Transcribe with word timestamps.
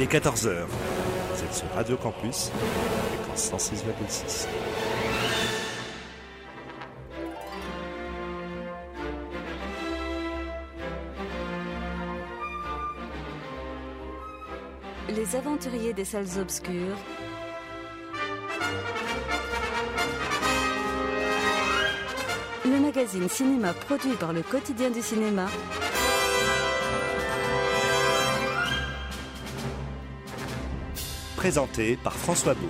Il 0.00 0.04
est 0.04 0.12
14h. 0.12 0.54
Vous 1.34 1.44
êtes 1.44 1.54
sur 1.54 1.68
Radio 1.74 1.96
Campus, 1.96 2.52
fréquence 3.08 3.50
106,6. 3.50 4.46
Les 15.08 15.34
aventuriers 15.34 15.92
des 15.92 16.04
salles 16.04 16.28
obscures. 16.40 16.96
Le 22.64 22.78
magazine 22.78 23.28
cinéma 23.28 23.72
produit 23.72 24.14
par 24.14 24.32
le 24.32 24.42
quotidien 24.42 24.90
du 24.90 25.02
cinéma. 25.02 25.46
Présenté 31.38 31.96
par 32.02 32.14
François 32.14 32.54
Bourg. 32.54 32.68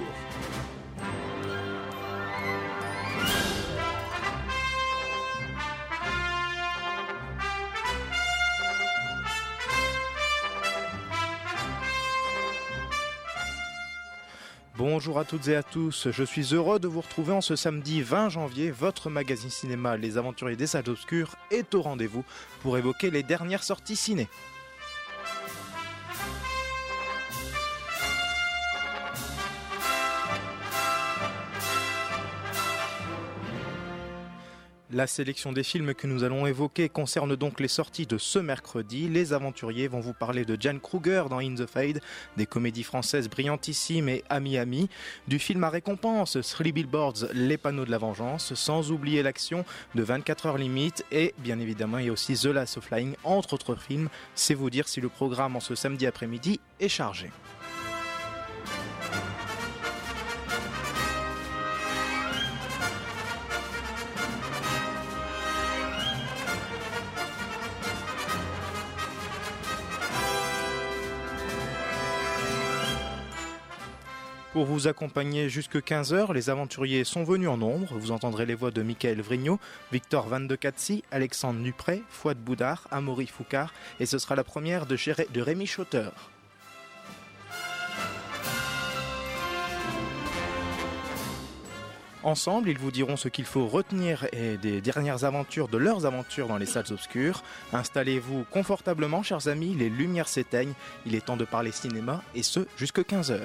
Bonjour 14.77 15.19
à 15.19 15.24
toutes 15.24 15.48
et 15.48 15.56
à 15.56 15.62
tous, 15.62 16.08
je 16.10 16.22
suis 16.22 16.52
heureux 16.52 16.78
de 16.78 16.86
vous 16.86 17.00
retrouver 17.00 17.32
en 17.32 17.41
ce 17.41 17.56
samedi 17.56 18.02
20 18.02 18.28
janvier. 18.28 18.70
Votre 18.70 19.08
magazine 19.08 19.48
cinéma 19.48 19.96
Les 19.96 20.19
Aventuriers 20.19 20.56
des 20.56 20.66
Salles 20.66 20.91
Obscures 20.91 21.36
est 21.50 21.74
au 21.74 21.80
rendez-vous 21.80 22.22
pour 22.60 22.77
évoquer 22.77 23.10
les 23.10 23.22
dernières 23.22 23.64
sorties 23.64 23.96
ciné. 23.96 24.28
La 34.91 35.06
sélection 35.06 35.53
des 35.53 35.64
films 35.64 35.92
que 35.92 36.06
nous 36.06 36.25
allons 36.25 36.47
évoquer 36.47 36.89
concerne 36.89 37.36
donc 37.36 37.61
les 37.61 37.69
sorties 37.69 38.06
de 38.06 38.17
ce 38.17 38.39
mercredi. 38.39 39.06
Les 39.06 39.34
aventuriers 39.34 39.86
vont 39.86 40.00
vous 40.00 40.14
parler 40.14 40.47
de 40.47 40.56
Jan 40.58 40.78
Kruger 40.78 41.25
dans 41.28 41.41
In 41.41 41.56
the 41.56 41.67
Fade, 41.67 42.00
des 42.39 42.47
comédies 42.47 42.84
françaises 42.84 43.28
brillantissimes 43.28 44.09
et 44.09 44.25
Ami 44.31 44.56
Ami, 44.56 44.89
du 45.27 45.39
film 45.39 45.62
à 45.64 45.69
récompense 45.69 46.39
Three 46.41 46.72
Billboards, 46.72 47.27
Les 47.34 47.59
panneaux 47.59 47.84
de 47.84 47.91
la 47.91 47.98
vengeance, 47.98 48.55
sans 48.55 48.91
oublier 48.91 49.22
l'action 49.22 49.66
de 49.94 50.03
24 50.03 50.47
heures 50.47 50.59
limite 50.59 51.05
et 51.12 51.34
bien 51.36 51.61
évidemment 51.61 51.98
il 51.98 52.06
y 52.06 52.09
a 52.09 52.12
aussi 52.12 52.33
The 52.33 52.47
Last 52.47 52.78
of 52.78 52.84
Flying, 52.84 53.14
entre 53.25 53.53
autres 53.53 53.77
films. 53.77 54.09
C'est 54.34 54.55
vous 54.55 54.70
dire 54.70 54.89
si 54.89 55.03
le 55.03 55.11
programme 55.11 55.55
en 55.55 55.61
ce 55.61 55.75
samedi 55.75 56.06
après-midi 56.06 56.61
est 56.81 56.89
chargé. 56.89 57.31
Pour 74.59 74.67
vous 74.67 74.89
accompagner 74.89 75.48
jusque 75.48 75.77
15h, 75.77 76.34
les 76.34 76.51
aventuriers 76.51 77.05
sont 77.05 77.23
venus 77.23 77.48
en 77.48 77.59
nombre. 77.59 77.97
Vous 77.97 78.11
entendrez 78.11 78.45
les 78.45 78.56
voix 78.56 78.73
de 78.73 78.83
Michael 78.83 79.20
Vrignot, 79.20 79.61
Victor 79.92 80.27
Van 80.27 80.41
de 80.41 80.56
Katsi, 80.56 81.05
Alexandre 81.12 81.61
Nupré, 81.61 82.03
Fouad 82.09 82.39
Boudard, 82.39 82.89
Amaury 82.91 83.28
Foucard 83.28 83.73
et 84.00 84.06
ce 84.06 84.19
sera 84.19 84.34
la 84.34 84.42
première 84.42 84.87
de, 84.87 84.97
de 85.33 85.41
Rémi 85.41 85.65
Schauter. 85.65 86.09
Ensemble, 92.25 92.69
ils 92.69 92.78
vous 92.78 92.91
diront 92.91 93.16
ce 93.16 93.28
qu'il 93.28 93.44
faut 93.44 93.69
retenir 93.69 94.27
et 94.32 94.56
des 94.56 94.81
dernières 94.81 95.22
aventures 95.22 95.69
de 95.69 95.78
leurs 95.78 96.05
aventures 96.05 96.49
dans 96.49 96.59
les 96.59 96.66
salles 96.66 96.91
obscures. 96.91 97.44
Installez-vous 97.72 98.44
confortablement, 98.50 99.22
chers 99.22 99.47
amis, 99.47 99.77
les 99.78 99.88
lumières 99.88 100.27
s'éteignent. 100.27 100.75
Il 101.06 101.15
est 101.15 101.27
temps 101.27 101.37
de 101.37 101.44
parler 101.44 101.71
cinéma 101.71 102.25
et 102.34 102.43
ce 102.43 102.66
jusque 102.77 102.99
15h. 102.99 103.38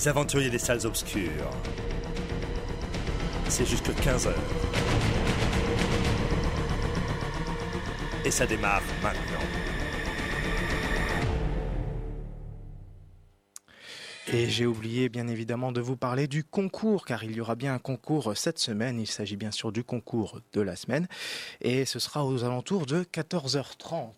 Les 0.00 0.08
aventuriers 0.08 0.48
des 0.48 0.58
salles 0.58 0.86
obscures. 0.86 1.50
C'est 3.50 3.66
jusque 3.66 3.90
15h. 3.90 4.32
Et 8.24 8.30
ça 8.30 8.46
démarre 8.46 8.80
maintenant. 9.02 9.44
Et 14.32 14.48
j'ai 14.48 14.64
oublié 14.64 15.10
bien 15.10 15.28
évidemment 15.28 15.70
de 15.70 15.82
vous 15.82 15.98
parler 15.98 16.28
du 16.28 16.44
concours, 16.44 17.04
car 17.04 17.22
il 17.22 17.32
y 17.32 17.40
aura 17.42 17.54
bien 17.54 17.74
un 17.74 17.78
concours 17.78 18.34
cette 18.34 18.58
semaine. 18.58 18.98
Il 18.98 19.06
s'agit 19.06 19.36
bien 19.36 19.50
sûr 19.50 19.70
du 19.70 19.84
concours 19.84 20.40
de 20.54 20.62
la 20.62 20.76
semaine. 20.76 21.08
Et 21.60 21.84
ce 21.84 21.98
sera 21.98 22.24
aux 22.24 22.42
alentours 22.42 22.86
de 22.86 23.02
14h30. 23.02 24.12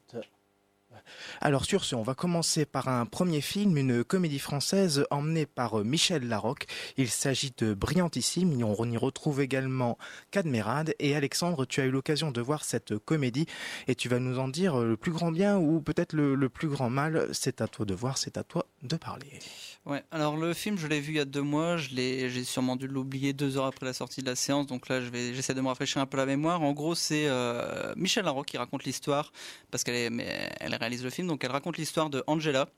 Alors 1.40 1.64
sur 1.64 1.84
ce, 1.84 1.94
on 1.94 2.02
va 2.02 2.14
commencer 2.14 2.64
par 2.64 2.88
un 2.88 3.06
premier 3.06 3.40
film, 3.40 3.76
une 3.76 4.04
comédie 4.04 4.38
française 4.38 5.06
emmenée 5.10 5.46
par 5.46 5.80
euh, 5.80 5.84
Michel 5.84 6.28
Larocque. 6.28 6.66
Il 6.96 7.08
s'agit 7.08 7.52
de 7.56 7.74
Brillantissime. 7.74 8.62
On 8.62 8.90
y 8.90 8.96
retrouve 8.96 9.40
également 9.40 9.98
Cadmerade. 10.30 10.94
Et 10.98 11.14
Alexandre, 11.16 11.64
tu 11.64 11.80
as 11.80 11.84
eu 11.84 11.90
l'occasion 11.90 12.30
de 12.30 12.40
voir 12.40 12.64
cette 12.64 12.98
comédie 12.98 13.46
et 13.88 13.94
tu 13.94 14.08
vas 14.08 14.18
nous 14.18 14.38
en 14.38 14.48
dire 14.48 14.80
euh, 14.80 14.86
le 14.86 14.96
plus 14.96 15.12
grand 15.12 15.32
bien 15.32 15.58
ou 15.58 15.80
peut-être 15.80 16.12
le, 16.12 16.34
le 16.34 16.48
plus 16.48 16.68
grand 16.68 16.90
mal. 16.90 17.28
C'est 17.32 17.60
à 17.60 17.68
toi 17.68 17.84
de 17.84 17.94
voir, 17.94 18.18
c'est 18.18 18.36
à 18.36 18.44
toi 18.44 18.66
de 18.82 18.96
parler. 18.96 19.38
Ouais, 19.84 20.04
alors 20.12 20.36
le 20.36 20.54
film, 20.54 20.78
je 20.78 20.86
l'ai 20.86 21.00
vu 21.00 21.14
il 21.14 21.16
y 21.16 21.20
a 21.20 21.24
deux 21.24 21.42
mois, 21.42 21.76
je 21.76 21.90
l'ai, 21.90 22.30
j'ai 22.30 22.44
sûrement 22.44 22.76
dû 22.76 22.86
l'oublier 22.86 23.32
deux 23.32 23.56
heures 23.56 23.64
après 23.64 23.84
la 23.84 23.92
sortie 23.92 24.20
de 24.22 24.26
la 24.26 24.36
séance, 24.36 24.68
donc 24.68 24.88
là 24.88 25.00
je 25.00 25.08
vais, 25.08 25.34
j'essaie 25.34 25.54
de 25.54 25.60
me 25.60 25.66
rafraîchir 25.66 26.00
un 26.00 26.06
peu 26.06 26.16
la 26.16 26.24
mémoire. 26.24 26.62
En 26.62 26.72
gros, 26.72 26.94
c'est 26.94 27.26
euh, 27.26 27.92
Michel 27.96 28.24
Larocque 28.24 28.46
qui 28.46 28.58
raconte 28.58 28.84
l'histoire, 28.84 29.32
parce 29.72 29.82
qu'elle 29.82 30.20
elle 30.60 30.74
réalise 30.76 31.02
le 31.02 31.10
film, 31.10 31.26
donc 31.26 31.42
elle 31.42 31.50
raconte 31.50 31.78
l'histoire 31.78 32.10
de 32.10 32.22
Angela, 32.28 32.68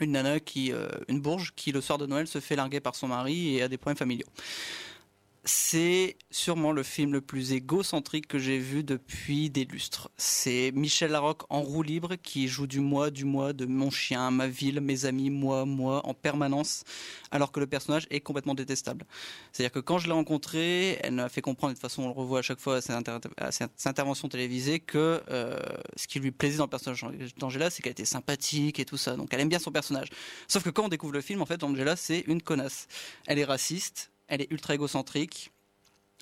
une 0.00 0.12
nana 0.12 0.38
qui, 0.38 0.70
euh, 0.70 0.88
une 1.08 1.20
bourge, 1.22 1.54
qui 1.56 1.72
le 1.72 1.80
soir 1.80 1.96
de 1.96 2.04
Noël 2.04 2.26
se 2.26 2.40
fait 2.40 2.56
larguer 2.56 2.80
par 2.80 2.94
son 2.94 3.08
mari 3.08 3.56
et 3.56 3.62
a 3.62 3.68
des 3.68 3.78
problèmes 3.78 3.96
familiaux. 3.96 4.26
C'est 5.46 6.16
sûrement 6.30 6.72
le 6.72 6.82
film 6.82 7.12
le 7.12 7.20
plus 7.20 7.52
égocentrique 7.52 8.26
que 8.26 8.38
j'ai 8.38 8.58
vu 8.58 8.82
depuis 8.82 9.50
des 9.50 9.66
lustres. 9.66 10.10
C'est 10.16 10.72
Michel 10.74 11.10
Larocque 11.10 11.42
en 11.50 11.60
roue 11.60 11.82
libre 11.82 12.14
qui 12.16 12.48
joue 12.48 12.66
du 12.66 12.80
moi, 12.80 13.10
du 13.10 13.26
moi, 13.26 13.52
de 13.52 13.66
mon 13.66 13.90
chien, 13.90 14.30
ma 14.30 14.48
ville, 14.48 14.80
mes 14.80 15.04
amis, 15.04 15.28
moi, 15.28 15.66
moi, 15.66 16.00
en 16.06 16.14
permanence, 16.14 16.84
alors 17.30 17.52
que 17.52 17.60
le 17.60 17.66
personnage 17.66 18.06
est 18.08 18.20
complètement 18.20 18.54
détestable. 18.54 19.04
C'est-à-dire 19.52 19.72
que 19.72 19.80
quand 19.80 19.98
je 19.98 20.06
l'ai 20.06 20.14
rencontré, 20.14 20.98
elle 21.02 21.12
m'a 21.12 21.28
fait 21.28 21.42
comprendre, 21.42 21.74
de 21.74 21.76
toute 21.76 21.82
façon 21.82 22.04
on 22.04 22.06
le 22.06 22.12
revoit 22.12 22.38
à 22.38 22.42
chaque 22.42 22.60
fois 22.60 22.76
à 22.76 22.80
ses, 22.80 22.94
inter- 22.94 23.18
à 23.36 23.52
ses 23.52 23.66
interventions 23.84 24.30
télévisées, 24.30 24.80
que 24.80 25.22
euh, 25.28 25.58
ce 25.96 26.06
qui 26.06 26.20
lui 26.20 26.30
plaisait 26.30 26.56
dans 26.56 26.64
le 26.64 26.70
personnage 26.70 27.04
d'Angela, 27.36 27.68
c'est 27.68 27.82
qu'elle 27.82 27.92
était 27.92 28.06
sympathique 28.06 28.80
et 28.80 28.86
tout 28.86 28.96
ça. 28.96 29.14
Donc 29.14 29.28
elle 29.32 29.40
aime 29.40 29.50
bien 29.50 29.58
son 29.58 29.72
personnage. 29.72 30.08
Sauf 30.48 30.62
que 30.62 30.70
quand 30.70 30.86
on 30.86 30.88
découvre 30.88 31.12
le 31.12 31.20
film, 31.20 31.42
en 31.42 31.46
fait, 31.46 31.62
Angela, 31.62 31.96
c'est 31.96 32.20
une 32.28 32.40
connasse. 32.40 32.88
Elle 33.26 33.38
est 33.38 33.44
raciste, 33.44 34.10
elle 34.28 34.42
est 34.42 34.50
ultra 34.50 34.74
égocentrique. 34.74 35.50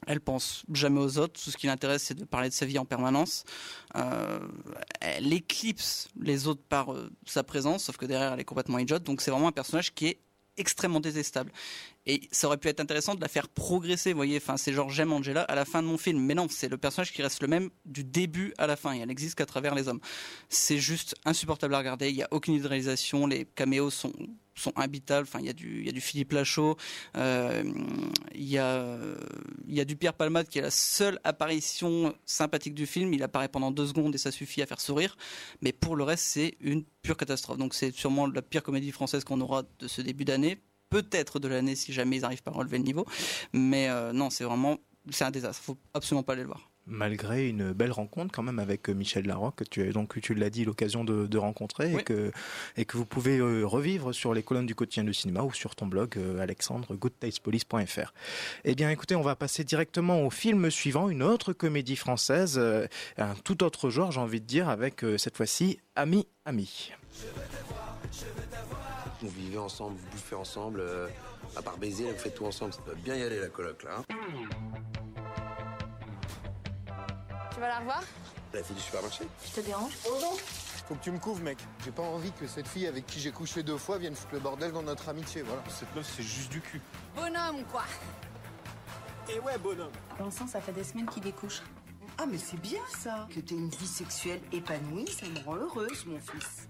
Elle 0.07 0.21
pense 0.21 0.65
jamais 0.73 1.01
aux 1.01 1.19
autres. 1.19 1.41
Tout 1.41 1.51
ce 1.51 1.57
qui 1.57 1.67
l'intéresse, 1.67 2.03
c'est 2.03 2.15
de 2.15 2.25
parler 2.25 2.49
de 2.49 2.55
sa 2.55 2.67
vie 2.67 2.79
en 2.79 2.85
permanence. 2.85 3.45
Euh, 3.97 4.41
elle 5.01 5.33
éclipse 5.33 6.09
les 6.21 6.49
autres 6.49 6.63
par 6.69 6.93
euh, 6.93 7.11
sa 7.25 7.45
présence, 7.45 7.85
sauf 7.85 7.97
que 7.97 8.07
derrière, 8.07 8.33
elle 8.33 8.41
est 8.41 8.45
complètement 8.45 8.79
idiote. 8.79 9.05
Donc, 9.05 9.21
c'est 9.21 9.31
vraiment 9.31 9.49
un 9.49 9.53
personnage 9.53 9.95
qui 9.95 10.07
est 10.09 10.19
extrêmement 10.57 11.01
détestable. 11.01 11.53
Et 12.05 12.29
ça 12.33 12.49
aurait 12.49 12.57
pu 12.57 12.69
être 12.69 12.81
intéressant 12.81 13.15
de 13.15 13.21
la 13.21 13.29
faire 13.29 13.49
progresser, 13.49 14.13
vous 14.13 14.17
voyez. 14.17 14.37
Enfin, 14.37 14.57
c'est 14.57 14.73
genre 14.73 14.91
j'aime 14.91 15.13
Angela 15.13 15.43
à 15.43 15.55
la 15.55 15.65
fin 15.65 15.83
de 15.83 15.87
mon 15.87 15.99
film. 15.99 16.21
Mais 16.21 16.35
non, 16.35 16.49
c'est 16.51 16.69
le 16.69 16.77
personnage 16.77 17.13
qui 17.13 17.23
reste 17.23 17.41
le 17.41 17.49
même 17.49 17.71
du 17.85 18.03
début 18.03 18.53
à 18.59 18.67
la 18.67 18.77
fin. 18.77 18.93
Elle 18.93 19.09
n'existe 19.09 19.37
qu'à 19.37 19.47
travers 19.47 19.75
les 19.75 19.89
hommes. 19.89 20.01
C'est 20.49 20.79
juste 20.79 21.15
insupportable 21.25 21.75
à 21.75 21.79
regarder. 21.79 22.11
Il 22.11 22.17
n'y 22.17 22.23
a 22.23 22.29
aucune 22.33 22.61
réalisation. 22.61 23.27
Les 23.27 23.45
caméos 23.45 23.91
sont 23.91 24.13
sont 24.55 24.73
imbitables. 24.77 25.27
Enfin, 25.29 25.41
il 25.41 25.47
y 25.47 25.51
a 25.51 25.53
du, 25.53 25.81
il 25.81 25.87
y 25.87 25.89
a 25.89 25.93
du 25.93 26.01
Philippe 26.01 26.33
Lachaud, 26.33 26.77
euh, 27.17 27.63
il 28.35 28.49
y 28.49 28.59
a, 28.59 28.99
il 29.67 29.75
y 29.75 29.81
a 29.81 29.85
du 29.85 29.97
Pierre 29.97 30.15
Palmade 30.15 30.49
qui 30.49 30.59
est 30.59 30.63
la 30.63 30.71
seule 30.71 31.19
apparition 31.25 32.15
sympathique 32.25 32.75
du 32.75 32.87
film. 32.87 33.13
Il 33.15 33.23
apparaît 33.23 33.49
pendant 33.49 33.71
deux 33.71 33.87
secondes 33.87 34.15
et 34.15 34.19
ça 34.19 34.31
suffit 34.31 34.63
à 34.63 34.67
faire 34.67 34.81
sourire. 34.81 35.17
Mais 35.61 35.73
pour 35.73 35.97
le 35.97 36.05
reste, 36.05 36.25
c'est 36.25 36.57
une 36.61 36.85
pure 37.03 37.17
catastrophe. 37.17 37.59
Donc 37.59 37.75
c'est 37.75 37.95
sûrement 37.95 38.27
la 38.27 38.43
pire 38.43 38.63
comédie 38.63 38.93
française 38.93 39.25
qu'on 39.25 39.41
aura 39.41 39.63
de 39.79 39.89
ce 39.89 40.03
début 40.03 40.25
d'année. 40.25 40.59
Peut-être 40.91 41.39
de 41.39 41.49
l'année 41.49 41.75
si 41.75 41.93
jamais 41.93 42.17
ils 42.17 42.23
n'arrivent 42.23 42.43
pas 42.43 42.51
à 42.51 42.55
relever 42.55 42.79
le 42.79 42.85
niveau. 42.85 43.07
Mais 43.53 43.89
euh, 43.89 44.13
non, 44.13 44.31
c'est 44.31 44.45
vraiment, 44.45 44.79
c'est 45.11 45.25
un 45.25 45.31
désastre. 45.31 45.63
Faut 45.63 45.79
absolument 45.95 46.23
pas 46.23 46.35
aller 46.35 46.43
le 46.43 46.49
voir. 46.49 46.72
Malgré 46.87 47.49
une 47.49 47.73
belle 47.73 47.93
rencontre 47.93 48.33
quand 48.33 48.43
même 48.43 48.59
avec 48.59 48.89
euh, 48.89 48.93
Michel 48.93 49.27
Larocque, 49.27 49.57
que 49.57 49.65
tu 49.65 49.83
as 49.87 49.93
donc, 49.93 50.21
tu 50.21 50.35
l'as 50.35 50.51
dit, 50.51 50.65
l'occasion 50.65 51.05
de, 51.05 51.39
rencontrer 51.39 51.93
et, 51.95 52.03
que, 52.03 52.31
et 52.77 52.85
que 52.85 52.97
vous 52.97 53.05
pouvez 53.05 53.39
euh, 53.39 53.65
revivre 53.65 54.13
sur 54.13 54.35
les 54.35 54.43
colonnes 54.43 54.67
du 54.67 54.75
quotidien 54.75 55.05
du 55.05 55.15
cinéma 55.15 55.43
ou 55.43 55.53
sur 55.53 55.75
ton 55.75 55.87
blog 55.87 56.17
euh, 56.17 56.41
Alexandre 56.41 56.95
goodtastespolice.fr. 56.95 58.13
Eh 58.65 58.75
bien 58.75 58.91
écoutez, 58.91 59.17
on 59.17 59.23
va 59.23 59.35
passer 59.35 59.65
directement 59.65 60.25
au 60.25 60.31
film 60.31 60.71
suivant, 60.71 61.09
une 61.09 61.23
autre 61.23 61.53
comédie 61.53 61.97
française, 61.97 62.61
un 63.19 63.35
tout 63.45 63.65
autre 63.65 63.91
genre 63.91 64.13
j'ai 64.13 64.21
envie 64.21 64.41
de 64.41 64.47
dire, 64.47 64.69
avec 64.69 65.05
cette 65.19 65.37
fois-ci 65.37 65.81
Ami 65.97 66.27
Ami. 66.45 66.93
Vous 69.21 69.29
vivez 69.29 69.59
ensemble, 69.59 69.97
vous 69.97 70.11
bouffez 70.11 70.35
ensemble, 70.35 70.83
à 71.57 71.63
part 71.63 71.77
baiser, 71.79 72.11
vous 72.11 72.19
faites 72.19 72.35
tout 72.35 72.47
ensemble, 72.47 72.73
ça 72.73 72.81
doit 72.85 72.95
bien 72.95 73.17
y 73.17 73.23
aller 73.23 73.41
la 73.41 73.49
coloc 73.49 73.83
là. 73.83 73.99
Hein. 73.99 74.92
Tu 77.63 77.69
vas 77.69 77.75
la 77.75 77.79
revoir 77.79 78.03
La 78.53 78.63
fille 78.65 78.75
du 78.75 78.83
supermarché? 78.83 79.25
Je 79.47 79.53
te 79.53 79.61
dérange? 79.61 79.93
Faut 79.93 80.97
que 80.97 81.01
tu 81.01 81.13
me 81.13 81.21
couvres, 81.21 81.45
mec. 81.45 81.59
J'ai 81.85 81.93
pas 81.93 82.03
envie 82.03 82.33
que 82.33 82.49
cette 82.49 82.67
fille 82.67 82.89
avec 82.89 83.07
qui 83.07 83.21
j'ai 83.21 83.31
couché 83.31 83.63
deux 83.63 83.77
fois 83.77 83.99
vienne 83.99 84.17
foutre 84.17 84.35
le 84.35 84.41
bordel 84.41 84.73
dans 84.73 84.83
notre 84.83 85.09
amitié, 85.09 85.43
voilà. 85.43 85.63
Cette 85.69 85.95
meuf, 85.95 86.13
c'est 86.13 86.25
juste 86.25 86.51
du 86.51 86.61
cul. 86.61 86.81
Bonhomme, 87.15 87.63
quoi. 87.71 87.85
Et 89.33 89.39
ouais, 89.39 89.57
bonhomme. 89.59 89.93
Vincent, 90.19 90.49
ça 90.49 90.61
fait 90.61 90.73
des 90.73 90.83
semaines 90.83 91.07
qu'il 91.07 91.23
découche. 91.23 91.63
Ah, 92.19 92.27
mais 92.27 92.37
c'est 92.37 92.61
bien 92.61 92.83
ça. 92.99 93.29
Que 93.33 93.39
t'aies 93.39 93.55
une 93.55 93.71
vie 93.71 93.87
sexuelle 93.87 94.41
épanouie, 94.51 95.07
ça 95.09 95.27
me 95.29 95.39
rend 95.45 95.55
heureuse, 95.55 96.05
mon 96.07 96.19
fils. 96.19 96.67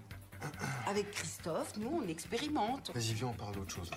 Avec 0.85 1.09
Christophe, 1.09 1.75
nous, 1.77 2.03
on 2.03 2.07
expérimente. 2.07 2.91
Vas-y, 2.93 3.13
viens, 3.13 3.29
on 3.29 3.33
parle 3.33 3.55
d'autre 3.55 3.73
chose. 3.73 3.89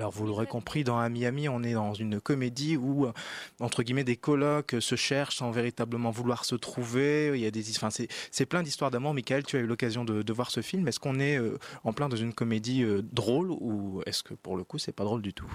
Alors 0.00 0.12
vous 0.12 0.24
l'aurez 0.24 0.46
compris, 0.46 0.82
dans 0.82 1.06
Miami, 1.10 1.50
on 1.50 1.62
est 1.62 1.74
dans 1.74 1.92
une 1.92 2.22
comédie 2.22 2.78
où, 2.78 3.04
euh, 3.04 3.12
entre 3.60 3.82
guillemets, 3.82 4.02
des 4.02 4.16
colocs 4.16 4.76
se 4.80 4.94
cherchent 4.94 5.36
sans 5.36 5.50
véritablement 5.50 6.10
vouloir 6.10 6.46
se 6.46 6.54
trouver. 6.54 7.32
Il 7.34 7.40
y 7.40 7.44
a 7.44 7.50
des, 7.50 7.68
enfin, 7.76 7.90
c'est 7.90 8.46
plein 8.46 8.62
d'histoires 8.62 8.90
d'amour. 8.90 9.12
Michael, 9.12 9.44
tu 9.44 9.58
as 9.58 9.60
eu 9.60 9.66
l'occasion 9.66 10.06
de, 10.06 10.32
voir 10.32 10.50
ce 10.50 10.62
film. 10.62 10.88
Est-ce 10.88 11.00
qu'on 11.00 11.20
est 11.20 11.36
euh, 11.36 11.58
en 11.84 11.92
plein 11.92 12.08
dans 12.08 12.16
une 12.16 12.32
comédie 12.32 12.82
euh, 12.82 13.02
drôle 13.12 13.50
ou 13.50 14.00
est-ce 14.06 14.22
que 14.22 14.32
pour 14.32 14.56
le 14.56 14.64
coup, 14.64 14.78
c'est 14.78 14.92
pas 14.92 15.04
drôle 15.04 15.20
du 15.20 15.34
tout? 15.34 15.52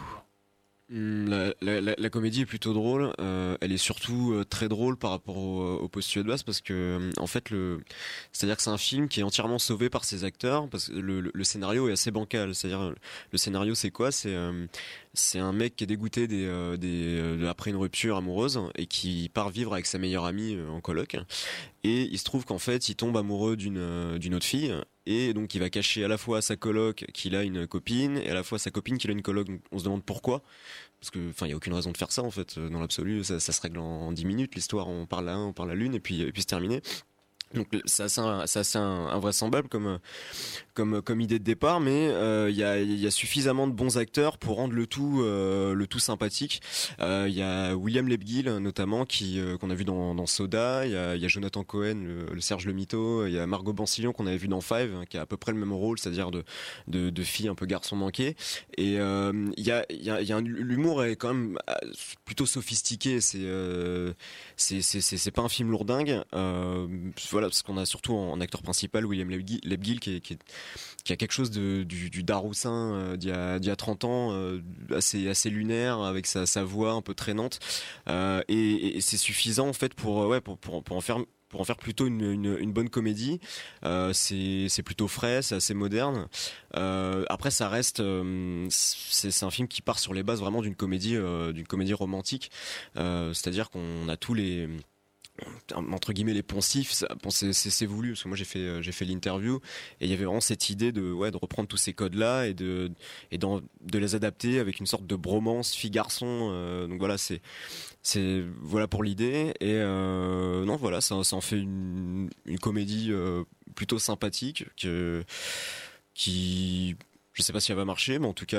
Hmm, 0.87 1.25
la, 1.61 2.09
comédie 2.11 2.41
est 2.41 2.45
plutôt 2.45 2.73
drôle. 2.73 3.11
Euh, 3.19 3.57
elle 3.59 3.71
est 3.71 3.77
surtout 3.77 4.33
euh, 4.33 4.45
très 4.45 4.67
drôle 4.67 4.97
par 4.97 5.09
rapport 5.09 5.37
au, 5.37 5.77
au 5.77 5.87
postulat 5.87 6.21
de 6.23 6.27
base 6.27 6.43
parce 6.43 6.61
que, 6.61 6.73
euh, 6.73 7.11
en 7.17 7.25
fait, 7.25 7.49
le, 7.49 7.83
c'est-à-dire 8.31 8.55
que 8.55 8.61
c'est 8.61 8.69
un 8.69 8.77
film 8.77 9.07
qui 9.07 9.21
est 9.21 9.23
entièrement 9.23 9.57
sauvé 9.57 9.89
par 9.89 10.05
ses 10.05 10.25
acteurs 10.25 10.69
parce 10.69 10.89
que 10.89 10.93
le, 10.93 11.43
scénario 11.43 11.89
est 11.89 11.93
assez 11.93 12.11
bancal. 12.11 12.53
C'est-à-dire, 12.53 12.93
le 13.31 13.37
scénario, 13.37 13.73
c'est 13.73 13.89
quoi? 13.89 14.11
C'est 14.11 14.35
c'est 15.15 15.39
un 15.39 15.51
mec 15.51 15.75
qui 15.75 15.83
est 15.83 15.87
dégoûté 15.87 16.27
des, 16.27 16.77
des, 16.77 17.47
après 17.47 17.71
une 17.71 17.77
rupture 17.77 18.17
amoureuse 18.17 18.59
et 18.75 18.85
qui 18.85 19.29
part 19.33 19.49
vivre 19.49 19.73
avec 19.73 19.85
sa 19.85 19.97
meilleure 19.97 20.25
amie 20.25 20.57
en 20.69 20.81
coloc. 20.81 21.17
Et 21.83 22.03
il 22.03 22.17
se 22.17 22.23
trouve 22.23 22.45
qu'en 22.45 22.57
fait, 22.57 22.89
il 22.89 22.95
tombe 22.95 23.15
amoureux 23.17 23.55
d'une 23.55 23.77
autre 24.35 24.45
fille. 24.45 24.73
Et 25.05 25.33
donc 25.33 25.53
il 25.53 25.59
va 25.59 25.69
cacher 25.69 26.03
à 26.03 26.07
la 26.07 26.17
fois 26.17 26.39
à 26.39 26.41
sa 26.41 26.55
coloc 26.55 27.05
qu'il 27.13 27.35
a 27.35 27.43
une 27.43 27.67
copine 27.67 28.17
et 28.17 28.29
à 28.29 28.33
la 28.33 28.43
fois 28.43 28.55
à 28.55 28.59
sa 28.59 28.71
copine 28.71 28.97
qu'il 28.97 29.09
a 29.11 29.13
une 29.13 29.21
coloc. 29.21 29.47
On 29.71 29.77
se 29.77 29.83
demande 29.83 30.03
pourquoi. 30.03 30.41
Parce 30.99 31.11
que 31.11 31.29
enfin 31.29 31.45
il 31.45 31.51
y 31.51 31.53
a 31.53 31.55
aucune 31.55 31.73
raison 31.73 31.91
de 31.91 31.97
faire 31.97 32.11
ça 32.11 32.23
en 32.23 32.31
fait 32.31 32.57
dans 32.57 32.79
l'absolu. 32.79 33.23
Ça, 33.23 33.39
se 33.39 33.61
règle 33.61 33.77
en, 33.77 34.11
10 34.11 34.25
minutes 34.25 34.55
l'histoire. 34.55 34.87
On 34.87 35.05
parle 35.05 35.29
à 35.29 35.35
un 35.35 35.45
on 35.45 35.53
parle 35.53 35.71
à 35.71 35.75
l'une 35.75 35.93
et 35.93 35.99
puis 35.99 36.31
puis 36.31 36.41
c'est 36.41 36.47
terminé. 36.47 36.81
Donc 37.53 37.67
c'est 37.85 38.03
assez, 38.03 38.21
assez, 38.21 38.77
invraisemblable 38.77 39.69
comme, 39.69 39.99
comme, 40.75 41.01
comme 41.01 41.21
idée 41.21 41.39
de 41.39 41.43
départ, 41.43 41.79
mais 41.79 42.09
euh, 42.09 42.49
il 42.51 42.57
y, 42.57 42.63
a, 42.63 42.79
y, 42.79 43.07
a, 43.07 43.11
suffisamment 43.11 43.65
de 43.65 43.71
bons 43.71 43.97
acteurs 43.97 44.37
pour 44.37 44.57
rendre 44.57 44.73
le 44.73 44.85
tout, 44.85 45.21
euh, 45.23 45.73
le 45.73 45.87
tout 45.87 45.99
sympathique. 45.99 46.61
Euh, 46.99 47.25
il 47.27 47.33
y 47.33 47.41
a 47.41 47.75
William 47.75 48.07
Lebguil 48.07 48.49
notamment 48.59 49.05
qui 49.05 49.39
qu'on 49.59 49.69
a 49.69 49.75
vu 49.75 49.85
dans, 49.85 50.13
dans 50.13 50.25
Soda, 50.25 50.85
il 50.85 50.91
y 50.91 50.95
a, 50.95 51.15
y 51.15 51.25
a, 51.25 51.27
Jonathan 51.27 51.63
Cohen, 51.63 52.03
le, 52.31 52.41
Serge 52.41 52.65
Le 52.65 52.73
Mito, 52.73 53.25
il 53.25 53.33
y 53.33 53.39
a 53.39 53.47
Margot 53.47 53.73
Bansillon 53.73 54.11
qu'on 54.11 54.27
avait 54.27 54.37
vu 54.37 54.47
dans 54.47 54.61
Five, 54.61 54.93
hein, 54.93 55.05
qui 55.09 55.17
a 55.17 55.21
à 55.21 55.25
peu 55.25 55.37
près 55.37 55.53
le 55.53 55.57
même 55.57 55.73
rôle, 55.73 55.97
c'est-à-dire 55.97 56.29
de, 56.29 56.43
de, 56.87 57.09
de 57.09 57.23
fille 57.23 57.47
un 57.47 57.55
peu 57.55 57.65
garçon 57.65 57.95
manqué. 57.95 58.35
Et 58.77 58.95
il 58.95 59.63
y 59.63 59.71
a, 59.71 59.85
y 59.89 60.09
a, 60.09 60.21
y 60.21 60.31
a 60.33 60.41
l'humour 60.41 61.03
est 61.05 61.15
quand 61.15 61.33
même 61.33 61.57
plutôt 62.25 62.45
sophistiqué. 62.45 63.21
C'est 63.21 63.45
c'est 64.57 64.81
c'est 64.81 65.31
pas 65.31 65.41
un 65.41 65.49
film 65.49 65.71
lourdingue. 65.71 66.21
voilà 66.33 67.47
parce 67.47 67.61
qu'on 67.61 67.77
a 67.77 67.85
surtout 67.85 68.13
en, 68.13 68.41
acteur 68.41 68.61
principal 68.61 69.05
William 69.05 69.29
Lebguil 69.29 69.99
qui, 69.99 70.19
qui, 70.19 70.37
qui, 71.03 71.13
a 71.13 71.15
quelque 71.15 71.31
chose 71.31 71.51
du, 71.51 72.23
Daroussin 72.23 72.93
euh, 72.93 73.17
d'il 73.17 73.29
y, 73.29 73.69
a 73.69 73.75
30 73.75 74.03
ans, 74.05 74.29
euh, 74.33 74.61
assez, 74.93 75.49
lunaire, 75.49 75.99
avec 76.01 76.25
sa, 76.25 76.63
voix 76.63 76.91
un 76.91 77.01
peu 77.01 77.13
traînante. 77.13 77.59
Euh, 78.09 78.41
et, 78.47 78.99
c'est 79.01 79.17
suffisant 79.17 79.67
en 79.67 79.73
fait 79.73 79.93
pour, 79.93 80.17
ouais, 80.27 80.41
pour, 80.41 80.57
pour, 80.57 80.83
pour 80.83 80.97
en 80.97 81.01
faire 81.01 81.19
pour 81.49 81.61
en 81.61 81.63
faire 81.63 81.77
plutôt 81.77 82.07
une, 82.07 82.73
bonne 82.73 82.89
comédie. 82.89 83.39
C'est 84.13 84.83
plutôt 84.83 85.07
frais, 85.07 85.41
c'est 85.41 85.55
assez 85.55 85.73
moderne. 85.73 86.27
Après, 86.73 87.51
ça 87.51 87.69
reste, 87.69 88.03
c'est 88.69 89.43
un 89.43 89.51
film 89.51 89.67
qui 89.67 89.81
part 89.81 89.99
sur 89.99 90.13
les 90.13 90.23
bases 90.23 90.39
vraiment 90.39 90.61
d'une 90.61 90.75
comédie, 90.75 91.15
d'une 91.53 91.67
comédie 91.67 91.93
romantique. 91.93 92.51
C'est-à-dire 92.95 93.69
qu'on 93.69 94.09
a 94.09 94.17
tous 94.17 94.33
les 94.33 94.67
entre 95.73 96.13
guillemets 96.13 96.33
les 96.33 96.43
poncifs 96.43 97.03
bon, 97.21 97.29
c'est 97.29 97.85
voulu 97.85 98.11
parce 98.11 98.23
que 98.23 98.27
moi 98.27 98.37
j'ai 98.37 98.45
fait 98.45 98.59
euh, 98.59 98.81
j'ai 98.81 98.91
fait 98.91 99.05
l'interview 99.05 99.59
et 99.99 100.05
il 100.05 100.09
y 100.09 100.13
avait 100.13 100.23
vraiment 100.25 100.41
cette 100.41 100.69
idée 100.69 100.91
de 100.91 101.11
ouais 101.11 101.31
de 101.31 101.37
reprendre 101.37 101.67
tous 101.67 101.77
ces 101.77 101.93
codes 101.93 102.15
là 102.15 102.45
et 102.45 102.53
de 102.53 102.91
et 103.31 103.37
de 103.37 103.99
les 103.99 104.15
adapter 104.15 104.59
avec 104.59 104.79
une 104.79 104.85
sorte 104.85 105.05
de 105.05 105.15
bromance 105.15 105.73
fille 105.73 105.89
garçon 105.89 106.49
euh, 106.51 106.87
donc 106.87 106.99
voilà 106.99 107.17
c'est 107.17 107.41
c'est 108.01 108.43
voilà 108.61 108.87
pour 108.87 109.03
l'idée 109.03 109.53
et 109.59 109.73
euh, 109.73 110.63
non 110.63 110.77
voilà 110.77 111.01
ça, 111.01 111.15
en 111.15 111.41
fait 111.41 111.57
une, 111.57 112.29
comédie 112.61 113.11
plutôt 113.75 113.99
sympathique 113.99 114.65
que 114.77 115.23
qui 116.13 116.95
je 117.33 117.43
sais 117.43 117.51
pas 117.51 117.59
si 117.59 117.71
elle 117.71 117.77
va 117.77 117.85
marcher 117.85 118.19
mais 118.19 118.27
en 118.27 118.33
tout 118.33 118.45
cas 118.45 118.57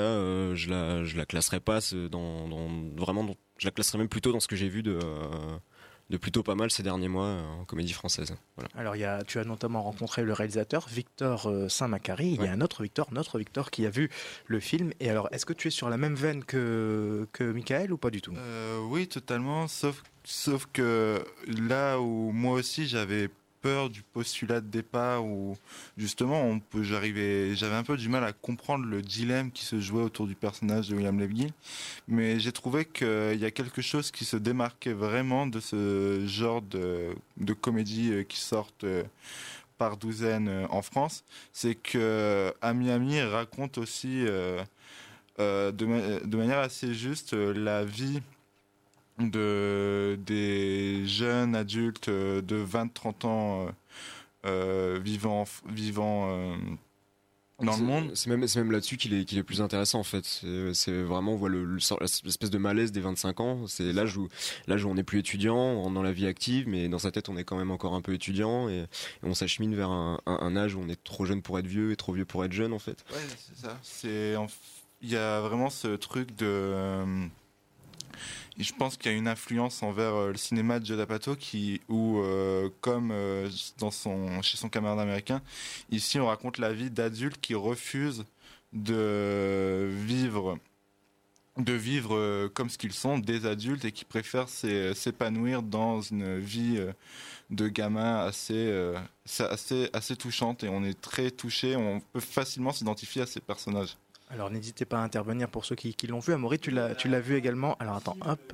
je 0.53 0.69
la 0.69 1.03
je 1.03 1.17
la 1.17 1.25
classerai 1.25 1.59
pas 1.59 1.79
dans, 2.11 2.47
dans 2.47 2.69
vraiment 2.95 3.35
je 3.57 3.65
la 3.65 3.71
classerai 3.71 3.97
même 3.97 4.09
plutôt 4.09 4.31
dans 4.31 4.39
ce 4.39 4.47
que 4.47 4.55
j'ai 4.55 4.69
vu 4.69 4.83
de 4.83 4.99
de 6.09 6.17
plutôt 6.17 6.41
pas 6.43 6.55
mal 6.55 6.71
ces 6.71 6.83
derniers 6.83 7.09
mois 7.09 7.25
euh, 7.25 7.43
en 7.61 7.65
comédie 7.65 7.93
française. 7.93 8.33
Alors 8.75 8.95
il 8.95 8.99
y 8.99 9.05
a, 9.05 9.23
tu 9.23 9.39
as 9.39 9.43
notamment 9.43 9.83
rencontré 9.83 10.23
le 10.23 10.33
réalisateur 10.33 10.87
Victor 10.87 11.47
euh, 11.49 11.67
Saint-Macary. 11.67 12.37
Il 12.39 12.43
y 12.43 12.47
a 12.47 12.51
un 12.51 12.61
autre 12.61 12.83
Victor, 12.83 13.07
notre 13.11 13.37
Victor, 13.39 13.71
qui 13.71 13.85
a 13.85 13.89
vu 13.89 14.09
le 14.45 14.59
film. 14.59 14.91
Et 14.99 15.09
alors, 15.09 15.27
est-ce 15.31 15.45
que 15.45 15.53
tu 15.53 15.67
es 15.67 15.71
sur 15.71 15.89
la 15.89 15.97
même 15.97 16.15
veine 16.15 16.43
que, 16.43 17.27
que 17.33 17.43
Michael 17.43 17.91
ou 17.91 17.97
pas 17.97 18.09
du 18.09 18.21
tout? 18.21 18.33
Euh, 18.37 18.79
Oui, 18.89 19.07
totalement. 19.07 19.67
Sauf, 19.67 20.01
sauf 20.23 20.65
que 20.71 21.21
là 21.45 21.99
où 21.99 22.31
moi 22.31 22.53
aussi 22.53 22.87
j'avais 22.87 23.29
du 23.89 24.01
postulat 24.01 24.61
de 24.61 24.67
départ 24.67 25.25
où 25.25 25.57
justement 25.97 26.41
on 26.43 26.59
peut 26.59 26.83
j'arrivais 26.83 27.55
j'avais 27.55 27.75
un 27.75 27.83
peu 27.83 27.97
du 27.97 28.09
mal 28.09 28.23
à 28.23 28.33
comprendre 28.33 28.85
le 28.85 29.01
dilemme 29.01 29.51
qui 29.51 29.65
se 29.65 29.79
jouait 29.79 30.03
autour 30.03 30.27
du 30.27 30.35
personnage 30.35 30.89
de 30.89 30.95
William 30.95 31.19
Levy 31.19 31.51
mais 32.07 32.39
j'ai 32.39 32.51
trouvé 32.51 32.85
qu'il 32.85 33.37
y 33.39 33.45
a 33.45 33.51
quelque 33.51 33.81
chose 33.81 34.11
qui 34.11 34.25
se 34.25 34.37
démarquait 34.37 34.93
vraiment 34.93 35.47
de 35.47 35.59
ce 35.59 36.25
genre 36.25 36.61
de, 36.61 37.15
comédie 37.61 38.11
euh, 38.11 38.23
qui 38.23 38.39
sortent 38.39 38.83
euh, 38.83 39.03
par 39.77 39.97
douzaine 39.97 40.47
euh, 40.47 40.67
en 40.69 40.81
France. 40.81 41.23
C'est 41.53 41.75
que 41.75 42.53
à 42.61 42.73
Miami 42.73 43.21
raconte 43.21 43.77
aussi 43.77 44.25
de, 45.37 45.85
manière 46.35 46.59
assez 46.59 46.93
juste 46.93 47.33
la 47.33 47.83
vie 47.83 48.21
de 49.19 50.19
des 50.25 51.05
jeunes 51.07 51.55
adultes 51.55 52.09
de 52.09 52.65
20-30 52.65 53.25
ans 53.25 53.65
euh, 53.65 53.71
euh, 54.45 54.99
vivant 55.03 55.45
vivant 55.67 56.27
euh, 56.29 56.55
dans 57.59 57.75
le 57.75 57.83
monde. 57.83 58.11
C'est 58.13 58.29
même, 58.29 58.45
même 58.55 58.71
là-dessus 58.71 58.97
qu'il 58.97 59.15
est, 59.15 59.25
qu'il 59.25 59.39
est 59.39 59.43
plus 59.43 59.61
intéressant 59.61 59.99
en 59.99 60.03
fait. 60.03 60.43
C'est 60.73 61.01
vraiment 61.01 61.33
on 61.33 61.37
voit 61.37 61.49
l'espèce 61.49 62.51
de 62.51 62.57
malaise 62.59 62.91
des 62.91 63.01
25 63.01 63.39
ans. 63.39 63.67
C'est 63.67 63.91
l'âge 63.91 64.15
où, 64.17 64.29
l'âge 64.67 64.85
où 64.85 64.89
on 64.89 64.93
n'est 64.93 65.03
plus 65.03 65.19
étudiant, 65.19 65.57
on 65.57 65.81
rentre 65.81 65.95
dans 65.95 66.03
la 66.03 66.11
vie 66.11 66.27
active, 66.27 66.67
mais 66.67 66.87
dans 66.87 66.99
sa 66.99 67.11
tête 67.11 67.29
on 67.29 67.37
est 67.37 67.43
quand 67.43 67.57
même 67.57 67.71
encore 67.71 67.95
un 67.95 68.01
peu 68.01 68.13
étudiant 68.13 68.69
et, 68.69 68.85
on 69.23 69.33
s'achemine 69.33 69.75
vers 69.75 69.89
un, 69.89 70.19
un, 70.27 70.55
âge 70.55 70.75
où 70.75 70.81
on 70.81 70.87
est 70.87 71.03
trop 71.03 71.25
jeune 71.25 71.41
pour 71.41 71.57
être 71.57 71.67
vieux 71.67 71.91
et 71.91 71.95
trop 71.95 72.13
vieux 72.13 72.25
pour 72.25 72.45
être 72.45 72.53
jeune 72.53 72.73
en 72.73 72.79
fait. 72.79 73.03
Ouais, 73.11 73.17
c'est 73.37 73.65
ça. 73.65 73.79
C'est, 73.81 74.35
il 75.01 75.09
y 75.09 75.17
a 75.17 75.41
vraiment 75.41 75.71
ce 75.71 75.95
truc 75.95 76.35
de 76.35 77.27
je 78.63 78.73
pense 78.73 78.97
qu'il 78.97 79.11
y 79.11 79.15
a 79.15 79.17
une 79.17 79.27
influence 79.27 79.83
envers 79.83 80.15
euh, 80.15 80.31
le 80.31 80.37
cinéma 80.37 80.79
de 80.79 80.85
Judd 80.85 80.99
Apatow 80.99 81.35
qui, 81.35 81.81
où, 81.89 82.19
euh, 82.19 82.69
comme 82.81 83.11
euh, 83.11 83.49
dans 83.77 83.91
son, 83.91 84.41
chez 84.41 84.57
son 84.57 84.69
camarade 84.69 84.99
américain, 84.99 85.41
ici 85.91 86.19
on 86.19 86.27
raconte 86.27 86.57
la 86.57 86.73
vie 86.73 86.89
d'adultes 86.89 87.39
qui 87.39 87.55
refusent 87.55 88.25
de 88.73 89.89
vivre 89.91 90.57
de 91.57 91.73
vivre 91.73 92.49
comme 92.49 92.69
ce 92.69 92.77
qu'ils 92.77 92.93
sont, 92.93 93.17
des 93.17 93.47
adultes, 93.47 93.83
et 93.83 93.91
qui 93.91 94.05
préfèrent 94.05 94.47
s'épanouir 94.47 95.63
dans 95.63 96.01
une 96.01 96.37
vie 96.37 96.79
de 97.49 97.67
gamin 97.67 98.19
assez, 98.19 98.93
assez, 99.39 99.89
assez 99.91 100.15
touchante. 100.15 100.63
Et 100.63 100.69
on 100.69 100.83
est 100.83 101.01
très 101.01 101.31
touché, 101.31 101.75
on 101.75 101.99
peut 101.99 102.19
facilement 102.19 102.73
s'identifier 102.73 103.23
à 103.23 103.25
ces 103.25 103.39
personnages. 103.39 103.97
Alors 104.29 104.49
n'hésitez 104.49 104.85
pas 104.85 104.99
à 104.99 105.03
intervenir 105.03 105.49
pour 105.49 105.65
ceux 105.65 105.75
qui, 105.75 105.95
l'ont 106.07 106.19
vu. 106.19 106.33
Amaury, 106.33 106.59
tu 106.59 106.71
l'as, 106.71 106.95
tu 106.95 107.07
l'as 107.07 107.19
vu 107.19 107.35
également. 107.35 107.75
Alors 107.79 107.95
attends, 107.95 108.17
hop. 108.25 108.53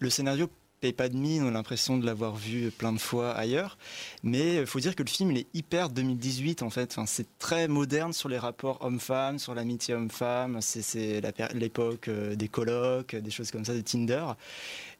le 0.00 0.10
scénario 0.10 0.48
paye 0.82 0.92
pas 0.92 1.08
de 1.08 1.16
mine, 1.16 1.44
on 1.44 1.48
a 1.48 1.50
l'impression 1.52 1.96
de 1.96 2.04
l'avoir 2.04 2.34
vu 2.34 2.70
plein 2.72 2.92
de 2.92 2.98
fois 2.98 3.30
ailleurs. 3.32 3.78
Mais 4.24 4.56
il 4.56 4.66
faut 4.66 4.80
dire 4.80 4.96
que 4.96 5.04
le 5.04 5.08
film 5.08 5.30
il 5.30 5.38
est 5.38 5.46
hyper 5.54 5.88
2018 5.88 6.62
en 6.62 6.70
fait. 6.70 6.90
Enfin, 6.90 7.06
c'est 7.06 7.38
très 7.38 7.68
moderne 7.68 8.12
sur 8.12 8.28
les 8.28 8.38
rapports 8.38 8.78
homme-femme, 8.80 9.38
sur 9.38 9.54
l'amitié 9.54 9.94
homme-femme. 9.94 10.58
C'est 10.60 11.22
l'époque 11.54 12.08
euh, 12.08 12.34
des 12.34 12.48
colloques, 12.48 13.14
des 13.14 13.30
choses 13.30 13.52
comme 13.52 13.64
ça, 13.64 13.74
de 13.74 13.80
Tinder. 13.80 14.24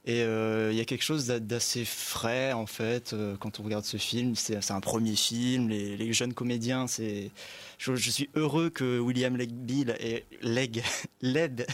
Et 0.05 0.23
euh, 0.23 0.71
il 0.73 0.77
y 0.77 0.81
a 0.81 0.85
quelque 0.85 1.05
chose 1.05 1.27
d'assez 1.27 1.85
frais 1.85 2.53
en 2.53 2.67
fait 2.67 3.13
euh, 3.13 3.37
quand 3.39 3.61
on 3.61 3.63
regarde 3.63 3.85
ce 3.85 3.97
film. 3.99 4.35
C'est 4.35 4.71
un 4.71 4.81
premier 4.81 5.15
film, 5.15 5.69
les, 5.69 5.97
les 5.97 6.13
jeunes 6.13 6.35
comédiens, 6.35 6.87
c'est. 6.89 7.31
Je, 7.79 7.95
je, 7.95 8.11
suis 8.11 8.29
heureux 8.35 8.71
que 8.71 8.99
William 8.99 9.37
Legbill 9.37 9.97
et 10.01 10.25
Leg 10.43 10.83
Led. 11.21 11.67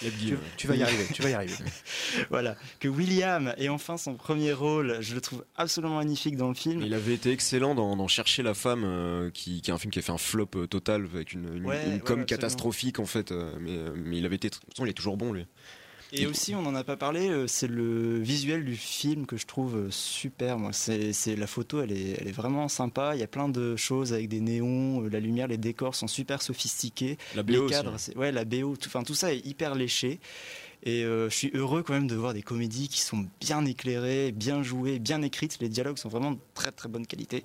Tu, 0.00 0.36
tu, 0.56 0.66
vas 0.66 0.74
y 0.74 0.82
arriver, 0.82 1.06
tu 1.12 1.22
vas 1.22 1.30
y 1.30 1.34
arriver. 1.34 1.54
voilà, 2.30 2.56
que 2.80 2.88
William 2.88 3.54
ait 3.58 3.68
enfin 3.68 3.96
son 3.96 4.14
premier 4.14 4.52
rôle, 4.52 4.98
je 5.00 5.14
le 5.14 5.20
trouve 5.20 5.44
absolument 5.54 5.96
magnifique 5.98 6.36
dans 6.36 6.48
le 6.48 6.54
film. 6.54 6.82
Il 6.82 6.94
avait 6.94 7.14
été 7.14 7.30
excellent 7.30 7.76
dans, 7.76 7.94
dans 7.94 8.08
Chercher 8.08 8.42
la 8.42 8.54
femme, 8.54 8.82
euh, 8.84 9.30
qui, 9.30 9.62
qui, 9.62 9.70
est 9.70 9.74
un 9.74 9.78
film 9.78 9.92
qui 9.92 10.00
a 10.00 10.02
fait 10.02 10.10
un 10.12 10.18
flop 10.18 10.48
euh, 10.56 10.66
total 10.66 11.08
avec 11.14 11.32
une, 11.32 11.44
une, 11.56 11.64
Ouais, 11.64 11.76
une 11.84 11.92
ouais, 11.92 11.98
com 12.00 12.00
absolument. 12.00 12.24
catastrophique 12.26 12.98
en 12.98 13.06
fait. 13.06 13.30
euh, 13.30 13.52
mais, 13.60 13.78
mais 14.04 14.18
il 14.18 14.26
avait 14.26 14.34
été, 14.34 14.48
de 14.48 14.54
toute 14.54 14.64
façon, 14.70 14.84
il 14.84 14.90
est 14.90 14.94
toujours 14.94 15.16
bon 15.16 15.32
lui. 15.32 15.46
Et 16.16 16.26
aussi, 16.26 16.54
on 16.54 16.62
n'en 16.62 16.74
a 16.74 16.84
pas 16.84 16.96
parlé, 16.96 17.28
euh, 17.28 17.46
c'est 17.46 17.66
le 17.66 18.18
visuel 18.20 18.64
du 18.64 18.76
film 18.76 19.26
que 19.26 19.36
je 19.36 19.46
trouve 19.46 19.76
euh, 19.76 19.90
super. 19.90 20.58
Moi, 20.58 20.70
c'est 20.72 21.36
la 21.36 21.46
photo, 21.46 21.80
elle 21.80 21.92
est, 21.92 22.16
elle 22.20 22.28
est 22.28 22.32
vraiment 22.32 22.68
sympa. 22.68 23.14
Il 23.14 23.20
y 23.20 23.24
a 23.24 23.26
plein 23.26 23.48
de 23.48 23.74
choses 23.76 24.12
avec 24.12 24.28
des 24.28 24.40
néons, 24.40 25.02
euh, 25.02 25.08
la 25.08 25.20
lumière, 25.20 25.48
les 25.48 25.58
décors 25.58 25.94
sont 25.94 26.06
super 26.06 26.40
sophistiqués. 26.40 27.18
La 27.34 27.42
BO 27.42 27.52
les 27.52 27.58
aussi, 27.58 27.74
hein. 27.74 28.18
ouais, 28.18 28.30
la 28.30 28.44
BO, 28.44 28.76
tout, 28.76 28.86
enfin 28.86 29.02
tout 29.02 29.14
ça 29.14 29.32
est 29.32 29.44
hyper 29.44 29.74
léché. 29.74 30.20
Et 30.84 31.02
euh, 31.04 31.30
je 31.30 31.34
suis 31.34 31.50
heureux 31.54 31.82
quand 31.82 31.94
même 31.94 32.06
de 32.06 32.14
voir 32.14 32.34
des 32.34 32.42
comédies 32.42 32.88
qui 32.88 33.00
sont 33.00 33.26
bien 33.40 33.64
éclairées, 33.64 34.32
bien 34.32 34.62
jouées, 34.62 34.98
bien 34.98 35.22
écrites. 35.22 35.58
Les 35.60 35.68
dialogues 35.70 35.96
sont 35.96 36.08
vraiment 36.10 36.32
de 36.32 36.38
très 36.54 36.70
très 36.72 36.88
bonne 36.88 37.06
qualité. 37.06 37.42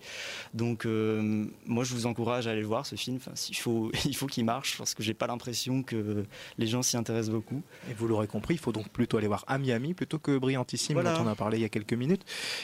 Donc 0.53 0.86
euh, 0.86 1.46
moi 1.65 1.84
je 1.86 1.93
vous 1.93 2.05
encourage 2.05 2.48
à 2.48 2.51
aller 2.51 2.62
le 2.62 2.67
voir 2.67 2.86
ce 2.86 2.96
film. 2.96 3.17
Enfin, 3.17 3.31
il 3.50 3.55
faut 3.55 3.91
il 4.05 4.15
faut 4.15 4.27
qu'il 4.27 4.43
marche 4.46 4.77
parce 4.77 4.93
que 4.93 5.03
j'ai 5.03 5.13
pas 5.13 5.27
l'impression 5.27 5.84
que 5.84 6.25
les 6.58 6.67
gens 6.67 6.81
s'y 6.81 6.98
intéressent 6.98 7.34
beaucoup. 7.34 7.62
Et 7.89 7.93
vous 7.93 8.08
l'aurez 8.08 8.27
compris, 8.27 8.55
il 8.55 8.60
faut 8.60 8.72
donc 8.74 8.89
plutôt 8.89 9.17
aller 9.17 9.27
voir 9.27 9.46
Ami 9.48 9.72
Ami 9.72 9.93
plutôt 9.93 10.19
que 10.19 10.38
Brillantissime 10.38 10.96
Voilà. 10.96 11.15
dont 11.17 11.24
on 11.24 11.27
a 11.27 11.36
parlé 11.36 11.58
il 11.58 11.62
y 11.62 11.65
a 11.65 11.69
quelques 11.69 11.93
minutes. 11.93 12.24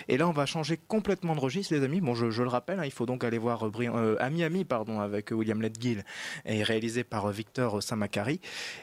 Et 0.09 0.17
là, 0.17 0.27
on 0.27 0.31
va 0.33 0.45
changer 0.45 0.77
complètement 0.87 1.35
de 1.35 1.39
registre, 1.39 1.73
les 1.73 1.83
amis. 1.83 2.01
Bon, 2.01 2.15
je, 2.15 2.31
je 2.31 2.43
le 2.43 2.49
rappelle, 2.49 2.79
hein, 2.79 2.85
il 2.85 2.91
faut 2.91 3.05
donc 3.05 3.23
aller 3.23 3.37
voir 3.37 3.63
euh, 3.65 3.69
Brillant- 3.69 3.97
euh, 3.97 4.15
Ami 4.19 4.43
Ami, 4.43 4.65
pardon, 4.65 4.99
avec 4.99 5.31
euh, 5.31 5.35
William 5.35 5.61
Ledgill 5.61 6.03
et 6.45 6.63
réalisé 6.63 7.03
par 7.03 7.25
euh, 7.27 7.31
Victor 7.31 7.81
Samakari. 7.81 8.41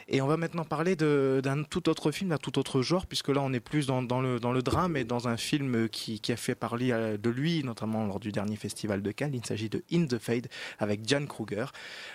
Et 0.08 0.22
on 0.22 0.26
va 0.26 0.36
maintenant 0.38 0.64
parler 0.64 0.96
d'un 0.96 1.62
tout 1.64 1.81
autre 1.88 2.10
film, 2.12 2.30
d'un 2.30 2.38
tout 2.38 2.58
autre 2.58 2.82
genre, 2.82 3.06
puisque 3.06 3.28
là, 3.28 3.40
on 3.42 3.52
est 3.52 3.60
plus 3.60 3.86
dans, 3.86 4.02
dans 4.02 4.20
le, 4.20 4.38
dans 4.40 4.52
le 4.52 4.62
drame 4.62 4.96
et 4.96 5.04
dans 5.04 5.28
un 5.28 5.36
film 5.36 5.74
euh, 5.74 5.88
qui, 5.88 6.20
qui 6.20 6.32
a 6.32 6.36
fait 6.36 6.54
parler 6.54 6.90
euh, 6.92 7.16
de 7.16 7.30
lui, 7.30 7.62
notamment 7.64 8.06
lors 8.06 8.20
du 8.20 8.32
dernier 8.32 8.56
festival 8.56 9.02
de 9.02 9.10
Cannes. 9.12 9.34
Il 9.34 9.44
s'agit 9.44 9.68
de 9.68 9.82
In 9.92 10.06
the 10.06 10.18
Fade 10.18 10.48
avec 10.78 11.08
Jan 11.08 11.26
Kruger. 11.26 11.66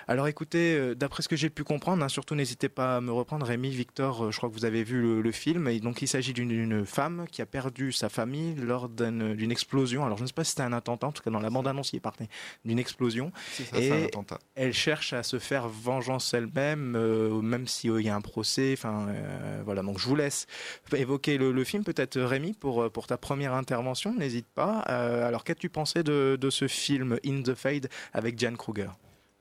Alors 0.08 0.28
écoutez, 0.28 0.76
euh, 0.76 0.96
d'après 0.96 1.24
ce 1.24 1.28
que 1.30 1.36
j'ai 1.36 1.50
pu 1.50 1.64
comprendre, 1.64 2.04
hein, 2.04 2.10
surtout 2.10 2.36
n'hésitez 2.36 2.70
pas 2.70 2.98
à 2.98 3.02
me 3.02 3.12
reprendre, 3.12 3.46
Rémi, 3.46 3.70
Victor, 3.70 4.26
euh, 4.26 4.32
je 4.32 4.38
crois 4.38 4.50
que 4.50 4.54
vous 4.54 4.66
avez 4.66 4.84
vu 4.84 5.02
le, 5.02 5.22
le 5.22 5.32
film. 5.32 5.68
Et 5.68 5.80
donc 5.80 6.02
il 6.02 6.08
s'agit 6.08 6.34
d'une- 6.34 6.86
femme 6.86 7.26
qui 7.32 7.42
a 7.42 7.46
perdu 7.46 7.92
sa 7.92 8.10
famille 8.10 8.56
lors 8.56 8.88
d'une 8.90 9.52
explosion. 9.52 10.06
Alors 10.06 10.18
je 10.18 10.24
ne 10.24 10.28
sais 10.28 10.34
pas 10.34 10.44
si 10.44 10.52
c'était 10.52 10.64
un 10.64 10.74
attentat, 10.74 11.08
en 11.08 11.12
tout 11.12 11.22
cas 11.24 11.30
dans 11.32 11.40
la 11.40 11.50
bande-annonce 11.50 11.92
il 11.94 11.98
est 11.98 12.00
parti 12.02 12.26
d'une 12.66 12.80
explosion. 12.80 13.32
C'est 13.52 13.64
ça, 13.66 13.80
Et 13.80 13.92
un 13.92 14.06
attentat. 14.06 14.40
elle 14.56 14.74
cherche 14.74 15.14
à 15.14 15.24
se 15.24 15.40
faire 15.40 15.68
vengeance 15.68 16.34
elle-même, 16.34 16.96
euh, 16.96 17.42
même 17.42 17.68
s'il 17.68 18.00
y 18.02 18.10
a 18.10 18.16
un 18.16 18.22
procès. 18.22 18.74
Enfin 18.74 19.08
euh, 19.10 19.57
voilà, 19.64 19.82
donc 19.84 20.00
je 20.00 20.08
vous 20.08 20.16
laisse 20.16 20.48
évoquer 20.94 21.38
le, 21.38 21.52
le 21.52 21.64
film, 21.64 21.84
peut-être 21.84 22.20
Rémi, 22.20 22.54
pour, 22.54 22.84
euh, 22.84 22.90
pour 22.90 23.08
ta 23.08 23.18
première 23.18 23.54
intervention, 23.54 24.14
n'hésite 24.14 24.48
pas. 24.48 24.84
Euh, 24.90 25.28
alors 25.28 25.44
qu'as-tu 25.44 25.70
pensé 25.70 26.04
de, 26.04 26.38
de 26.40 26.50
ce 26.50 26.68
film 26.68 27.20
In 27.26 27.42
the 27.44 27.54
Fade 27.56 27.90
avec 28.14 28.40
Jan 28.40 28.56
Kruger? 28.56 28.90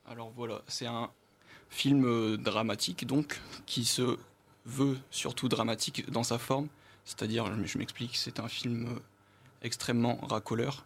Alors 0.07 0.31
voilà, 0.37 0.63
c'est 0.69 0.87
un 0.87 1.11
film 1.69 2.05
euh, 2.07 2.37
dramatique 2.37 3.07
donc 3.07 3.41
qui 3.67 3.85
se 3.85 4.17
veut 4.65 4.99
surtout 5.11 5.49
dramatique 5.49 6.11
dans 6.11 6.23
sa 6.23 6.39
forme. 6.39 6.69
C'est-à-dire, 7.05 7.47
je 7.65 7.79
m'explique, 7.79 8.17
c'est 8.17 8.41
un 8.41 8.49
film 8.49 8.87
euh, 8.87 8.99
extrêmement 9.63 10.17
racoleur. 10.29 10.85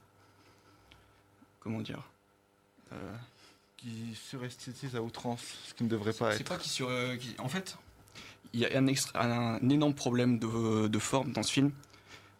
Comment 1.60 1.80
dire? 1.80 2.02
Euh, 2.92 2.96
Qui 3.76 4.14
suresthétise 4.14 4.96
à 4.96 5.02
outrance, 5.02 5.42
ce 5.66 5.74
qui 5.74 5.84
ne 5.84 5.88
devrait 5.88 6.12
pas 6.12 6.32
C'est 6.32 6.40
être. 6.40 6.48
pas 6.48 6.56
qui 6.58 6.68
sur. 6.68 6.88
euh, 6.88 7.16
qui- 7.16 7.34
En 7.38 7.48
fait, 7.48 7.76
il 8.52 8.60
y 8.60 8.66
a 8.66 8.78
un, 8.78 9.68
énorme 9.68 9.94
problème 9.94 10.38
de, 10.38 10.98
forme 10.98 11.32
dans 11.32 11.42
ce 11.42 11.52
film. 11.52 11.70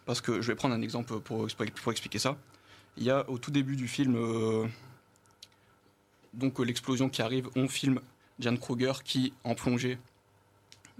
Parce 0.07 0.21
que 0.21 0.41
je 0.41 0.49
vais 0.49 0.55
prendre 0.57 0.75
un 0.75 0.83
exemple 0.83 1.21
pour, 1.21 1.47
expli- 1.47 1.71
pour 1.71 1.93
expliquer 1.93 2.19
ça. 2.19 2.37
Il 2.97 3.05
y 3.05 3.11
a 3.11 3.29
au 3.31 3.39
tout 3.39 3.51
début 3.51 3.77
du 3.77 3.87
film, 3.87 4.17
euh, 4.17 4.67
donc 6.35 6.59
euh, 6.59 6.65
l'explosion 6.65 7.09
qui 7.09 7.23
arrive, 7.23 7.49
on 7.55 7.69
filme 7.69 8.01
Jan 8.41 8.57
Kruger 8.57 8.93
qui, 9.05 9.33
en 9.45 9.55
plongée, 9.55 9.99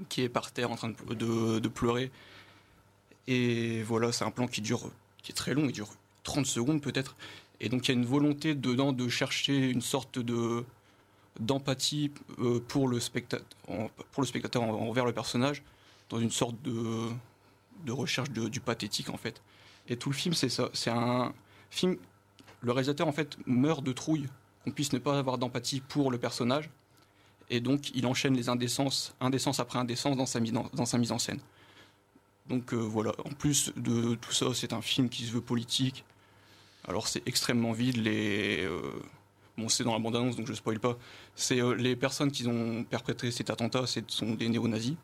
qui 0.09 0.23
est 0.23 0.29
par 0.29 0.53
terre 0.53 0.71
en 0.71 0.77
train 0.77 0.91
de, 0.91 1.15
de- 1.15 1.59
de 1.59 1.69
pleurer. 1.69 2.11
Et 3.27 3.83
voilà, 3.83 4.13
c'est 4.13 4.25
un 4.25 4.31
plan 4.31 4.47
qui 4.47 4.61
dure, 4.61 4.91
qui 5.23 5.33
est 5.33 5.35
très 5.35 5.55
long, 5.55 5.65
il 5.67 5.73
dure 5.73 5.89
30 6.23 6.47
secondes 6.47 6.81
peut-être. 6.83 7.17
Et 7.61 7.69
donc 7.69 7.89
il 7.89 7.93
y 7.93 7.95
a 7.97 7.99
une 7.99 8.07
volonté 8.07 8.55
dedans 8.55 8.93
de 8.93 9.09
chercher 9.09 9.69
une 9.71 9.83
sorte 9.83 10.19
de 10.19 10.65
d'empathie 11.39 12.11
euh, 12.41 12.61
pour 12.67 12.89
le 12.89 12.99
spectateur, 13.01 13.47
pour 14.13 14.23
le 14.23 14.27
spectateur 14.27 14.63
en- 14.63 14.73
envers 14.89 15.05
le 15.05 15.13
personnage, 15.13 15.63
dans 16.09 16.19
une 16.19 16.31
sorte 16.31 16.61
de, 16.63 17.09
de 17.85 17.93
recherche 17.93 18.31
du 18.31 18.61
pathétique 18.61 19.11
en 19.11 19.17
fait. 19.17 19.41
Et 19.89 19.97
tout 19.97 20.11
le 20.11 20.15
film 20.17 20.35
c'est 20.35 20.49
ça, 20.49 20.71
c'est 20.73 20.91
un 20.91 21.33
film. 21.71 21.97
Le 22.63 22.73
réalisateur 22.73 23.07
en 23.09 23.13
fait 23.13 23.39
meurt 23.47 23.83
de 23.83 23.93
trouille 23.93 24.29
qu'on 24.65 24.71
puisse 24.73 24.93
ne 24.93 24.99
pas 24.99 25.19
avoir 25.19 25.39
d'empathie 25.39 25.81
pour 25.81 26.11
le 26.11 26.19
personnage, 26.19 26.69
et 27.49 27.61
donc 27.61 27.91
il 27.95 28.07
enchaîne 28.07 28.35
les 28.37 28.49
indécences, 28.49 29.15
indécence 29.21 29.61
après 29.61 29.79
indécence 29.79 30.17
dans 30.17 30.27
sa 30.27 30.41
mise 30.41 30.55
en, 30.57 30.69
dans 30.75 30.85
sa 30.87 30.99
mise 30.99 31.13
en 31.13 31.19
scène. 31.19 31.41
Donc 32.49 32.75
euh, 32.75 32.77
voilà, 32.77 33.13
en 33.25 33.31
plus 33.31 33.73
de 33.77 34.17
tout 34.17 34.33
ça, 34.33 34.53
c'est 34.53 34.73
un 34.73 34.83
film 34.83 35.09
qui 35.09 35.25
se 35.25 35.33
veut 35.33 35.41
politique. 35.41 36.05
Alors 36.89 37.07
c'est 37.09 37.23
extrêmement 37.27 37.73
vide, 37.73 37.99
les 37.99 38.65
euh, 38.65 38.81
bon 39.61 39.69
c'est 39.69 39.85
dans 39.85 39.93
la 39.93 39.99
bande-annonce 39.99 40.37
donc 40.37 40.47
je 40.47 40.55
spoil 40.55 40.79
pas. 40.79 40.97
C'est 41.35 41.61
euh, 41.61 41.75
les 41.75 41.97
personnes 41.97 42.31
qui 42.31 42.47
ont 42.47 42.85
perpétré 42.85 43.31
cet 43.31 43.51
attentat, 43.51 43.87
ce 43.87 44.01
sont 44.09 44.35
des 44.35 44.49
néo-nazis. 44.49 44.95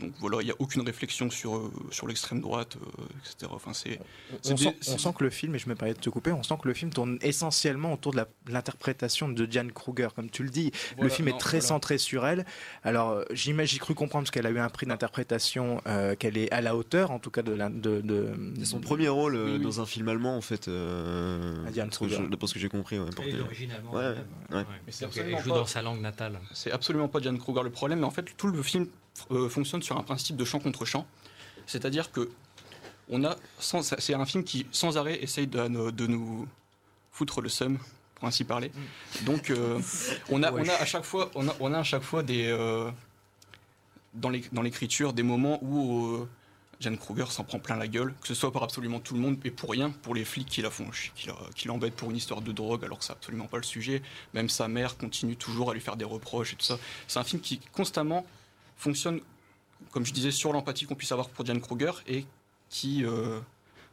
Donc 0.00 0.12
voilà, 0.20 0.38
il 0.40 0.46
n'y 0.46 0.50
a 0.50 0.54
aucune 0.58 0.82
réflexion 0.82 1.30
sur, 1.30 1.56
euh, 1.56 1.70
sur 1.90 2.08
l'extrême 2.08 2.40
droite, 2.40 2.76
euh, 2.76 3.02
etc. 3.20 3.52
Enfin, 3.54 3.72
c'est, 3.74 4.00
c'est 4.40 4.52
on, 4.52 4.54
des- 4.54 4.62
sent, 4.64 4.76
c'est- 4.80 4.92
on 4.94 4.98
sent 4.98 5.14
que 5.18 5.22
le 5.22 5.30
film, 5.30 5.54
et 5.54 5.58
je 5.58 5.68
me 5.68 5.74
permets 5.74 5.92
de 5.94 6.00
te 6.00 6.08
couper, 6.10 6.32
on 6.32 6.42
sent 6.42 6.54
que 6.62 6.66
le 6.66 6.74
film 6.74 6.90
tourne 6.92 7.18
essentiellement 7.20 7.92
autour 7.92 8.12
de 8.12 8.16
la- 8.16 8.28
l'interprétation 8.48 9.28
de 9.28 9.46
Jan 9.50 9.68
Kruger. 9.72 10.08
Comme 10.16 10.30
tu 10.30 10.42
le 10.42 10.48
dis, 10.50 10.72
le 11.00 11.08
film 11.08 11.28
est 11.28 11.38
très 11.38 11.58
voilà. 11.58 11.68
centré 11.68 11.98
sur 11.98 12.26
elle. 12.26 12.46
Alors, 12.84 13.10
euh, 13.10 13.24
j'imagine, 13.32 13.74
j'ai 13.74 13.78
cru 13.78 13.94
comprendre 13.94 14.24
parce 14.24 14.30
qu'elle 14.30 14.46
a 14.46 14.50
eu 14.50 14.58
un 14.58 14.68
prix 14.70 14.86
d'interprétation, 14.86 15.80
euh, 15.86 16.16
qu'elle 16.16 16.36
est 16.38 16.50
à 16.52 16.62
la 16.62 16.74
hauteur, 16.74 17.10
en 17.10 17.18
tout 17.18 17.30
cas, 17.30 17.42
de. 17.42 17.52
la- 17.52 17.68
de, 17.68 18.00
de 18.00 18.32
C'est 18.58 18.64
son 18.64 18.80
premier 18.80 19.08
rôle 19.08 19.36
Oui, 19.36 19.52
oui. 19.52 19.60
dans 19.60 19.80
un 19.80 19.86
film 19.86 20.08
allemand 20.08 20.36
en 20.36 20.40
fait. 20.40 20.68
Euh, 20.68 21.64
Ah, 21.66 21.70
Diane 21.70 21.90
je- 21.90 21.96
Kruger. 21.96 22.18
d'après 22.30 22.46
ce 22.46 22.54
que 22.54 22.60
j'ai 22.60 22.68
compris. 22.70 22.98
Ouais, 22.98 23.06
Elle 23.22 23.28
est 23.28 23.32
d'origine 23.38 23.70
allemande, 23.72 23.94
Ouais, 23.94 24.56
ouais. 24.56 24.64
Mais 24.86 24.92
elle 25.20 25.38
joue 25.42 25.50
pas- 25.50 25.56
dans 25.58 25.66
sa 25.66 25.82
langue 25.82 26.00
natale. 26.00 26.38
C'est 26.52 26.72
absolument 26.72 27.08
pas 27.08 27.20
Jan 27.20 27.36
Kruger 27.36 27.62
le 27.62 27.70
problème, 27.70 28.00
mais 28.00 28.06
en 28.06 28.10
fait 28.10 28.24
tout 28.36 28.46
le 28.48 28.62
film 28.62 28.86
euh, 29.30 29.48
fonctionne 29.48 29.82
sur 29.82 29.96
un 29.98 30.02
principe 30.02 30.36
de 30.36 30.44
champ 30.44 30.58
contre 30.60 30.84
champ, 30.84 31.06
c'est-à-dire 31.66 32.10
que 32.12 32.30
on 33.08 33.24
a 33.24 33.36
c'est 33.58 34.14
un 34.14 34.24
film 34.26 34.44
qui 34.44 34.66
sans 34.72 34.96
arrêt 34.96 35.22
essaye 35.22 35.46
de, 35.46 35.66
nous- 35.68 35.90
de 35.92 36.06
nous 36.06 36.46
foutre 37.10 37.40
le 37.40 37.48
seum 37.48 37.78
pour 38.14 38.28
ainsi 38.28 38.44
parler. 38.44 38.70
Donc 39.22 39.50
euh, 39.50 39.80
on 40.30 40.42
a 40.42 40.50
on 40.52 40.68
a 40.68 40.74
à 40.74 40.84
chaque 40.86 41.04
fois 41.04 41.30
on 41.34 41.48
a, 41.48 41.54
on 41.60 41.72
a 41.74 41.78
à 41.80 41.82
chaque 41.82 42.02
fois 42.02 42.22
des 42.22 42.46
euh, 42.48 42.90
dans 44.14 44.30
l'écriture 44.62 45.12
des 45.12 45.22
moments 45.22 45.58
où 45.62 46.06
euh, 46.16 46.28
Jan 46.80 46.96
Kruger 46.96 47.26
s'en 47.30 47.44
prend 47.44 47.58
plein 47.58 47.76
la 47.76 47.86
gueule, 47.88 48.14
que 48.20 48.28
ce 48.28 48.34
soit 48.34 48.52
par 48.52 48.62
absolument 48.62 48.98
tout 49.00 49.14
le 49.14 49.20
monde 49.20 49.38
et 49.44 49.50
pour 49.50 49.70
rien, 49.70 49.90
pour 49.90 50.14
les 50.14 50.24
flics 50.24 50.48
qui 50.48 50.62
la 50.62 50.70
font, 50.70 50.90
chi- 50.92 51.12
qui 51.14 51.28
la- 51.28 51.36
qui 51.54 51.68
l'embêtent 51.68 51.94
pour 51.96 52.10
une 52.10 52.16
histoire 52.16 52.40
de 52.42 52.52
drogue 52.52 52.84
alors 52.84 52.98
que 52.98 53.04
c'est 53.04 53.12
absolument 53.12 53.46
pas 53.46 53.56
le 53.58 53.62
sujet. 53.62 54.02
Même 54.34 54.48
sa 54.48 54.68
mère 54.68 54.96
continue 54.96 55.36
toujours 55.36 55.70
à 55.70 55.74
lui 55.74 55.80
faire 55.80 55.96
des 55.96 56.04
reproches 56.04 56.52
et 56.52 56.56
tout 56.56 56.64
ça. 56.64 56.78
C'est 57.08 57.18
un 57.18 57.24
film 57.24 57.40
qui 57.40 57.60
constamment 57.72 58.26
fonctionne, 58.82 59.20
comme 59.92 60.04
je 60.04 60.12
disais, 60.12 60.30
sur 60.32 60.52
l'empathie 60.52 60.86
qu'on 60.86 60.94
puisse 60.96 61.12
avoir 61.12 61.28
pour 61.30 61.46
Jan 61.46 61.58
Kruger 61.60 61.92
et 62.06 62.26
qui, 62.68 63.04
euh, 63.04 63.40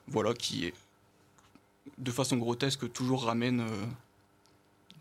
voilà, 0.08 0.34
qui 0.34 0.66
est 0.66 0.74
de 1.98 2.12
façon 2.12 2.38
grotesque 2.38 2.92
toujours 2.92 3.24
ramène 3.26 3.62
euh, 3.62 3.86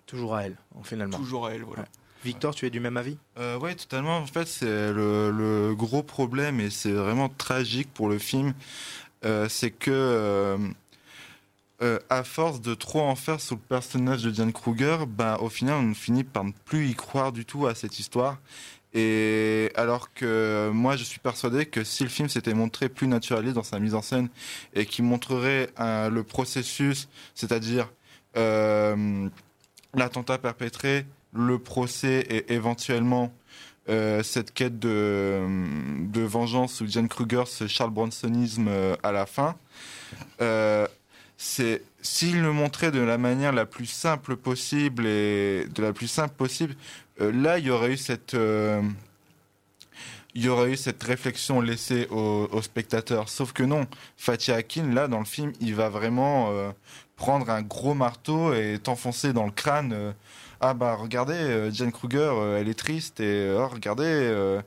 Toujours 0.07 0.35
à 0.37 0.45
elle, 0.47 0.57
finalement. 0.85 1.17
toujours 1.19 1.47
à 1.47 1.55
elle. 1.55 1.63
Voilà. 1.63 1.85
Victor, 2.25 2.55
tu 2.55 2.67
es 2.67 2.71
du 2.71 2.81
même 2.81 2.97
avis? 2.97 3.17
Euh, 3.39 3.59
ouais, 3.59 3.75
totalement. 3.75 4.19
En 4.19 4.27
fait, 4.27 4.47
c'est 4.49 4.93
le, 4.93 5.31
le 5.31 5.75
gros 5.75 6.03
problème 6.03 6.61
et 6.61 6.71
c'est 6.71 6.93
vraiment 6.93 7.29
tragique 7.29 7.93
pour 7.95 8.09
le 8.09 8.19
film. 8.19 8.55
euh, 9.25 9.49
c'est 9.49 9.71
que, 9.71 9.91
euh, 9.93 10.59
euh, 11.83 11.99
à 12.11 12.25
force 12.25 12.61
de 12.61 12.75
trop 12.75 13.03
en 13.03 13.15
faire 13.15 13.41
sur 13.41 13.55
le 13.57 13.61
personnage 13.61 14.23
de 14.25 14.31
Diane 14.31 14.53
Kruger, 14.53 14.99
bah, 15.07 15.39
au 15.41 15.49
final, 15.49 15.75
on 15.77 15.95
finit 15.95 16.25
par 16.25 16.43
ne 16.45 16.53
plus 16.65 16.89
y 16.89 16.95
croire 16.95 17.31
du 17.33 17.45
tout 17.45 17.67
à 17.67 17.75
cette 17.77 17.99
histoire. 18.01 18.39
Et 18.95 19.71
alors 19.75 20.13
que 20.15 20.71
moi, 20.73 20.97
je 20.97 21.05
suis 21.05 21.21
persuadé 21.21 21.67
que 21.67 21.85
si 21.85 22.05
le 22.05 22.09
film 22.09 22.29
s'était 22.29 22.55
montré 22.55 22.89
plus 22.89 23.07
naturaliste 23.07 23.55
dans 23.55 23.63
sa 23.63 23.79
mise 23.79 23.95
en 23.95 24.03
scène 24.03 24.29
et 24.75 24.87
qui 24.87 25.03
montrerait 25.03 25.69
euh, 25.79 26.09
le 26.09 26.23
processus, 26.23 27.09
c'est-à-dire 27.35 27.89
euh, 28.37 29.29
l'attentat 29.95 30.39
perpétré, 30.39 31.07
le 31.33 31.59
procès 31.59 32.27
et 32.29 32.53
éventuellement 32.53 33.33
euh, 33.89 34.23
cette 34.23 34.53
quête 34.53 34.79
de, 34.79 35.43
vengeance 36.15 36.81
où 36.81 36.87
Jen 36.87 37.09
Kruger 37.09 37.45
ce 37.47 37.67
Charles 37.67 37.91
Bronsonisme 37.91 38.69
euh, 38.69 38.97
à 39.03 39.13
la 39.13 39.25
fin, 39.27 39.57
c'est 41.37 41.83
s'il 42.01 42.43
le 42.43 42.53
montrait 42.53 42.91
de 42.91 43.01
la 43.01 43.19
manière 43.19 43.53
la 43.53 43.67
plus 43.67 43.87
simple 43.87 44.37
possible 44.37 45.07
et 45.07 45.67
de 45.75 45.83
la 45.83 45.93
plus 45.93 46.09
simple 46.09 46.35
possible, 46.35 46.75
là 47.19 47.59
il 47.59 47.67
y 47.67 47.71
aurait 47.71 47.93
eu 47.93 47.97
cette 47.97 48.35
euh, 48.35 48.83
il 50.35 50.45
y 50.45 50.49
aurait 50.49 50.73
eu 50.73 50.77
cette 50.77 51.03
réflexion 51.03 51.61
laissée 51.61 52.07
aux, 52.11 52.49
aux 52.53 52.63
spectateurs. 52.63 53.29
Sauf 53.29 53.53
que 53.53 53.63
non, 53.65 53.87
Fatih 54.17 54.53
Akin, 54.53 54.93
là, 54.93 55.09
dans 55.09 55.19
le 55.19 55.25
film, 55.25 55.53
il 55.61 55.75
va 55.75 55.89
vraiment 55.89 56.51
euh, 56.53 56.71
prendre 57.17 57.51
un 57.51 57.63
gros 57.63 57.95
marteau 57.95 58.53
et 58.55 58.79
t'enfoncer 58.79 59.33
dans 59.33 59.47
le 59.47 59.51
crâne. 59.51 59.93
euh, 59.93 60.13
ah 60.61 60.75
bah 60.75 60.95
regardez, 60.97 61.35
euh, 61.35 61.71
Jane 61.73 61.93
Kruger, 61.93 62.19
euh, 62.35 62.59
elle 62.61 62.69
est 62.69 62.79
triste 62.79 63.21
et 63.21 63.53
oh, 63.57 63.69
regardez, 63.69 64.05
euh, 64.07 64.61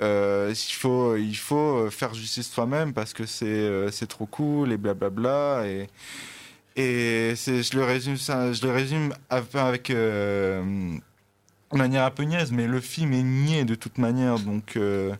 euh, 0.00 0.52
il 0.54 0.72
faut 0.74 1.16
il 1.16 1.36
faut 1.36 1.90
faire 1.90 2.14
justice 2.14 2.50
soi-même 2.50 2.92
parce 2.92 3.12
que 3.12 3.26
c'est 3.26 3.46
euh, 3.46 3.90
trop 4.08 4.26
cool 4.26 4.72
et 4.72 4.76
blablabla 4.76 5.64
et 5.66 5.88
et 6.76 7.34
c'est 7.36 7.62
je 7.62 7.76
le 7.76 7.84
résume 7.84 8.16
ça, 8.16 8.52
je 8.52 8.64
le 8.66 8.72
résume 8.72 9.12
avec 9.30 9.90
euh, 9.90 10.96
de 11.72 11.78
manière 11.78 12.04
un 12.04 12.10
peu 12.10 12.22
niaise, 12.24 12.52
mais 12.52 12.66
le 12.66 12.80
film 12.80 13.12
est 13.12 13.22
niais 13.22 13.64
de 13.64 13.74
toute 13.74 13.98
manière, 13.98 14.38
donc 14.38 14.76
euh, 14.76 15.14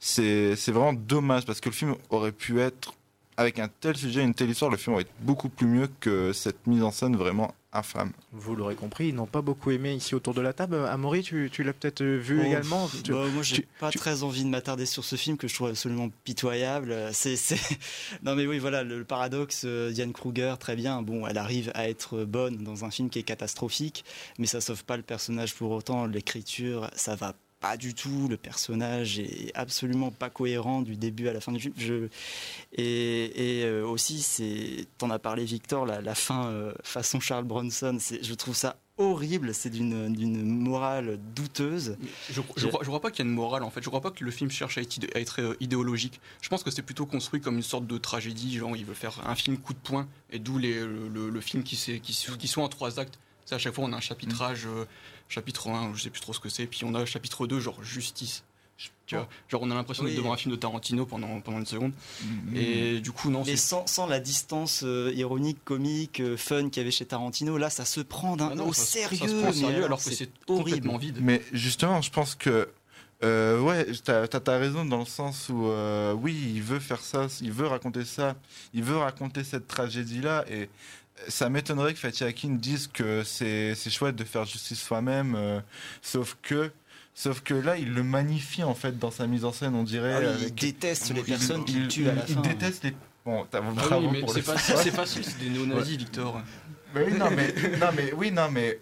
c'est 0.00 0.56
c'est 0.56 0.72
vraiment 0.72 0.92
dommage 0.92 1.44
parce 1.46 1.60
que 1.60 1.68
le 1.68 1.74
film 1.74 1.94
aurait 2.10 2.32
pu 2.32 2.60
être 2.60 2.94
avec 3.36 3.58
un 3.58 3.68
tel 3.68 3.96
sujet, 3.96 4.22
une 4.22 4.34
telle 4.34 4.50
histoire, 4.50 4.70
le 4.70 4.76
film 4.76 4.94
aurait 4.94 5.02
été 5.02 5.12
beaucoup 5.20 5.48
plus 5.48 5.66
mieux 5.66 5.88
que 6.00 6.32
cette 6.32 6.66
mise 6.66 6.82
en 6.82 6.90
scène 6.90 7.16
vraiment 7.16 7.54
infâme. 7.72 8.12
Vous 8.32 8.54
l'aurez 8.54 8.74
compris, 8.74 9.08
ils 9.08 9.14
n'ont 9.14 9.26
pas 9.26 9.40
beaucoup 9.42 9.70
aimé 9.70 9.94
ici 9.94 10.14
autour 10.14 10.34
de 10.34 10.40
la 10.40 10.52
table. 10.52 10.76
Amaury, 10.86 11.22
tu, 11.22 11.48
tu 11.52 11.62
l'as 11.62 11.72
peut-être 11.72 12.02
vu 12.02 12.40
Oh, 12.40 12.44
également 12.44 12.86
pff, 12.88 13.02
Tu- 13.02 13.12
bah, 13.12 13.24
Moi, 13.32 13.42
j'ai 13.42 13.66
pas 13.80 13.90
tu- 13.90 13.98
très 13.98 14.22
envie 14.22 14.44
de 14.44 14.48
m'attarder 14.48 14.86
sur 14.86 15.04
ce 15.04 15.16
film 15.16 15.36
que 15.36 15.48
je 15.48 15.54
trouve 15.54 15.68
absolument 15.68 16.10
pitoyable. 16.24 16.94
C'est, 17.12 17.36
c'est... 17.36 17.58
Non, 18.22 18.34
mais 18.36 18.46
oui, 18.46 18.58
voilà, 18.58 18.82
le, 18.84 18.98
le 18.98 19.04
paradoxe, 19.04 19.62
euh, 19.64 19.90
Diane 19.90 20.12
Kruger, 20.12 20.54
très 20.60 20.76
bien. 20.76 21.02
Bon, 21.02 21.26
elle 21.26 21.38
arrive 21.38 21.70
à 21.74 21.88
être 21.88 22.24
bonne 22.24 22.56
dans 22.62 22.84
un 22.84 22.90
film 22.90 23.08
qui 23.10 23.18
est 23.18 23.22
catastrophique, 23.22 24.04
mais 24.38 24.46
ça 24.46 24.60
sauve 24.60 24.84
pas 24.84 24.96
le 24.96 25.02
personnage 25.02 25.54
pour 25.54 25.70
autant. 25.70 26.06
L'écriture, 26.06 26.90
ça 26.94 27.14
va 27.16 27.34
pas 27.62 27.76
du 27.76 27.94
tout. 27.94 28.26
Le 28.28 28.36
personnage 28.36 29.20
est 29.20 29.52
absolument 29.54 30.10
pas 30.10 30.28
cohérent 30.28 30.82
du 30.82 30.96
début 30.96 31.28
à 31.28 31.32
la 31.32 31.40
fin 31.40 31.52
du 31.52 31.60
film. 31.60 31.74
Je... 31.78 32.08
Et, 32.76 33.62
euh, 33.64 33.86
aussi, 33.86 34.20
c'est, 34.20 34.86
t'en 34.98 35.08
as 35.10 35.18
parlé, 35.20 35.44
Victor, 35.44 35.86
la, 35.86 36.14
fin 36.14 36.46
euh, 36.48 36.72
façon 36.82 37.20
Charles 37.20 37.44
Bronson. 37.44 37.96
C'est, 38.00 38.22
je 38.22 38.34
trouve 38.34 38.56
ça 38.56 38.76
horrible. 38.98 39.54
C'est 39.54 39.70
d'une, 39.70 40.44
morale 40.44 41.18
douteuse. 41.36 41.96
Je, 42.28 42.40
je, 42.56 42.66
crois, 42.66 43.00
pas 43.00 43.10
qu'il 43.12 43.24
y 43.24 43.28
a 43.28 43.30
une 43.30 43.34
morale 43.34 43.62
en 43.62 43.70
fait. 43.70 43.82
Je 43.82 43.88
crois 43.88 44.00
pas 44.00 44.10
que 44.10 44.24
le 44.24 44.30
film 44.32 44.50
cherche 44.50 44.76
à 44.76 44.80
être, 44.82 45.40
euh, 45.40 45.54
idéologique. 45.60 46.20
Je 46.40 46.48
pense 46.48 46.64
que 46.64 46.70
c'est 46.72 46.82
plutôt 46.82 47.06
construit 47.06 47.40
comme 47.40 47.56
une 47.56 47.62
sorte 47.62 47.86
de 47.86 47.96
tragédie. 47.96 48.58
Genre, 48.58 48.76
il 48.76 48.84
veut 48.84 48.94
faire 48.94 49.20
un 49.26 49.36
film 49.36 49.56
coup 49.56 49.72
de 49.72 49.78
poing 49.78 50.08
et 50.30 50.40
d'où 50.40 50.58
le, 50.58 51.40
film 51.40 51.62
qui, 51.62 51.76
qui, 51.76 52.12
s- 52.12 52.36
qui 52.36 52.48
sont 52.48 52.62
en 52.62 52.68
trois 52.68 52.98
actes. 52.98 53.18
C'est 53.44 53.54
à 53.54 53.58
chaque 53.58 53.74
fois 53.74 53.84
on 53.84 53.92
a 53.92 53.96
un 53.96 54.00
chapitrage, 54.00 54.66
euh, 54.66 54.84
chapitre 55.28 55.68
1, 55.68 55.94
je 55.94 56.02
sais 56.02 56.10
plus 56.10 56.20
trop 56.20 56.32
ce 56.32 56.40
que 56.40 56.48
c'est, 56.48 56.66
puis 56.66 56.80
on 56.84 56.94
a 56.94 57.04
chapitre 57.06 57.46
2, 57.46 57.60
genre 57.60 57.82
justice. 57.82 58.44
Tu 59.06 59.14
vois, 59.14 59.28
genre 59.48 59.62
on 59.62 59.70
a 59.70 59.74
l'impression 59.74 60.02
Oui. 60.04 60.10
d'être 60.10 60.18
devant 60.18 60.32
un 60.32 60.36
film 60.36 60.50
de 60.52 60.58
Tarantino 60.58 61.04
pendant, 61.06 61.40
pendant 61.40 61.58
une 61.58 61.66
seconde. 61.66 61.92
Mhm. 62.24 62.56
Et 62.56 63.00
du 63.00 63.12
coup, 63.12 63.30
non, 63.30 63.40
Mais 63.44 63.52
c'est 63.52 63.56
sans, 63.68 63.86
sans 63.86 64.06
la 64.06 64.18
distance 64.18 64.82
euh, 64.84 65.12
ironique, 65.14 65.58
comique, 65.64 66.18
euh, 66.20 66.36
fun 66.36 66.68
qu'il 66.68 66.78
y 66.78 66.80
avait 66.80 66.90
chez 66.90 67.04
Tarantino, 67.04 67.58
là, 67.58 67.68
ça 67.70 67.84
se 67.84 68.00
prend 68.00 68.36
d'un 68.36 68.54
Ah 68.58 68.62
au 68.62 68.72
ça 68.72 68.82
se- 68.84 68.98
ça 68.98 69.08
se 69.10 69.16
sérieux. 69.16 69.40
prend 69.42 69.52
sérieux 69.52 69.84
alors 69.84 70.02
que 70.02 70.10
c'est 70.10 70.30
horrible. 70.48 70.64
complètement 70.70 70.96
vide. 70.98 71.18
Mais 71.20 71.42
justement, 71.52 72.00
je 72.00 72.10
pense 72.10 72.34
que 72.34 72.68
euh, 73.22 73.60
ouais, 73.60 73.86
t'as 74.02 74.24
as, 74.24 74.58
raison 74.58 74.84
dans 74.84 74.98
le 74.98 75.04
sens 75.04 75.48
où 75.48 75.66
euh, 75.66 76.12
oui, 76.12 76.34
il 76.56 76.62
veut 76.62 76.80
faire 76.80 77.00
ça, 77.02 77.28
il 77.40 77.52
veut 77.52 77.68
raconter 77.68 78.04
ça, 78.04 78.34
il 78.74 78.82
veut 78.82 78.96
raconter 78.96 79.44
cette 79.44 79.68
tragédie-là 79.68 80.44
et 80.50 80.68
ça 81.28 81.48
m'étonnerait 81.48 81.94
que 81.94 82.00
Fatih 82.00 82.24
Akin 82.24 82.50
dise 82.50 82.88
que 82.92 83.22
c'est 83.24 83.74
c'est 83.74 83.90
chouette 83.90 84.16
de 84.16 84.24
faire 84.24 84.44
justice 84.44 84.80
soi-même, 84.80 85.34
euh, 85.36 85.60
sauf 86.00 86.36
que 86.42 86.70
sauf 87.14 87.40
que 87.42 87.54
là, 87.54 87.76
il 87.76 87.92
le 87.92 88.02
magnifie 88.02 88.62
en 88.62 88.74
fait 88.74 88.98
dans 88.98 89.10
sa 89.10 89.26
mise 89.26 89.44
en 89.44 89.52
scène, 89.52 89.74
on 89.74 89.82
dirait. 89.84 90.14
Ah 90.26 90.32
oui, 90.38 90.46
il 90.48 90.54
déteste 90.54 91.10
les 91.14 91.20
il- 91.20 91.26
personnes 91.26 91.64
qu'il 91.64 91.82
il- 91.82 91.88
tue 91.88 92.08
à 92.08 92.14
la 92.14 92.24
il 92.28 92.34
fin. 92.34 92.40
déteste 92.40 92.84
les. 92.84 92.94
Bon, 93.24 93.46
t'as 93.50 93.60
Ah 93.90 93.98
oui, 93.98 94.08
mais 94.10 94.20
pour 94.20 94.30
c'est 94.32 94.38
le 94.40 94.44
facile, 94.44 94.74
c'est 94.82 94.90
facile, 94.90 95.24
c'est 95.24 95.38
des 95.38 95.50
néo-nazis, 95.50 95.92
Ouais. 95.92 95.98
Victor. 95.98 96.42
Mais 96.94 97.04
oui, 97.04 97.12
non, 97.16 97.30
mais, 97.30 97.54
non, 97.78 97.86
mais, 97.96 98.12
oui, 98.14 98.30
non, 98.32 98.50
mais. 98.50 98.78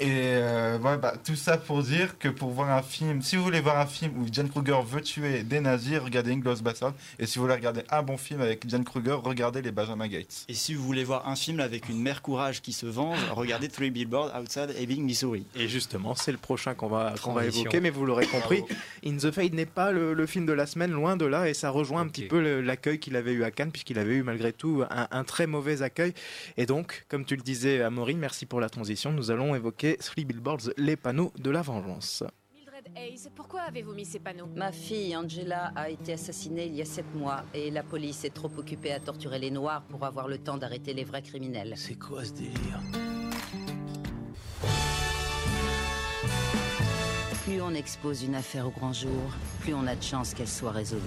Et 0.00 0.06
euh, 0.10 0.78
ouais, 0.78 0.96
bah, 0.96 1.14
tout 1.24 1.34
ça 1.34 1.58
pour 1.58 1.82
dire 1.82 2.18
que 2.18 2.28
pour 2.28 2.50
voir 2.50 2.70
un 2.70 2.82
film, 2.82 3.20
si 3.20 3.34
vous 3.34 3.42
voulez 3.42 3.60
voir 3.60 3.78
un 3.80 3.86
film 3.86 4.12
où 4.18 4.26
Jan 4.32 4.46
Kruger 4.46 4.78
veut 4.86 5.00
tuer 5.00 5.42
des 5.42 5.58
nazis, 5.58 5.98
regardez 5.98 6.32
Inglourious 6.32 6.62
Bastard. 6.62 6.94
Et 7.18 7.26
si 7.26 7.38
vous 7.38 7.44
voulez 7.46 7.56
regarder 7.56 7.82
un 7.90 8.02
bon 8.02 8.16
film 8.16 8.40
avec 8.40 8.68
Jan 8.68 8.84
Kruger, 8.84 9.16
regardez 9.24 9.60
les 9.60 9.72
Benjamin 9.72 10.06
Gates. 10.06 10.44
Et 10.48 10.54
si 10.54 10.74
vous 10.74 10.84
voulez 10.84 11.02
voir 11.02 11.26
un 11.28 11.34
film 11.34 11.58
avec 11.58 11.88
une 11.88 12.00
mère 12.00 12.22
courage 12.22 12.62
qui 12.62 12.72
se 12.72 12.86
venge, 12.86 13.18
regardez 13.32 13.68
Three 13.68 13.90
Billboards 13.90 14.32
Outside 14.40 14.72
Ebbing, 14.78 15.02
Missouri. 15.02 15.44
Et 15.56 15.66
justement, 15.66 16.14
c'est 16.14 16.30
le 16.30 16.38
prochain 16.38 16.74
qu'on 16.74 16.88
va, 16.88 17.14
qu'on 17.20 17.32
va 17.32 17.46
évoquer, 17.46 17.80
mais 17.80 17.90
vous 17.90 18.06
l'aurez 18.06 18.26
compris, 18.26 18.62
In 19.04 19.16
the 19.16 19.32
Fade 19.32 19.54
n'est 19.54 19.66
pas 19.66 19.90
le, 19.90 20.14
le 20.14 20.26
film 20.26 20.46
de 20.46 20.52
la 20.52 20.66
semaine, 20.66 20.92
loin 20.92 21.16
de 21.16 21.26
là, 21.26 21.48
et 21.48 21.54
ça 21.54 21.70
rejoint 21.70 22.02
un 22.02 22.08
petit 22.08 22.26
peu 22.26 22.60
l'accueil 22.60 23.00
qu'il 23.00 23.16
avait 23.16 23.32
eu 23.32 23.42
à 23.42 23.50
Cannes, 23.50 23.72
puisqu'il 23.72 23.98
avait 23.98 24.14
eu 24.14 24.22
malgré 24.22 24.52
tout 24.52 24.84
un, 24.90 25.08
un 25.10 25.24
très 25.24 25.48
mauvais 25.48 25.82
accueil. 25.82 26.14
Et 26.56 26.66
donc, 26.66 27.04
comme 27.08 27.24
tu 27.24 27.34
le 27.34 27.42
disais, 27.42 27.82
Amaury, 27.82 28.14
merci 28.14 28.46
pour 28.46 28.60
la 28.60 28.68
transition, 28.68 29.10
nous 29.10 29.32
allons 29.32 29.56
évoquer 29.56 29.87
Three 29.96 30.24
Billboards, 30.24 30.70
les 30.76 30.96
panneaux 30.96 31.32
de 31.38 31.50
la 31.50 31.62
vengeance. 31.62 32.22
Mildred 32.54 32.88
Hayes, 32.96 33.28
pourquoi 33.34 33.62
avez-vous 33.62 33.94
mis 33.94 34.04
ces 34.04 34.18
panneaux? 34.18 34.48
Ma 34.54 34.72
fille 34.72 35.16
Angela 35.16 35.72
a 35.74 35.88
été 35.88 36.12
assassinée 36.12 36.66
il 36.66 36.74
y 36.74 36.82
a 36.82 36.84
sept 36.84 37.14
mois 37.14 37.44
et 37.54 37.70
la 37.70 37.82
police 37.82 38.24
est 38.24 38.34
trop 38.34 38.50
occupée 38.56 38.92
à 38.92 39.00
torturer 39.00 39.38
les 39.38 39.50
Noirs 39.50 39.82
pour 39.88 40.04
avoir 40.04 40.28
le 40.28 40.38
temps 40.38 40.58
d'arrêter 40.58 40.94
les 40.94 41.04
vrais 41.04 41.22
criminels. 41.22 41.74
C'est 41.76 41.98
quoi 41.98 42.24
ce 42.24 42.32
délire? 42.32 42.80
Plus 47.44 47.62
on 47.62 47.72
expose 47.74 48.24
une 48.24 48.34
affaire 48.34 48.66
au 48.66 48.70
grand 48.70 48.92
jour, 48.92 49.32
plus 49.60 49.72
on 49.72 49.86
a 49.86 49.96
de 49.96 50.02
chances 50.02 50.34
qu'elle 50.34 50.48
soit 50.48 50.72
résolue. 50.72 51.00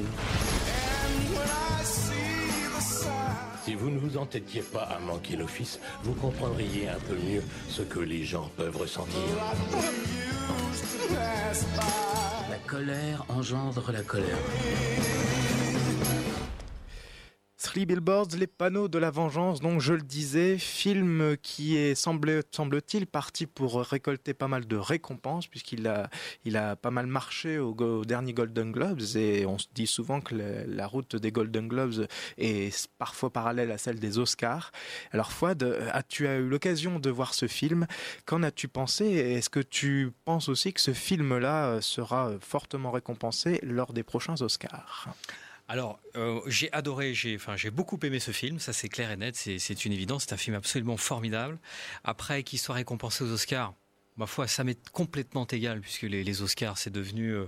Si 3.64 3.76
vous 3.76 3.92
ne 3.92 4.00
vous 4.00 4.18
entêtiez 4.18 4.62
pas 4.62 4.84
à 4.84 5.00
manquer 5.00 5.36
l'office, 5.36 5.80
vous 6.04 6.14
comprendriez 6.14 6.90
un 6.90 7.00
peu 7.08 7.16
mieux 7.16 7.44
ce 7.70 7.84
que 7.84 8.00
les 8.00 8.24
gens 8.24 8.50
peuvent 8.58 8.76
ressentir. 8.76 9.22
La 12.50 12.58
colère 12.68 13.24
engendre 13.30 13.92
la 13.92 14.02
colère. 14.02 14.38
Three 17.72 17.86
Billboards, 17.86 18.28
les 18.38 18.48
panneaux 18.48 18.90
de 18.90 18.98
la 18.98 19.12
vengeance, 19.12 19.62
donc 19.62 19.80
je 19.80 19.94
le 19.94 20.02
disais, 20.02 20.58
film 20.58 21.38
qui 21.42 21.78
est 21.78 21.96
semble- 21.96 22.44
semble-t-il 22.52 23.08
parti 23.08 23.46
pour 23.46 23.82
récolter 23.82 24.34
pas 24.34 24.50
mal 24.50 24.68
de 24.68 24.76
récompenses 24.76 25.48
puisqu'il 25.48 25.88
a, 25.88 26.10
il 26.44 26.58
a 26.58 26.76
pas 26.76 26.92
mal 26.92 27.08
marché 27.08 27.60
au, 27.60 27.74
au 27.74 28.04
dernier 28.04 28.34
Golden 28.34 28.74
Globes 28.74 29.00
et 29.16 29.46
on 29.46 29.58
se 29.58 29.68
dit 29.74 29.88
souvent 29.88 30.20
que 30.20 30.36
la, 30.36 30.86
route 30.86 31.16
des 31.16 31.32
Golden 31.32 31.70
Globes 31.70 32.08
est 32.38 32.90
parfois 32.98 33.30
parallèle 33.30 33.72
à 33.72 33.78
celle 33.78 34.02
des 34.02 34.20
Oscars. 34.20 34.74
Alors 35.14 35.32
Fouad, 35.32 35.64
as-tu 35.94 36.28
as 36.28 36.40
eu 36.40 36.50
l'occasion 36.50 37.00
de 37.00 37.10
voir 37.10 37.34
ce 37.34 37.48
film? 37.48 37.88
Qu'en 38.26 38.44
as-tu 38.44 38.68
pensé? 38.68 39.06
Est-ce 39.06 39.50
que 39.50 39.62
tu 39.62 40.12
penses 40.26 40.50
aussi 40.50 40.74
que 40.74 40.82
ce 40.82 40.92
film-là 40.92 41.80
sera 41.80 42.34
fortement 42.42 42.92
récompensé 42.92 43.62
lors 43.64 43.94
des 43.94 44.04
prochains 44.04 44.42
Oscars? 44.42 45.08
Alors, 45.72 46.02
euh, 46.18 46.42
j'ai 46.48 46.70
adoré, 46.74 47.14
j'ai, 47.14 47.38
j'ai 47.56 47.72
beaucoup 47.72 47.98
aimé 48.04 48.20
ce 48.20 48.32
film, 48.32 48.60
ça 48.60 48.74
c'est 48.74 48.90
clair 48.90 49.10
et 49.10 49.16
net, 49.16 49.38
c'est 49.38 49.86
une 49.86 49.94
évidence, 49.94 50.26
c'est 50.28 50.34
un 50.34 50.38
film 50.38 50.58
absolument 50.58 50.98
formidable. 50.98 51.60
Après, 52.04 52.44
qu'il 52.44 52.60
soit 52.60 52.76
récompensé 52.76 53.24
aux 53.24 53.32
Oscars, 53.32 53.74
ma 54.18 54.26
foi, 54.26 54.48
ça 54.48 54.64
m'est 54.64 54.90
complètement 54.92 55.46
égal, 55.48 55.82
puisque 55.82 56.04
les, 56.04 56.42
Oscars, 56.42 56.78
c'est 56.78 56.90
devenu 56.90 57.34
euh, 57.34 57.46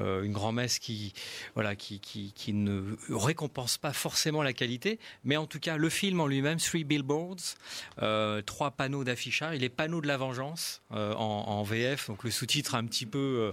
euh, 0.00 0.22
une 0.22 0.32
grand-messe 0.32 0.78
qui, 0.78 1.12
voilà, 1.54 1.76
qui, 1.76 2.00
qui, 2.00 2.32
qui 2.32 2.52
ne 2.52 2.96
récompense 3.10 3.78
pas 3.78 3.92
forcément 3.92 4.42
la 4.42 4.52
qualité, 4.52 4.98
mais 5.24 5.36
en 5.36 5.46
tout 5.46 5.60
cas, 5.60 5.76
le 5.76 5.88
film 5.88 6.20
en 6.20 6.26
lui-même, 6.26 6.58
Three 6.58 6.84
Billboards, 6.84 7.56
euh, 8.02 8.42
trois 8.42 8.70
panneaux 8.70 9.04
d'affichage, 9.04 9.58
les 9.58 9.68
panneaux 9.68 10.00
de 10.00 10.06
la 10.06 10.16
vengeance 10.16 10.82
en, 10.90 11.62
VF, 11.62 12.08
donc 12.08 12.24
le 12.24 12.30
sous-titre 12.30 12.74
un 12.74 12.84
petit 12.86 13.06
peu, 13.06 13.52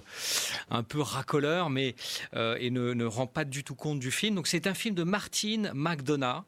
un 0.69 0.83
peu 0.83 1.01
racoleur, 1.01 1.69
mais 1.69 1.95
et 2.33 2.69
ne, 2.69 2.93
ne 2.93 3.05
rend 3.05 3.27
pas 3.27 3.43
du 3.43 3.63
tout 3.63 3.75
compte 3.75 3.99
du 3.99 4.11
film. 4.11 4.35
Donc 4.35 4.47
c'est 4.47 4.65
un 4.65 4.73
film 4.73 4.95
de 4.95 5.03
Martine 5.03 5.71
McDonough 5.73 6.43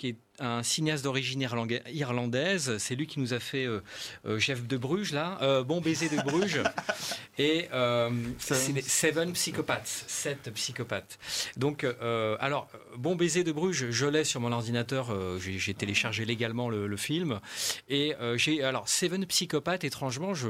qui 0.00 0.08
est 0.08 0.16
un 0.40 0.62
cinéaste 0.62 1.04
d'origine 1.04 1.46
irlandaise. 1.92 2.76
C'est 2.78 2.94
lui 2.94 3.06
qui 3.06 3.20
nous 3.20 3.34
a 3.34 3.40
fait 3.40 3.66
euh, 3.66 3.80
euh, 4.26 4.38
Jeff 4.38 4.66
de 4.66 4.76
Bruges, 4.76 5.12
là, 5.12 5.38
euh, 5.42 5.62
Bon 5.62 5.80
baiser 5.80 6.08
de 6.08 6.16
Bruges, 6.22 6.62
et 7.38 7.68
euh, 7.72 8.10
les 8.74 8.82
Seven 8.82 9.32
Psychopaths, 9.32 10.04
sept 10.06 10.50
psychopathes. 10.54 11.18
Donc, 11.56 11.84
euh, 11.84 12.36
alors, 12.40 12.68
Bon 12.96 13.14
baiser 13.16 13.44
de 13.44 13.52
Bruges, 13.52 13.90
je 13.90 14.06
l'ai 14.06 14.24
sur 14.24 14.40
mon 14.40 14.52
ordinateur. 14.52 15.10
euh, 15.10 15.38
j'ai 15.38 15.74
téléchargé 15.74 16.24
légalement 16.24 16.68
le, 16.68 16.86
le 16.86 16.96
film, 16.96 17.40
et 17.88 18.14
euh, 18.20 18.36
j'ai 18.36 18.62
alors 18.62 18.88
Seven 18.88 19.26
Psychopaths. 19.26 19.84
Étrangement, 19.84 20.34
je 20.34 20.48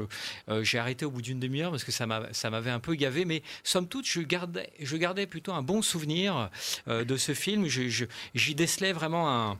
euh, 0.49 0.63
j'ai 0.63 0.79
arrêté 0.79 1.05
au 1.05 1.11
bout 1.11 1.21
d'une 1.21 1.39
demi-heure 1.39 1.71
parce 1.71 1.83
que 1.83 1.91
ça 1.91 2.07
m'a 2.07 2.27
ça 2.31 2.49
m'avait 2.49 2.71
un 2.71 2.79
peu 2.79 2.95
gavé, 2.95 3.25
mais 3.25 3.43
somme 3.63 3.87
toute, 3.87 4.07
je 4.07 4.21
gardais 4.21 4.69
je 4.79 4.97
gardais 4.97 5.27
plutôt 5.27 5.53
un 5.53 5.61
bon 5.61 5.81
souvenir 5.81 6.49
euh, 6.87 7.03
de 7.03 7.17
ce 7.17 7.33
film. 7.33 7.65
J'y 7.67 8.55
décelais 8.55 8.93
vraiment 8.93 9.29
un, 9.29 9.59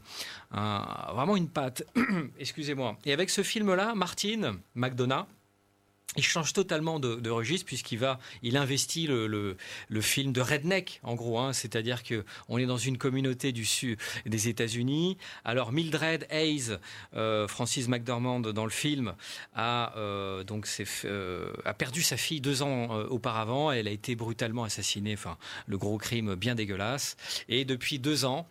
un- 0.52 1.12
vraiment 1.14 1.36
une 1.36 1.50
patte. 1.50 1.84
Excusez-moi. 2.40 2.98
Et 3.06 3.14
avec 3.14 3.30
ce 3.30 3.44
film-là, 3.44 3.94
Martin 3.96 4.58
McDonough. 4.76 5.26
Il 6.18 6.24
change 6.24 6.52
totalement 6.52 7.00
de, 7.00 7.30
registre 7.30 7.66
puisqu'il 7.66 7.98
va, 7.98 8.20
il 8.42 8.58
investit 8.58 9.08
le, 9.08 9.56
film 10.02 10.34
de 10.34 10.42
redneck 10.42 11.00
en 11.04 11.16
gros, 11.16 11.40
hein, 11.40 11.54
c'est-à-dire 11.54 12.04
que 12.04 12.26
on 12.50 12.58
est 12.58 12.66
dans 12.66 12.78
une 12.78 12.98
communauté 12.98 13.54
du 13.54 13.64
sud 13.64 13.98
des 14.26 14.50
États-Unis. 14.50 15.18
Alors 15.46 15.72
Mildred 15.72 16.28
Hayes, 16.30 16.78
euh, 17.16 17.48
Francis 17.48 17.88
McDormand 17.88 18.42
dans 18.42 18.66
le 18.66 18.72
film 18.72 19.16
a 19.54 19.98
euh, 19.98 20.44
donc 20.44 20.68
euh, 21.06 21.54
a 21.64 21.74
perdu 21.74 22.02
sa 22.02 22.18
fille 22.18 22.42
deux 22.42 22.62
ans 22.62 22.90
auparavant. 23.10 23.72
Elle 23.72 23.88
a 23.88 23.92
été 23.92 24.16
brutalement 24.16 24.66
assassinée. 24.66 25.14
Enfin, 25.14 25.38
le 25.66 25.78
gros 25.78 25.98
crime 25.98 26.36
bien 26.36 26.56
dégueulasse. 26.56 27.16
Et 27.48 27.64
depuis 27.64 28.00
deux 28.00 28.26
ans, 28.26 28.50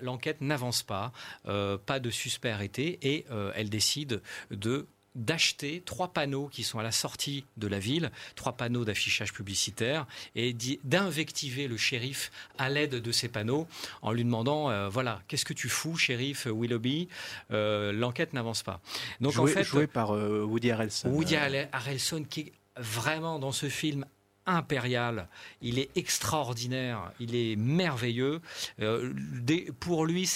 l'enquête 0.00 0.40
n'avance 0.40 0.82
pas, 0.82 1.12
pas 1.44 2.00
de 2.00 2.10
suspect 2.10 2.50
arrêté, 2.50 2.98
et 3.02 3.26
elle 3.54 3.68
décide 3.68 4.22
de 4.50 4.86
d'acheter 5.14 5.82
trois 5.84 6.08
panneaux 6.12 6.48
qui 6.48 6.62
sont 6.62 6.78
à 6.78 6.82
la 6.82 6.92
sortie 6.92 7.44
de 7.56 7.66
la 7.66 7.78
ville, 7.78 8.10
trois 8.36 8.52
panneaux 8.52 8.84
d'affichage 8.84 9.32
publicitaire, 9.32 10.06
et 10.36 10.54
d'invectiver 10.84 11.68
le 11.68 11.76
shérif 11.76 12.30
à 12.58 12.68
l'aide 12.68 12.96
de 12.96 13.12
ces 13.12 13.28
panneaux 13.28 13.66
en 14.02 14.12
lui 14.12 14.24
demandant, 14.24 14.70
euh, 14.70 14.88
voilà, 14.88 15.20
qu'est-ce 15.28 15.44
que 15.44 15.54
tu 15.54 15.68
fous, 15.68 15.96
shérif 15.96 16.46
Willoughby? 16.46 17.08
Euh, 17.50 17.92
L'enquête 17.92 18.32
n'avance 18.32 18.62
pas. 18.62 18.80
Donc 19.20 19.32
joué, 19.32 19.50
en 19.50 19.54
fait, 19.54 19.64
joué 19.64 19.86
par 19.86 20.14
euh, 20.14 20.44
Woody 20.44 20.70
Harrelson. 20.70 21.08
Woody 21.08 21.36
Harrel- 21.36 21.68
Harrelson 21.72 22.24
qui 22.28 22.40
est 22.40 22.52
vraiment 22.76 23.38
dans 23.38 23.52
ce 23.52 23.68
film 23.68 24.04
impérial, 24.48 25.28
il 25.60 25.78
est 25.78 25.90
extraordinaire, 25.96 27.12
il 27.20 27.36
est 27.36 27.54
merveilleux. 27.56 28.40
Euh, 28.80 29.12
pour 29.78 30.06
lui, 30.06 30.28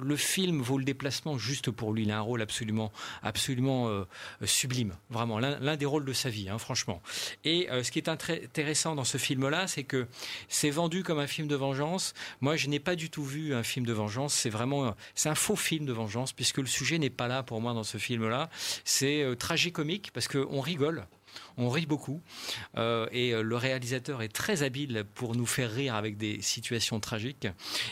le 0.00 0.16
film 0.16 0.60
vaut 0.60 0.78
le 0.78 0.84
déplacement 0.84 1.38
juste 1.38 1.70
pour 1.70 1.92
lui. 1.92 2.02
Il 2.02 2.10
a 2.10 2.18
un 2.18 2.22
rôle 2.22 2.42
absolument, 2.42 2.90
absolument 3.22 3.88
euh, 3.88 4.04
sublime, 4.44 4.94
vraiment 5.10 5.38
l'un 5.38 5.76
des 5.76 5.86
rôles 5.86 6.04
de 6.04 6.12
sa 6.12 6.30
vie, 6.30 6.48
hein, 6.48 6.58
franchement. 6.58 7.02
Et 7.44 7.70
euh, 7.70 7.82
ce 7.82 7.90
qui 7.90 7.98
est 7.98 8.08
intéressant 8.08 8.94
dans 8.94 9.04
ce 9.04 9.18
film-là, 9.18 9.66
c'est 9.66 9.84
que 9.84 10.06
c'est 10.48 10.70
vendu 10.70 11.02
comme 11.02 11.18
un 11.18 11.26
film 11.26 11.46
de 11.46 11.56
vengeance. 11.56 12.14
Moi, 12.40 12.56
je 12.56 12.68
n'ai 12.68 12.80
pas 12.80 12.96
du 12.96 13.10
tout 13.10 13.24
vu 13.24 13.54
un 13.54 13.62
film 13.62 13.84
de 13.84 13.92
vengeance. 13.92 14.34
C'est 14.34 14.50
vraiment, 14.50 14.94
c'est 15.14 15.28
un 15.28 15.34
faux 15.34 15.56
film 15.56 15.84
de 15.84 15.92
vengeance 15.92 16.32
puisque 16.32 16.58
le 16.58 16.66
sujet 16.66 16.98
n'est 16.98 17.10
pas 17.10 17.28
là 17.28 17.42
pour 17.42 17.60
moi 17.60 17.74
dans 17.74 17.84
ce 17.84 17.98
film-là. 17.98 18.48
C'est 18.84 19.24
tragicomique 19.38 20.10
parce 20.12 20.28
qu'on 20.28 20.60
rigole. 20.60 21.06
On 21.56 21.68
rit 21.68 21.86
beaucoup 21.86 22.22
Euh, 22.76 23.08
et 23.12 23.32
euh, 23.32 23.42
le 23.42 23.56
réalisateur 23.56 24.22
est 24.22 24.28
très 24.28 24.62
habile 24.62 25.04
pour 25.14 25.34
nous 25.34 25.46
faire 25.46 25.70
rire 25.70 25.94
avec 25.94 26.16
des 26.16 26.40
situations 26.42 27.00
tragiques. 27.00 27.48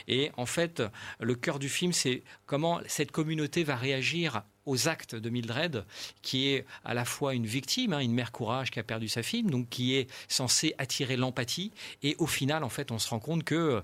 Et 0.09 0.31
en 0.37 0.47
fait, 0.47 0.83
le 1.21 1.35
cœur 1.35 1.59
du 1.59 1.69
film, 1.69 1.93
c'est 1.93 2.23
comment 2.47 2.81
cette 2.87 3.11
communauté 3.11 3.65
va 3.65 3.77
réagir 3.77 4.43
aux 4.65 4.89
actes 4.89 5.15
de 5.15 5.31
Mildred, 5.31 5.85
qui 6.23 6.49
est 6.49 6.67
à 6.85 6.93
la 6.93 7.05
fois 7.05 7.35
une 7.35 7.47
victime, 7.47 7.93
hein, 7.93 8.01
une 8.01 8.13
mère 8.13 8.33
courage 8.33 8.73
qui 8.73 8.81
a 8.81 8.83
perdu 8.83 9.09
sa 9.09 9.23
fille, 9.23 9.45
donc 9.45 9.69
qui 9.69 9.95
est 9.95 10.11
censée 10.27 10.75
attirer 10.77 11.17
l'empathie. 11.17 11.71
Et 12.03 12.17
au 12.19 12.27
final, 12.27 12.65
en 12.65 12.69
fait, 12.69 12.91
on 12.91 12.99
se 12.99 13.09
rend 13.09 13.21
compte 13.21 13.45
que, 13.45 13.81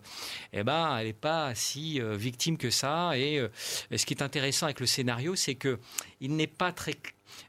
eh 0.53 0.64
ben, 0.64 0.96
elle 0.98 1.07
n'est 1.07 1.12
pas 1.12 1.55
si 1.55 2.01
euh, 2.01 2.16
victime 2.16 2.59
que 2.59 2.70
ça. 2.70 3.16
Et 3.16 3.40
ce 3.94 4.05
qui 4.05 4.14
est 4.14 4.22
intéressant 4.22 4.66
avec 4.66 4.81
le 4.81 4.87
scénario, 4.87 5.37
c'est 5.37 5.55
que 5.55 5.79
il 6.20 6.35
n'est 6.35 6.48
pas 6.48 6.72
très 6.72 6.94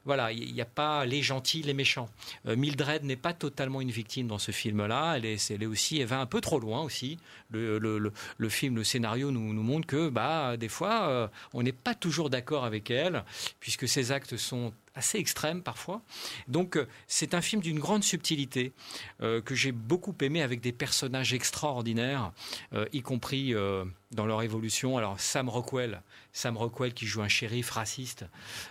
voilà, 0.04 0.32
il 0.32 0.52
n'y 0.52 0.60
a 0.60 0.64
pas 0.66 1.04
les 1.06 1.22
gentils, 1.22 1.62
les 1.62 1.74
méchants. 1.74 2.08
Euh, 2.46 2.56
Mildred 2.56 3.04
n'est 3.04 3.16
pas 3.16 3.32
totalement 3.32 3.80
une 3.80 3.90
victime 3.90 4.26
dans 4.26 4.38
ce 4.38 4.52
film-là. 4.52 5.14
Elle 5.16 5.24
est, 5.26 5.50
elle 5.50 5.62
est 5.62 5.66
aussi, 5.66 6.00
elle 6.00 6.06
va 6.06 6.20
un 6.20 6.26
peu 6.26 6.40
trop 6.40 6.58
loin 6.60 6.82
aussi. 6.82 7.18
Le, 7.50 7.78
le- 7.78 7.98
le- 7.98 8.12
le 8.38 8.48
film, 8.48 8.76
le 8.76 8.84
scénario 8.84 9.30
nous, 9.30 9.52
nous 9.52 9.62
montre 9.62 9.86
que, 9.86 10.08
bah, 10.08 10.56
des 10.56 10.68
fois, 10.68 11.08
euh, 11.08 11.28
on 11.52 11.62
n'est 11.62 11.72
pas 11.72 11.94
toujours 11.94 12.30
d'accord 12.30 12.64
avec 12.64 12.90
elle, 12.90 13.24
puisque 13.60 13.86
ses 13.88 14.12
actes 14.12 14.36
sont 14.36 14.72
assez 14.94 15.18
extrêmes 15.18 15.62
parfois. 15.62 16.02
Donc, 16.48 16.76
euh, 16.76 16.86
c'est 17.06 17.34
un 17.34 17.40
film 17.40 17.60
d'une 17.60 17.78
grande 17.78 18.04
subtilité 18.04 18.72
euh, 19.20 19.40
que 19.40 19.54
j'ai 19.54 19.72
beaucoup 19.72 20.14
aimé 20.20 20.42
avec 20.42 20.60
des 20.60 20.72
personnages 20.72 21.34
extraordinaires, 21.34 22.32
euh, 22.72 22.86
y 22.92 23.02
compris 23.02 23.54
euh, 23.54 23.84
dans 24.12 24.26
leur 24.26 24.42
évolution. 24.42 24.96
Alors, 24.96 25.18
Sam 25.18 25.48
Rockwell, 25.48 26.02
Sam 26.32 26.56
Rockwell 26.56 26.94
qui 26.94 27.06
joue 27.06 27.22
un 27.22 27.28
shérif 27.28 27.70
raciste 27.70 28.24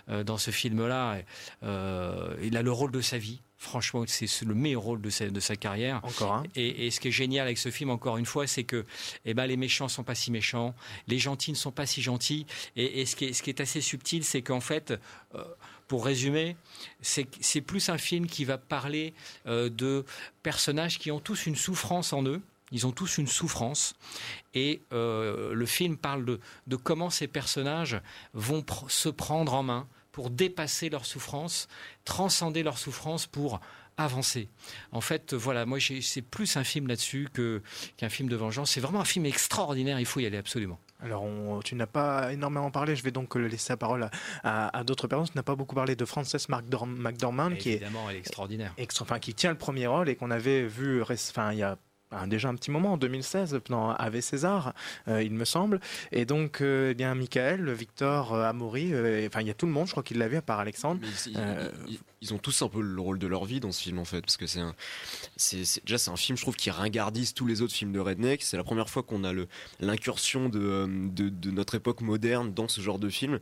dans 0.08 0.38
ce 0.38 0.50
film-là, 0.50 1.18
il 1.62 2.56
a 2.56 2.62
le 2.62 2.72
rôle 2.72 2.92
de 2.92 3.00
sa 3.00 3.18
vie. 3.18 3.40
Franchement, 3.56 4.04
c'est 4.06 4.42
le 4.42 4.54
meilleur 4.54 4.82
rôle 4.82 5.00
de 5.00 5.08
sa, 5.08 5.30
de 5.30 5.40
sa 5.40 5.56
carrière. 5.56 6.00
Encore 6.02 6.34
un. 6.34 6.42
Et, 6.54 6.86
et 6.86 6.90
ce 6.90 7.00
qui 7.00 7.08
est 7.08 7.12
génial 7.12 7.46
avec 7.46 7.56
ce 7.56 7.70
film, 7.70 7.88
encore 7.88 8.18
une 8.18 8.26
fois, 8.26 8.46
c'est 8.46 8.64
que 8.64 8.84
eh 9.24 9.32
ben, 9.32 9.46
les 9.46 9.56
méchants 9.56 9.88
sont 9.88 10.04
pas 10.04 10.14
si 10.14 10.30
méchants, 10.30 10.74
les 11.08 11.18
gentils 11.18 11.52
ne 11.52 11.56
sont 11.56 11.72
pas 11.72 11.86
si 11.86 12.02
gentils. 12.02 12.46
Et, 12.76 13.00
et 13.00 13.06
ce, 13.06 13.16
qui 13.16 13.26
est, 13.26 13.32
ce 13.32 13.42
qui 13.42 13.50
est 13.50 13.60
assez 13.60 13.80
subtil, 13.80 14.24
c'est 14.24 14.42
qu'en 14.42 14.60
fait, 14.60 14.92
pour 15.88 16.04
résumer, 16.04 16.56
c'est 17.00 17.60
plus 17.60 17.88
un 17.88 17.98
film 17.98 18.26
qui 18.26 18.44
va 18.44 18.58
parler 18.58 19.14
euh, 19.46 19.68
de 19.68 20.04
personnages 20.42 20.98
qui 20.98 21.10
ont 21.10 21.20
tous 21.20 21.46
une 21.46 21.56
souffrance 21.56 22.12
en 22.12 22.22
eux. 22.24 22.42
Ils 22.72 22.86
ont 22.86 22.92
tous 22.92 23.18
une 23.18 23.26
souffrance. 23.26 23.94
Et 24.54 24.82
euh, 24.92 25.52
le 25.52 25.66
film 25.66 25.96
parle 25.96 26.24
de, 26.24 26.76
comment 26.76 27.10
ces 27.10 27.28
personnages 27.28 28.00
vont 28.32 28.64
se 28.88 29.08
prendre 29.08 29.54
en 29.54 29.62
main 29.62 29.86
pour 30.12 30.30
dépasser 30.30 30.88
leur 30.88 31.06
souffrance, 31.06 31.68
transcender 32.04 32.62
leur 32.62 32.78
souffrance 32.78 33.26
pour 33.26 33.60
avancer. 33.96 34.48
En 34.92 35.00
fait, 35.00 35.34
voilà, 35.34 35.66
moi, 35.66 35.78
c'est 35.80 36.22
plus 36.22 36.56
un 36.56 36.64
film 36.64 36.86
là-dessus 36.88 37.28
qu'un 37.96 38.08
film 38.08 38.28
de 38.28 38.36
vengeance. 38.36 38.72
C'est 38.72 38.80
vraiment 38.80 39.00
un 39.00 39.04
film 39.04 39.26
extraordinaire. 39.26 40.00
Il 40.00 40.06
faut 40.06 40.20
y 40.20 40.26
aller 40.26 40.38
absolument. 40.38 40.80
Alors, 41.02 41.22
on- 41.24 41.60
tu 41.60 41.74
n'as 41.74 41.86
pas 41.86 42.32
énormément 42.32 42.70
parlé, 42.70 42.96
je 42.96 43.02
vais 43.02 43.10
donc 43.10 43.34
laisser 43.34 43.72
la 43.72 43.76
parole 43.76 44.04
à, 44.04 44.10
à- 44.42 44.78
à 44.78 44.84
d'autres 44.84 45.06
personnes. 45.06 45.28
Tu 45.28 45.36
n'as 45.36 45.42
pas 45.42 45.54
beaucoup 45.56 45.74
parlé 45.74 45.96
de 45.96 46.04
Frances 46.04 46.34
McDorm- 46.48 46.96
McDormand, 46.96 47.50
qui 47.56 47.70
est, 47.70 47.72
Évidemment, 47.74 48.08
elle 48.08 48.16
est 48.16 48.20
extraordinaire. 48.20 48.72
extra- 48.78 49.02
enfin, 49.04 49.18
qui 49.18 49.34
tient 49.34 49.50
le 49.50 49.58
premier 49.58 49.86
rôle 49.86 50.08
et 50.08 50.16
qu'on 50.16 50.30
avait 50.30 50.62
vu 50.66 51.02
enfin, 51.02 51.52
il 51.52 51.58
y 51.58 51.62
a 51.62 51.76
déjà 52.26 52.48
un 52.48 52.54
petit 52.54 52.70
moment, 52.70 52.92
en 52.94 52.96
2016, 52.96 53.60
dans 53.68 53.90
Ave 53.90 54.20
César, 54.20 54.72
euh, 55.08 55.22
il 55.22 55.32
me 55.32 55.44
semble. 55.44 55.80
Et 56.12 56.24
donc, 56.24 56.60
euh, 56.60 56.90
eh 56.90 56.94
bien, 56.94 57.14
Michael, 57.14 57.70
Victor, 57.72 58.34
euh, 58.34 58.44
Amaury, 58.48 58.92
euh, 58.92 59.26
enfin, 59.26 59.40
il 59.40 59.46
y 59.46 59.50
a 59.50 59.54
tout 59.54 59.66
le 59.66 59.72
monde, 59.72 59.86
je 59.86 59.92
crois 59.92 60.02
qu'il 60.02 60.18
l'a 60.18 60.28
vu, 60.28 60.36
à 60.36 60.42
part 60.42 60.60
Alexandre. 60.60 61.00
Ils, 61.26 61.32
ils- 61.88 61.98
ils 62.20 62.32
ont 62.32 62.38
tous 62.38 62.62
un 62.62 62.68
peu 62.68 62.80
le 62.80 63.00
rôle 63.02 63.18
de 63.18 63.26
leur 63.26 63.44
vie 63.44 63.60
dans 63.60 63.70
ce 63.70 63.82
film 63.82 63.98
en 63.98 64.06
fait 64.06 64.22
parce 64.22 64.38
que 64.38 64.46
c'est 64.46 64.60
un 64.60 64.74
déjà 65.84 65.98
c'est 65.98 66.10
un 66.10 66.16
film 66.16 66.38
je 66.38 66.42
trouve 66.42 66.56
qui 66.56 66.70
ringardise 66.70 67.34
tous 67.34 67.46
les 67.46 67.60
autres 67.60 67.74
films 67.74 67.92
de 67.92 68.00
redneck 68.00 68.42
c'est 68.42 68.56
la 68.56 68.64
première 68.64 68.88
fois 68.88 69.02
qu'on 69.02 69.24
a 69.24 69.32
l'incursion 69.80 70.48
de, 70.48 70.86
de 70.88 71.28
de 71.28 71.50
notre 71.50 71.74
époque 71.74 72.00
moderne 72.00 72.54
dans 72.54 72.66
ce 72.68 72.80
genre 72.80 72.98
de 72.98 73.10
film 73.10 73.40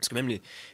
parce 0.00 0.08
que 0.08 0.14
même 0.14 0.28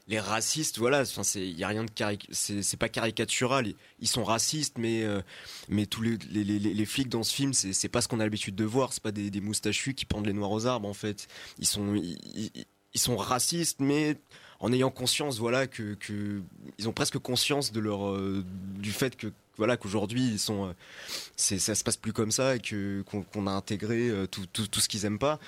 les, 0.07 0.21
racistes, 0.21 0.79
voilà, 0.79 1.01
enfin 1.01 1.23
c'est 1.23 1.55
a 1.63 1.69
rien 1.69 1.85
de 1.85 1.91
c'est 2.31 2.77
pas 2.79 2.89
caricatural, 2.89 3.75
ils, 4.01 4.09
sont 4.09 4.25
racistes, 4.25 4.79
mais 4.79 5.03
euh, 5.03 5.21
mais 5.69 5.87
tous 5.87 6.03
les, 6.03 6.17
les, 6.31 6.45
les, 6.45 6.87
flics 6.87 7.09
dans 7.09 7.23
ce 7.23 7.35
film, 7.35 7.53
c'est 7.53 7.73
c'est 7.73 7.89
pas 7.89 8.01
ce 8.01 8.09
qu'on 8.09 8.21
a 8.21 8.25
l'habitude 8.25 8.55
de 8.55 8.65
voir, 8.65 8.93
c'est 8.93 9.03
pas 9.03 9.13
des, 9.13 9.41
moustachus 9.41 9.95
qui 9.95 10.07
pendent 10.07 10.27
les 10.27 10.33
noirs 10.33 10.53
aux 10.53 10.67
arbres 10.67 10.89
en 10.89 10.95
fait, 10.95 11.27
ils 11.59 11.67
sont 11.67 11.95
ils 11.97 13.01
sont 13.01 13.17
racistes, 13.17 13.81
mais 13.81 14.17
en 14.59 14.73
ayant 14.73 14.91
conscience, 14.91 15.39
voilà, 15.39 15.67
que, 15.67 15.95
que 15.95 16.41
ils 16.79 16.89
ont 16.89 16.93
presque 16.93 17.19
conscience 17.19 17.73
de 17.73 17.81
leur 17.81 18.09
euh, 18.09 18.45
du 18.79 18.93
fait 18.93 19.17
que 19.17 19.29
voilà 19.59 19.77
qu'aujourd'hui 19.77 20.23
ils 20.27 20.39
sont 20.39 20.67
euh, 20.67 20.73
c'est 21.37 21.59
ça 21.59 21.75
se 21.75 21.83
passe 21.85 21.97
plus 21.97 22.13
comme 22.13 22.31
ça 22.31 22.57
et 22.57 22.61
que 22.61 23.03
qu'on 23.33 23.47
a 23.47 23.51
intégré 23.51 24.09
euh, 24.09 24.27
tout, 24.27 24.45
tout, 24.53 24.67
tout 24.67 24.81
ce 24.81 24.89
qu'ils 24.89 25.05
aiment 25.05 25.19
pas 25.19 25.39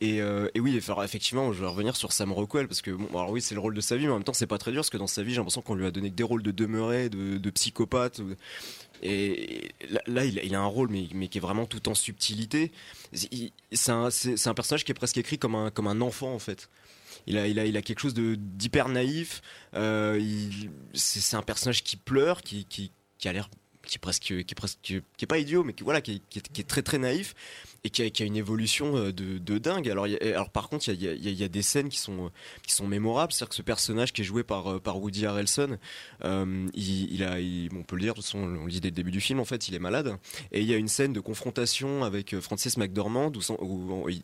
et, 0.00 0.20
euh, 0.20 0.48
et 0.54 0.60
oui 0.60 0.76
effectivement 0.76 1.52
je 1.52 1.60
vais 1.60 1.66
revenir 1.66 1.96
sur 1.96 2.12
Sam 2.12 2.32
Rockwell 2.32 2.68
parce 2.68 2.82
que 2.82 2.90
bon 2.90 3.06
alors 3.18 3.30
oui 3.30 3.40
c'est 3.40 3.54
le 3.54 3.60
rôle 3.60 3.74
de 3.74 3.80
sa 3.80 3.96
vie 3.96 4.04
mais 4.06 4.10
en 4.12 4.16
même 4.16 4.24
temps 4.24 4.32
c'est 4.32 4.46
pas 4.46 4.58
très 4.58 4.70
dur 4.72 4.80
parce 4.80 4.90
que 4.90 4.96
dans 4.98 5.06
sa 5.06 5.22
vie 5.22 5.30
j'ai 5.30 5.36
l'impression 5.38 5.62
qu'on 5.62 5.74
lui 5.74 5.86
a 5.86 5.90
donné 5.90 6.10
que 6.10 6.14
des 6.16 6.22
rôles 6.22 6.42
de 6.42 6.50
demeuré 6.50 7.08
de, 7.08 7.50
psychopathe 7.50 8.20
et 9.02 9.70
là, 10.06 10.24
il, 10.24 10.54
a- 10.54 10.60
un 10.60 10.66
rôle 10.66 10.88
mais, 10.90 11.08
mais 11.14 11.28
qui 11.28 11.38
est 11.38 11.40
vraiment 11.40 11.66
tout 11.66 11.88
en 11.88 11.94
subtilité 11.94 12.72
Il- 13.30 13.52
c'est 13.72 13.92
un, 13.92 14.08
un 14.08 14.54
personnage 14.54 14.84
qui 14.84 14.92
est 14.92 14.94
presque 14.94 15.18
écrit 15.18 15.38
comme 15.38 15.54
un, 15.54 15.70
comme 15.70 15.86
un 15.86 16.00
enfant 16.00 16.32
en 16.34 16.38
fait 16.38 16.68
il 17.26 17.38
a, 17.38 17.46
il 17.46 17.58
a, 17.58 17.64
il 17.64 17.76
a 17.76 17.80
quelque 17.82 18.00
chose 18.00 18.12
de 18.12 18.34
d'hyper 18.34 18.88
naïf. 18.88 19.40
C'est 20.92 21.36
un 21.36 21.42
personnage 21.42 21.82
qui 21.82 21.96
pleure, 21.96 22.42
qui, 22.42 22.64
qui, 22.66 22.90
qui 23.24 23.28
a 23.30 23.32
l'air 23.32 23.48
qui 23.86 23.96
est 23.96 23.98
presque 23.98 24.22
qui 24.22 24.34
est 24.34 24.54
presque 24.54 24.78
qui 24.82 24.96
est 24.96 25.26
pas 25.26 25.38
idiot 25.38 25.64
mais 25.64 25.72
qui 25.72 25.82
voilà 25.82 26.02
qui 26.02 26.20
est, 26.36 26.68
très 26.68 26.82
très 26.82 26.98
naïf 26.98 27.34
et 27.82 27.88
qui 27.88 28.02
a, 28.02 28.24
une 28.26 28.36
évolution 28.36 28.96
euh, 28.96 29.12
de, 29.12 29.58
dingue. 29.58 29.88
Alors 29.88 30.06
alors 30.22 30.50
par 30.50 30.68
contre 30.68 30.90
il 30.90 31.02
y 31.02 31.42
a, 31.44 31.48
des 31.48 31.62
scènes 31.62 31.88
qui 31.88 31.96
sont 31.96 32.30
qui 32.66 32.74
sont 32.74 32.86
mémorables. 32.86 33.32
C'est-à-dire 33.32 33.48
que 33.48 33.54
ce 33.54 33.62
personnage 33.62 34.12
qui 34.12 34.20
est 34.20 34.24
joué 34.24 34.42
par 34.42 34.74
euh, 34.74 34.78
par 34.78 35.00
Woody 35.00 35.24
Harrelson 35.24 35.78
euh, 36.24 36.68
il, 36.74 37.70
on 37.74 37.82
peut 37.82 37.96
le 37.96 38.02
dire 38.02 38.14
façon 38.14 38.40
on 38.40 38.64
le 38.66 38.70
dit 38.70 38.82
dès 38.82 38.88
le 38.88 38.94
début 38.94 39.10
du 39.10 39.22
film 39.22 39.40
en 39.40 39.46
fait 39.46 39.68
il 39.68 39.74
est 39.74 39.78
malade. 39.78 40.18
Et 40.52 40.60
il 40.60 40.66
y 40.66 40.74
a 40.74 40.76
une 40.76 40.88
scène 40.88 41.14
de 41.14 41.20
confrontation 41.20 42.04
avec 42.04 42.38
Francis 42.40 42.76
McDormand 42.76 43.32
où, 43.34 43.40
son- 43.40 43.58
où 43.58 44.06
et 44.10 44.16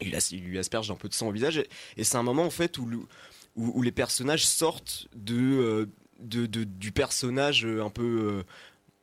il, 0.00 0.44
lui 0.44 0.58
asperge 0.58 0.90
un 0.90 0.96
peu 0.96 1.08
de 1.08 1.14
sang 1.14 1.28
au 1.28 1.32
visage. 1.32 1.56
Et, 1.56 1.68
et 1.96 2.04
c'est 2.04 2.16
un 2.16 2.22
moment 2.22 2.44
en 2.44 2.50
fait 2.50 2.76
où, 2.76 3.06
où, 3.56 3.82
les 3.82 3.92
personnages 3.92 4.46
sortent 4.46 5.08
de, 5.16 5.88
de, 6.18 6.46
du 6.46 6.92
personnage 6.92 7.64
euh, 7.64 7.84
un 7.84 7.90
peu 7.90 8.02
euh, 8.02 8.42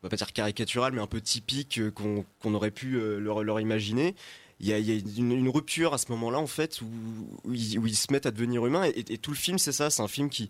on 0.02 0.08
va 0.08 0.10
pas 0.10 0.16
dire 0.18 0.34
caricatural 0.34 0.94
mais 0.94 1.02
un 1.02 1.08
peu 1.08 1.22
typique 1.22 1.80
euh, 1.80 1.92
qu'on 1.92 2.54
aurait 2.54 2.72
pu 2.72 3.00
leur, 3.20 3.44
leur 3.44 3.60
imaginer. 3.60 4.16
Il 4.62 4.68
y 4.68 4.72
a, 4.72 4.78
une, 5.18 5.50
rupture 5.50 5.94
à 5.94 5.98
ce 5.98 6.10
moment-là 6.12 6.40
en 6.40 6.48
fait 6.48 6.80
où, 6.82 7.54
ils, 7.54 7.96
se 7.96 8.14
mettent 8.14 8.26
à 8.26 8.32
devenir 8.32 8.66
humains. 8.66 8.86
Et, 8.96 9.18
tout 9.18 9.32
le 9.32 9.38
film 9.38 9.58
c'est 9.58 9.74
ça. 9.74 9.90
C'est 9.90 10.02
un 10.02 10.08
film 10.08 10.30
qui 10.30 10.50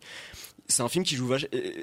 c'est 0.67 0.83
un 0.83 0.89
film 0.89 1.03
qui 1.03 1.15
joue 1.15 1.33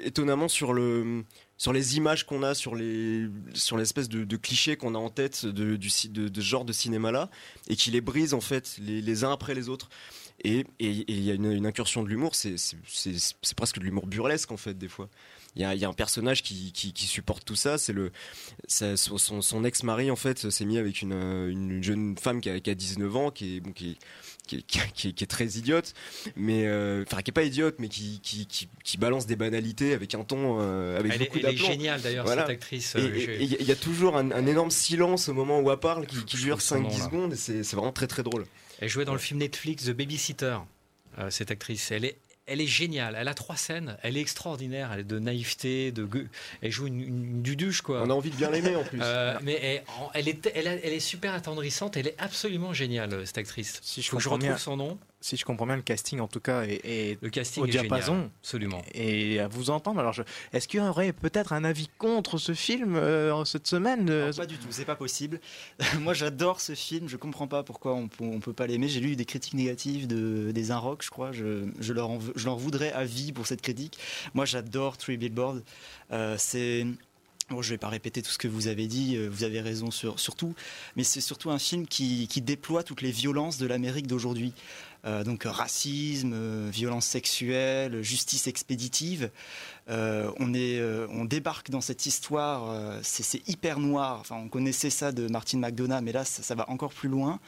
étonnamment 0.03 0.47
sur 0.47 0.73
le 0.73 1.23
sur 1.57 1.73
les 1.73 1.97
images 1.97 2.25
qu'on 2.25 2.43
a 2.43 2.53
sur 2.53 2.75
les 2.75 3.27
sur 3.53 3.77
l'espèce 3.77 4.07
de, 4.07 4.23
de 4.23 4.37
clichés 4.37 4.77
qu'on 4.77 4.95
a 4.95 4.97
en 4.97 5.09
tête 5.09 5.45
de, 5.45 5.75
du 5.75 5.89
de, 6.09 6.41
ce 6.41 6.45
genre 6.45 6.63
de 6.63 6.73
cinéma 6.73 7.11
là 7.11 7.29
et 7.67 7.75
qui 7.75 7.91
les 7.91 8.01
brise 8.01 8.33
en 8.33 8.41
fait 8.41 8.77
les 8.79 9.23
uns 9.25 9.31
après 9.31 9.53
les 9.53 9.67
autres 9.67 9.89
et 10.43 10.65
il 10.79 11.21
y 11.23 11.31
a 11.31 11.33
une, 11.35 11.51
une 11.51 11.65
incursion 11.65 12.03
de 12.03 12.09
l'humour 12.09 12.35
c'est 12.35 12.55
presque 13.55 13.79
de 13.79 13.83
l'humour 13.83 14.07
burlesque 14.07 14.51
en 14.51 14.57
fait 14.57 14.77
des 14.77 14.87
fois 14.89 15.09
il 15.55 15.61
y 15.61 15.65
a, 15.65 15.75
il 15.75 15.79
y 15.79 15.85
a 15.85 15.87
un 15.89 15.93
personnage 15.93 16.41
qui, 16.41 16.71
qui, 16.71 16.93
qui 16.93 17.05
supporte 17.05 17.45
tout 17.45 17.55
ça 17.55 17.77
c'est 17.77 17.93
le 17.93 18.11
ça- 18.67 18.97
son, 18.97 19.63
ex-mari 19.63 20.09
en 20.09 20.15
fait 20.15 20.49
s'est 20.49 20.65
mis 20.65 20.77
avec 20.79 21.01
une, 21.03 21.13
une 21.13 21.83
jeune 21.83 22.17
femme 22.17 22.41
qui 22.41 22.49
a, 22.49 22.59
qui 22.59 22.69
a 22.71 22.75
19 22.75 23.15
ans 23.15 23.29
qui 23.31 23.57
est 23.57 23.59
bon 23.59 23.71
qui 23.71 23.91
est 23.91 23.97
qui 24.45 24.57
est, 24.57 24.61
qui 24.63 24.77
est- 24.79 24.91
qui 24.93 25.07
est- 25.07 25.13
qui 25.13 25.23
est 25.23 25.27
très 25.27 25.45
idiote, 25.51 25.93
mais 26.35 26.65
euh, 26.67 27.05
enfin 27.07 27.21
qui 27.21 27.31
est 27.31 27.33
pas 27.33 27.43
idiote, 27.43 27.75
mais 27.79 27.87
qui, 27.87 28.19
balance 28.99 29.25
des 29.25 29.37
banalités 29.37 29.93
avec 29.93 30.13
un 30.15 30.25
ton, 30.25 30.57
euh, 30.59 30.99
avec 30.99 31.13
Elle 31.13 31.19
beaucoup 31.19 31.37
elle 31.39 31.45
est 31.45 31.51
d'aplomb. 31.53 31.65
géniale, 31.71 32.01
d'ailleurs, 32.01 32.27
cette 32.27 32.39
actrice, 32.49 32.93
euh, 32.97 33.07
et- 33.15 33.37
il 33.41 33.49
y, 33.49 33.55
a- 33.55 33.59
il 33.61 33.65
y 33.65 33.71
a 33.71 33.75
toujours 33.77 34.17
un, 34.17 34.31
un 34.31 34.45
énorme 34.45 34.69
silence 34.69 35.29
au 35.29 35.33
moment 35.33 35.61
où 35.61 35.71
elle 35.71 35.77
parle 35.79 36.05
qui, 36.05 36.17
dure 36.37 36.61
son 36.61 36.81
nom, 36.81 36.89
5-10 36.89 36.97
là. 36.99 37.05
secondes, 37.05 37.33
et 37.33 37.35
c'est 37.37 37.63
c'est 37.63 37.77
vraiment 37.77 37.93
très 37.93 38.07
très 38.07 38.21
drôle. 38.23 38.45
Elle 38.83 38.89
jouait 38.89 39.05
dans 39.05 39.13
le 39.13 39.19
film 39.19 39.39
Netflix 39.39 39.85
The 39.85 39.91
Babysitter, 39.91 40.57
euh, 41.17 41.29
cette 41.29 41.51
actrice. 41.51 41.89
Elle 41.91 42.03
est, 42.03 42.17
elle 42.47 42.59
est 42.59 42.67
géniale. 42.67 43.15
Elle 43.17 43.29
a 43.29 43.33
trois 43.33 43.55
scènes. 43.55 43.95
Elle 44.03 44.17
est 44.17 44.19
extraordinaire. 44.19 44.91
Elle 44.91 44.99
est 44.99 45.03
de 45.05 45.19
naïveté, 45.19 45.93
de 45.93 46.03
gueux. 46.03 46.27
Elle 46.61 46.69
joue 46.71 46.87
une, 46.87 46.99
une, 46.99 47.41
duduche, 47.41 47.81
quoi. 47.81 48.01
On 48.03 48.09
a 48.09 48.13
envie 48.13 48.29
de 48.29 48.35
bien 48.35 48.51
l'aimer 48.51 48.75
en 48.75 48.83
plus. 48.83 48.99
Euh, 49.01 49.37
mais 49.41 49.81
elle, 50.13 50.27
est, 50.27 50.51
elle, 50.53 50.67
a- 50.67 50.73
elle 50.73 50.91
est 50.91 50.99
super 50.99 51.33
attendrissante. 51.33 51.95
Elle 51.95 52.07
est 52.07 52.15
absolument 52.17 52.73
géniale, 52.73 53.25
cette 53.25 53.37
actrice. 53.37 53.79
Si 53.81 54.01
je 54.01 54.09
Faut 54.09 54.17
que 54.17 54.23
je 54.23 54.27
retrouve 54.27 54.49
bien- 54.49 54.57
son 54.57 54.75
nom. 54.75 54.99
Si 55.25 55.37
je 55.37 55.45
comprends 55.45 55.65
bien, 55.65 55.77
le 55.77 55.81
casting 55.81 56.19
en 56.19 56.27
tout 56.27 56.41
cas 56.41 56.63
est, 56.63 56.81
est 56.83 57.17
Le 57.21 57.29
casting 57.29 57.63
au 57.63 57.65
est 57.65 57.69
diapason. 57.69 58.13
génial, 58.13 58.29
absolument. 58.41 58.81
Et 58.93 59.39
à 59.39 59.47
vous 59.47 59.69
entendre, 59.69 60.01
alors 60.01 60.13
est-ce 60.51 60.67
qu'il 60.67 60.81
y 60.81 60.83
aurait 60.83 61.13
peut-être 61.13 61.53
un 61.53 61.63
avis 61.63 61.89
contre 61.97 62.37
ce 62.37 62.53
film 62.53 62.97
euh, 62.97 63.45
cette 63.45 63.65
semaine 63.65 64.07
euh, 64.09 64.33
Pas 64.33 64.45
du 64.45 64.57
tout, 64.57 64.67
c'est 64.69 64.83
pas 64.83 64.97
possible. 64.97 65.39
Moi 66.01 66.13
j'adore 66.13 66.59
ce 66.59 66.75
film, 66.75 67.07
je 67.07 67.15
comprends 67.15 67.47
pas 67.47 67.63
pourquoi 67.63 67.93
on, 67.93 68.09
peut- 68.09 68.25
on 68.25 68.41
peut 68.41 68.51
pas 68.51 68.67
l'aimer. 68.67 68.89
J'ai 68.89 68.99
lu 68.99 69.15
des 69.15 69.23
critiques 69.23 69.53
négatives 69.53 70.07
de, 70.07 70.51
des 70.51 70.71
Inrocks, 70.71 71.03
je 71.05 71.09
crois. 71.09 71.31
Je, 71.31 71.69
je 71.79 71.93
leur 71.93 72.09
en 72.09 72.19
je 72.35 72.43
leur 72.45 72.57
voudrais 72.57 72.91
à 72.91 73.05
vie 73.05 73.31
pour 73.31 73.47
cette 73.47 73.61
critique. 73.61 73.97
Moi 74.33 74.43
j'adore 74.43 74.97
Three 74.97 75.15
Billboards. 75.15 75.59
Euh, 76.11 76.35
c'est. 76.37 76.85
Bon, 77.49 77.61
je 77.61 77.69
vais 77.71 77.77
pas 77.77 77.89
répéter 77.89 78.21
tout 78.21 78.31
ce 78.31 78.37
que 78.37 78.47
vous 78.47 78.67
avez 78.67 78.87
dit, 78.87 79.17
vous 79.27 79.43
avez 79.43 79.59
raison 79.59 79.91
sur, 79.91 80.17
sur 80.17 80.33
tout, 80.35 80.55
mais 80.95 81.03
c'est 81.03 81.19
surtout 81.19 81.51
un 81.51 81.59
film 81.59 81.85
qui, 81.87 82.27
qui 82.29 82.39
déploie 82.41 82.83
toutes 82.83 83.01
les 83.01 83.11
violences 83.11 83.57
de 83.57 83.67
l'Amérique 83.67 84.07
d'aujourd'hui. 84.07 84.53
Euh, 85.05 85.23
donc 85.25 85.43
racisme, 85.43 86.31
euh, 86.33 86.69
violence 86.71 87.05
sexuelle, 87.05 88.01
justice 88.01 88.47
expéditive. 88.47 89.31
Euh, 89.89 90.31
on, 90.39 90.53
est, 90.53 90.79
euh, 90.79 91.07
on 91.09 91.25
débarque 91.25 91.69
dans 91.69 91.81
cette 91.81 92.05
histoire, 92.05 92.69
euh, 92.69 92.99
c'est 93.03 93.47
hyper 93.49 93.79
noir. 93.79 94.19
Enfin, 94.21 94.35
on 94.37 94.47
connaissait 94.47 94.89
ça 94.89 95.11
de 95.11 95.27
Martin 95.27 95.57
McDonough, 95.57 96.01
mais 96.01 96.13
là, 96.13 96.23
ça, 96.23 96.55
va 96.55 96.69
encore 96.69 96.93
plus 96.93 97.09
loin. 97.09 97.39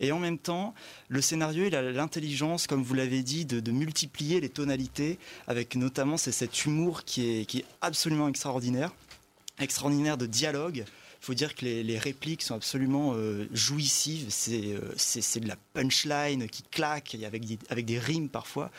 Et 0.00 0.10
en 0.10 0.18
même 0.18 0.38
temps, 0.38 0.74
le 1.08 1.20
scénario, 1.20 1.66
il 1.66 1.74
a 1.74 1.82
l'intelligence, 1.82 2.66
comme 2.66 2.82
vous 2.82 2.94
l'avez 2.94 3.22
dit, 3.22 3.44
de, 3.44 3.72
multiplier 3.72 4.40
les 4.40 4.48
tonalités, 4.48 5.18
avec 5.46 5.76
notamment 5.76 6.16
cet 6.16 6.64
humour 6.64 7.04
qui 7.04 7.40
est 7.40 7.64
absolument 7.80 8.28
extraordinaire, 8.28 8.92
extraordinaire 9.58 10.16
de 10.16 10.26
dialogue. 10.26 10.84
Il 11.22 11.26
faut 11.26 11.34
dire 11.34 11.54
que 11.54 11.64
les, 11.64 11.98
répliques 11.98 12.42
sont 12.42 12.56
absolument 12.56 13.12
euh, 13.14 13.46
jouissives. 13.52 14.26
C'est 14.28 14.74
euh, 14.74 14.92
c'est- 14.96 15.38
de 15.38 15.46
la 15.46 15.54
punchline 15.72 16.48
qui 16.48 16.64
claque, 16.64 17.16
avec 17.24 17.44
des, 17.44 17.60
avec 17.68 17.86
des 17.86 18.00
rimes 18.00 18.28
parfois. 18.28 18.72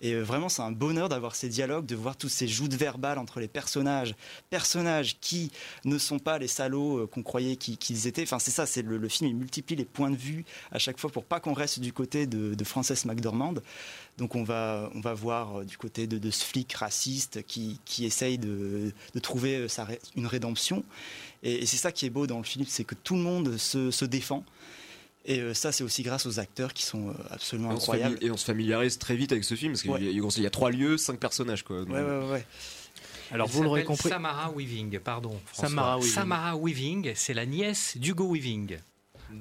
Et 0.00 0.12
euh, 0.12 0.22
vraiment, 0.22 0.48
c'est 0.48 0.62
un 0.62 0.72
bonheur 0.72 1.08
d'avoir 1.08 1.36
ces 1.36 1.48
dialogues, 1.48 1.86
de 1.86 1.94
voir 1.94 2.16
toutes 2.16 2.32
ces 2.32 2.48
joutes 2.48 2.74
verbales 2.74 3.16
entre 3.16 3.38
les 3.38 3.46
personnages. 3.46 4.16
Personnages 4.50 5.18
qui 5.20 5.52
ne 5.84 5.96
sont 5.96 6.18
pas 6.18 6.38
les 6.38 6.48
salauds 6.48 6.98
euh, 6.98 7.06
qu'on 7.06 7.22
croyait 7.22 7.54
qu'ils 7.54 8.08
étaient. 8.08 8.24
Enfin, 8.24 8.40
c'est 8.40 8.50
ça, 8.50 8.66
c'est 8.66 8.82
le, 8.82 9.08
film, 9.08 9.30
il 9.30 9.36
multiplie 9.36 9.76
les 9.76 9.84
points 9.84 10.10
de 10.10 10.16
vue 10.16 10.44
à 10.72 10.80
chaque 10.80 10.98
fois 10.98 11.10
pour 11.10 11.24
pas 11.24 11.38
qu'on 11.38 11.52
reste 11.52 11.78
du 11.78 11.92
côté 11.92 12.26
de, 12.26 12.64
Frances 12.64 13.04
McDormand. 13.04 13.54
Donc 14.18 14.34
on 14.34 14.42
va, 14.42 14.90
on 14.94 15.00
va 15.00 15.14
voir 15.14 15.64
du 15.64 15.76
côté 15.76 16.08
de, 16.08 16.18
de 16.18 16.30
ce 16.30 16.44
flic 16.44 16.72
raciste 16.72 17.44
qui, 17.46 17.78
qui 17.84 18.04
essaye 18.04 18.38
de, 18.38 18.92
de 19.14 19.20
trouver 19.20 19.68
sa 19.68 19.86
une 20.16 20.26
rédemption. 20.26 20.82
Et, 21.44 21.62
et 21.62 21.66
c'est 21.66 21.76
ça 21.76 21.92
qui 21.92 22.06
est 22.06 22.10
beau 22.10 22.26
dans 22.26 22.38
le 22.38 22.44
film, 22.44 22.64
c'est 22.68 22.84
que 22.84 22.94
tout 22.96 23.14
le 23.14 23.20
monde 23.22 23.56
se, 23.58 23.90
se 23.90 24.04
défend. 24.04 24.44
Et 25.26 25.40
euh, 25.40 25.54
ça, 25.54 25.72
c'est 25.72 25.84
aussi 25.84 26.02
grâce 26.02 26.26
aux 26.26 26.38
acteurs 26.40 26.72
qui 26.74 26.82
sont 26.82 27.08
euh, 27.10 27.12
absolument 27.30 27.70
on, 27.70 27.76
incroyables. 27.76 28.18
et 28.20 28.30
on 28.30 28.36
se 28.36 28.44
familiarise 28.44 28.98
très 28.98 29.16
vite 29.16 29.30
avec 29.32 29.44
ce 29.44 29.54
film 29.54 29.72
parce 29.72 29.82
qu'il 29.82 29.90
Ouais. 29.90 30.02
y, 30.02 30.08
a- 30.08 30.10
il 30.10 30.42
y 30.42 30.46
a 30.46 30.50
trois 30.50 30.70
lieux, 30.70 30.96
cinq 30.98 31.18
personnages 31.20 31.62
quoi. 31.62 31.80
Ouais, 31.82 32.02
ouais, 32.02 32.30
ouais. 32.30 32.46
Alors 33.30 33.46
Elle 33.48 33.54
vous 33.54 33.62
l'aurez 33.62 33.84
compris. 33.84 34.10
Samara 34.10 34.52
Weaving, 34.54 34.98
pardon. 34.98 35.40
François. 35.46 35.68
Samara 35.68 35.96
Weaving. 35.98 36.12
Samara 36.12 36.56
Weaving, 36.56 37.12
c'est 37.14 37.32
la 37.34 37.46
nièce 37.46 37.96
d'Hugo 37.96 38.30
Weaving. 38.32 38.76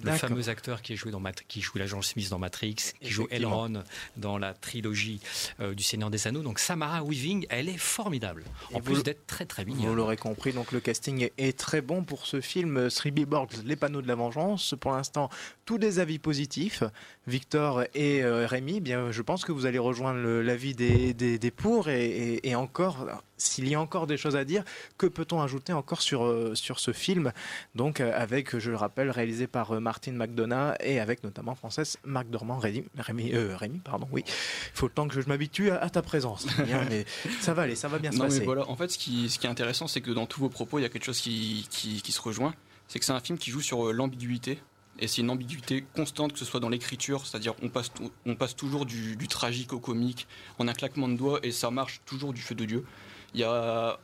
Le 0.03 0.11
fameux 0.13 0.49
acteur 0.49 0.81
qui, 0.81 0.93
a 0.93 0.95
joué 0.95 1.11
dans 1.11 1.19
Mat- 1.19 1.43
qui 1.47 1.61
joue 1.61 1.77
l'agent 1.77 2.01
Smith 2.01 2.29
dans 2.29 2.39
Matrix, 2.39 2.75
qui 3.01 3.09
joue. 3.09 3.27
Elrond 3.29 3.83
dans 4.17 4.37
la 4.37 4.53
trilogie 4.53 5.19
euh, 5.59 5.73
du 5.73 5.83
Seigneur 5.83 6.09
des 6.09 6.27
Anneaux. 6.27 6.41
Donc 6.41 6.59
Samara 6.59 7.03
Weaving, 7.03 7.45
elle 7.49 7.69
est 7.69 7.77
formidable. 7.77 8.43
En 8.73 8.79
Et 8.79 8.81
plus 8.81 8.95
vous- 8.95 9.03
d'être 9.03 9.25
très 9.27 9.45
très 9.45 9.63
Vous 9.63 9.75
mignonne. 9.75 9.95
l'aurez 9.95 10.17
compris, 10.17 10.51
donc 10.53 10.71
le 10.71 10.79
casting 10.79 11.29
est, 11.37 11.57
très 11.57 11.81
bon 11.81 12.03
pour 12.03 12.25
ce 12.25 12.41
film 12.41 12.77
euh, 12.77 12.89
Three 12.89 13.11
Billboards, 13.11 13.49
Les 13.65 13.75
panneaux 13.75 14.01
de 14.01 14.07
la 14.07 14.15
vengeance. 14.15 14.73
Pour 14.79 14.91
l'instant, 14.93 15.29
tous 15.65 15.77
des 15.77 15.99
avis 15.99 16.19
positifs. 16.19 16.83
Victor 17.27 17.83
et 17.93 18.23
euh, 18.23 18.45
Rémi, 18.47 18.81
bien, 18.81 19.11
je 19.11 19.21
pense 19.21 19.45
que 19.45 19.51
vous 19.51 19.65
allez 19.65 19.79
rejoindre 19.79 20.19
l'avis 20.41 20.73
des, 20.75 21.13
des, 21.13 21.37
des 21.39 21.51
pour 21.51 21.87
et, 21.89 22.05
et- 22.05 22.49
et 22.49 22.55
encore, 22.55 23.07
s'il 23.43 23.67
y 23.67 23.75
a 23.75 23.79
encore 23.79 24.07
des 24.07 24.17
choses 24.17 24.35
à 24.35 24.45
dire, 24.45 24.63
que 24.97 25.05
peut-on 25.07 25.41
ajouter 25.41 25.73
encore 25.73 26.01
sur, 26.01 26.23
euh, 26.25 26.55
sur 26.55 26.79
ce 26.79 26.91
film? 26.93 27.31
Donc 27.75 27.99
euh, 27.99 28.11
avec, 28.15 28.57
je 28.57 28.69
le 28.71 28.77
rappelle, 28.77 29.09
réalisé 29.11 29.47
par 29.47 29.71
euh, 29.71 29.79
Martin 29.79 30.13
McDonough 30.13 30.73
et 30.79 30.99
avec 30.99 31.23
notamment 31.23 31.55
Frances 31.55 31.97
McDormand, 32.05 32.57
Rémi, 32.59 32.85
Rémi, 32.97 33.33
euh, 33.33 33.55
Rémi, 33.57 33.79
pardon, 33.79 34.07
oui. 34.11 34.23
Il 34.25 34.31
faut 34.77 34.87
le 34.87 34.93
temps 34.93 35.07
que 35.07 35.19
je 35.21 35.27
m'habitue 35.27 35.71
à, 35.71 35.79
à 35.81 35.89
ta 35.89 36.01
présence. 36.01 36.45
Bien, 36.65 36.85
mais 36.89 37.05
ça 37.41 37.53
va 37.53 37.63
aller, 37.63 37.75
ça 37.75 37.87
va 37.87 37.99
bien 37.99 38.11
se 38.11 38.17
Non, 38.17 38.25
passer. 38.25 38.39
mais 38.39 38.45
voilà, 38.45 38.69
en 38.69 38.75
fait, 38.75 38.89
ce 38.89 38.97
qui, 38.97 39.29
ce 39.29 39.39
qui 39.39 39.47
est 39.47 39.49
intéressant, 39.49 39.87
c'est 39.87 40.01
que 40.01 40.11
dans 40.11 40.25
tous 40.25 40.39
vos 40.39 40.49
propos, 40.49 40.79
il 40.79 40.83
y 40.83 40.85
a 40.85 40.89
quelque 40.89 41.05
chose 41.05 41.19
qui, 41.19 41.67
qui, 41.69 42.01
qui 42.01 42.11
se 42.11 42.21
rejoint. 42.21 42.53
C'est 42.87 42.99
que 42.99 43.05
c'est 43.05 43.11
un 43.13 43.19
film 43.19 43.37
qui 43.37 43.49
joue 43.51 43.61
sur 43.61 43.91
l'ambiguïté. 43.93 44.59
Et 44.99 45.07
c'est 45.07 45.21
une 45.21 45.31
ambiguïté 45.31 45.83
constante, 45.95 46.33
que 46.33 46.39
ce 46.39 46.45
soit 46.45 46.59
dans 46.59 46.69
l'écriture, 46.69 47.25
c'est-à-dire 47.25 47.55
on 47.63 47.69
passe, 47.69 47.91
on 48.27 48.35
passe 48.35 48.55
toujours 48.55 48.85
du, 48.85 49.15
du 49.15 49.27
tragique 49.27 49.73
au 49.73 49.79
comique 49.79 50.27
en 50.59 50.67
un 50.67 50.73
claquement 50.73 51.07
de 51.09 51.15
doigts 51.15 51.39
et 51.41 51.51
ça 51.51 51.71
marche 51.71 52.01
toujours 52.05 52.31
du 52.31 52.41
feu 52.41 52.53
de 52.53 52.65
Dieu. 52.65 52.85
Y 53.35 53.43
a, 53.43 53.99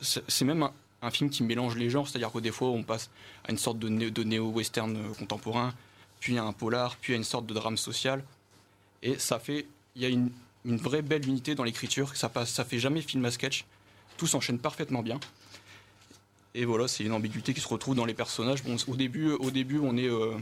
c'est 0.00 0.44
même 0.44 0.68
un, 1.02 1.10
film 1.10 1.30
qui 1.30 1.42
mélange 1.42 1.76
les 1.76 1.90
genres, 1.90 2.08
c'est-à-dire 2.08 2.30
que 2.30 2.38
des 2.38 2.52
fois 2.52 2.68
on 2.68 2.82
passe 2.82 3.10
à 3.46 3.50
une 3.50 3.58
sorte 3.58 3.78
de, 3.78 3.88
né- 3.88 4.10
de 4.10 4.22
néo-western 4.22 4.96
euh, 4.96 5.14
contemporain, 5.14 5.74
puis 6.20 6.38
à 6.38 6.44
un 6.44 6.52
polar, 6.52 6.96
puis 6.96 7.14
à 7.14 7.16
une 7.16 7.24
sorte 7.24 7.46
de 7.46 7.54
drame 7.54 7.76
social. 7.76 8.22
Et 9.02 9.18
ça 9.18 9.38
fait, 9.38 9.66
il 9.96 10.02
y 10.02 10.06
a 10.06 10.08
une, 10.08 10.30
vraie 10.64 11.02
belle 11.02 11.26
unité 11.26 11.54
dans 11.54 11.64
l'écriture, 11.64 12.14
ça 12.16 12.28
passe, 12.28 12.50
ça 12.50 12.64
fait 12.64 12.78
jamais 12.78 13.00
film 13.00 13.24
à 13.24 13.30
sketch, 13.30 13.64
tout 14.16 14.26
s'enchaîne 14.28 14.58
parfaitement 14.58 15.02
bien. 15.02 15.18
Et 16.54 16.64
voilà, 16.64 16.86
c'est 16.86 17.02
une 17.02 17.12
ambiguïté 17.12 17.54
qui 17.54 17.60
se 17.60 17.68
retrouve 17.68 17.96
dans 17.96 18.04
les 18.04 18.14
personnages. 18.14 18.62
Au 18.86 18.94
début, 18.94 19.32
au 19.32 19.50
début, 19.50 19.80
on 19.82 19.96
est, 19.96 20.08
euh, 20.08 20.36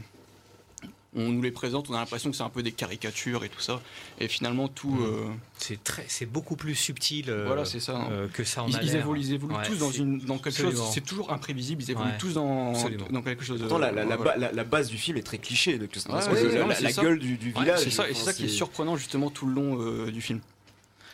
on 1.16 1.29
nous 1.33 1.42
les 1.42 1.51
présente, 1.51 1.90
on 1.90 1.94
a 1.94 1.99
l'impression 1.99 2.31
que 2.31 2.37
c'est 2.37 2.42
un 2.44 2.49
peu 2.51 2.62
des 2.62 2.70
caricatures 2.73 3.42
et 3.44 3.49
tout 3.49 3.61
ça, 3.61 3.81
et 4.20 4.29
finalement 4.29 4.68
tout. 4.68 4.96
euh, 5.03 5.27
C'est 5.59 5.83
très, 5.83 6.05
c'est 6.09 6.27
beaucoup 6.27 6.55
plus 6.57 6.75
subtil. 6.77 7.27
euh, 7.31 7.46
voilà, 7.46 7.64
c'est 7.64 7.81
ça. 7.81 7.96
hein. 7.96 8.09
euh, 8.12 8.29
que 8.29 8.44
ça 8.44 8.62
en 8.62 8.68
ils, 8.68 8.77
a 8.77 8.83
ils 8.83 8.94
évoluent, 8.94 9.20
ils 9.20 9.33
évoluent 9.33 9.55
Ouais, 9.57 9.66
tous 9.66 9.79
dans 9.79 9.90
c'est- 9.90 9.99
une, 9.99 10.18
dans 10.20 10.37
quelque 10.37 10.49
absolument. 10.49 10.85
chose. 10.85 10.94
C'est 10.94 11.05
toujours 11.05 11.33
imprévisible. 11.33 11.83
Ils 11.83 11.90
évoluent 11.90 12.11
Ouais, 12.11 12.18
tous 12.18 12.35
dans, 12.35 12.73
dans 13.11 13.23
quelque 13.23 13.44
chose. 13.44 13.59
Pourtant, 13.61 13.79
la, 13.79 13.90
la, 13.90 14.05
la, 14.05 14.16
voilà. 14.16 14.33
ba- 14.33 14.38
la- 14.38 14.53
la 14.53 14.64
base 14.64 14.88
du 14.88 14.99
film 14.99 15.16
est 15.16 15.23
très 15.23 15.38
cliché. 15.38 15.79
donc, 15.79 15.88
c'est- 15.94 16.07
Ouais, 16.07 16.14
parce 16.14 16.27
ouais, 16.29 16.33
que 16.42 16.46
ouais, 16.46 16.81
la, 16.81 16.92
non, 16.92 17.03
gueule 17.03 17.18
du, 17.18 17.37
du 17.37 17.53
Ouais, 17.55 17.61
village. 17.61 17.81
C'est 17.81 17.90
ça, 17.90 18.09
et 18.09 18.14
c'est 18.14 18.25
ça 18.25 18.33
qui 18.33 18.44
est 18.44 18.49
surprenant 18.49 18.96
justement 18.96 19.31
tout 19.31 19.46
le 19.46 19.53
long 19.55 19.81
euh, 19.81 20.11
du 20.12 20.20
film. 20.20 20.40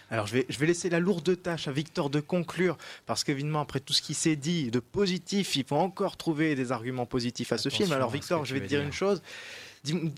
Alors 0.08 0.28
je 0.28 0.34
vais, 0.34 0.46
je 0.48 0.56
vais 0.58 0.66
laisser 0.66 0.88
la 0.88 1.00
lourde 1.00 1.42
tâche 1.42 1.66
à 1.66 1.72
Victor 1.72 2.10
de 2.10 2.20
conclure, 2.20 2.78
parce 3.06 3.24
qu'évidemment, 3.24 3.60
après 3.60 3.80
tout 3.80 3.92
ce 3.92 4.00
qui 4.02 4.14
s'est 4.14 4.36
dit 4.36 4.70
de 4.70 4.78
positif, 4.78 5.56
il 5.56 5.64
faut 5.64 5.74
encore 5.74 6.16
trouver 6.16 6.54
des 6.54 6.70
arguments 6.70 7.06
positifs 7.06 7.50
à 7.50 7.58
ce 7.58 7.70
film. 7.70 7.90
Alors 7.90 8.10
Victor, 8.10 8.44
je 8.44 8.54
vais 8.54 8.60
te 8.60 8.66
dire. 8.66 8.82
une 8.82 8.92
chose. 8.92 9.20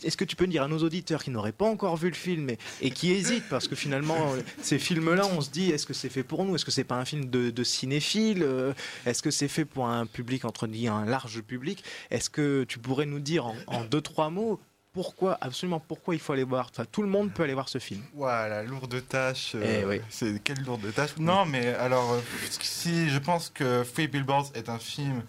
Est-ce 0.04 0.16
que 0.16 0.24
tu 0.24 0.36
peux 0.36 0.46
dire 0.46 0.62
à 0.62 0.68
nos 0.68 0.78
auditeurs 0.78 1.22
qui 1.22 1.30
n'auraient 1.30 1.52
pas 1.52 1.66
encore 1.66 1.96
vu 1.96 2.08
le 2.08 2.14
film 2.14 2.50
et, 2.50 2.58
et 2.80 2.90
qui 2.90 3.12
hésitent, 3.12 3.48
parce 3.48 3.68
que 3.68 3.74
finalement, 3.76 4.32
euh, 4.34 4.40
ces 4.62 4.78
films-là, 4.78 5.26
on 5.26 5.40
se 5.40 5.50
dit, 5.50 5.70
est-ce 5.70 5.86
que 5.86 5.94
c'est 5.94 6.08
fait 6.08 6.22
pour 6.22 6.44
nous? 6.44 6.54
Est-ce 6.54 6.64
que 6.64 6.70
c'est 6.70 6.84
pas 6.84 6.96
un 6.96 7.04
film 7.04 7.26
de, 7.30 7.50
de 7.50 7.64
cinéphile 7.64 8.42
Euh, 8.42 8.72
Est-ce 9.06 9.22
que 9.22 9.30
c'est 9.30 9.48
fait 9.48 9.64
pour 9.64 9.86
un 9.88 10.06
public, 10.06 10.44
entre 10.44 10.66
guillemets, 10.66 10.88
un 10.88 11.04
large 11.04 11.40
public? 11.42 11.82
Est-ce 12.10 12.30
que 12.30 12.64
tu 12.64 12.78
pourrais 12.78 13.06
nous 13.06 13.20
dire 13.20 13.46
en, 13.46 13.56
en 13.66 13.84
deux, 13.84 14.00
trois 14.00 14.30
mots 14.30 14.60
pourquoi, 14.94 15.38
absolument 15.42 15.78
pourquoi 15.78 16.14
il 16.14 16.18
faut 16.20 16.32
aller 16.32 16.42
voir 16.44 16.70
Enfin, 16.72 16.84
tout 16.90 17.02
le 17.02 17.08
monde 17.08 17.32
peut 17.32 17.44
aller 17.44 17.54
voir 17.54 17.68
ce 17.68 17.78
film? 17.78 18.02
Voilà, 18.14 18.62
lourde 18.64 19.00
tâche. 19.06 19.52
euh, 19.54 19.80
Eh 19.82 19.84
oui. 19.84 20.00
C'est 20.08 20.42
quelle 20.42 20.60
lourde 20.64 20.92
tâche 20.94 21.10
Non, 21.18 21.44
mais 21.44 21.68
alors, 21.74 22.20
si 22.60 23.08
je 23.10 23.18
pense 23.18 23.50
que 23.54 23.84
Free 23.84 24.08
Billboards 24.08 24.50
est 24.54 24.68
un 24.68 24.78
film 24.78 25.22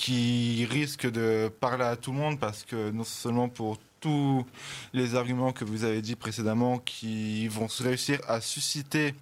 qui 0.00 0.64
risque 0.64 1.10
de 1.10 1.52
parler 1.60 1.84
à 1.84 1.94
tout 1.94 2.12
le 2.12 2.16
monde 2.16 2.40
parce 2.40 2.64
que 2.64 2.90
non 2.90 3.04
seulement 3.04 3.50
pour 3.50 3.76
tous 4.00 4.46
les 4.94 5.14
arguments 5.14 5.52
que 5.52 5.62
vous 5.62 5.84
avez 5.84 6.00
dit 6.00 6.16
précédemment 6.16 6.78
qui 6.78 7.48
vont 7.48 7.68
se 7.68 7.82
réussir 7.82 8.18
à 8.26 8.40
susciter 8.40 9.14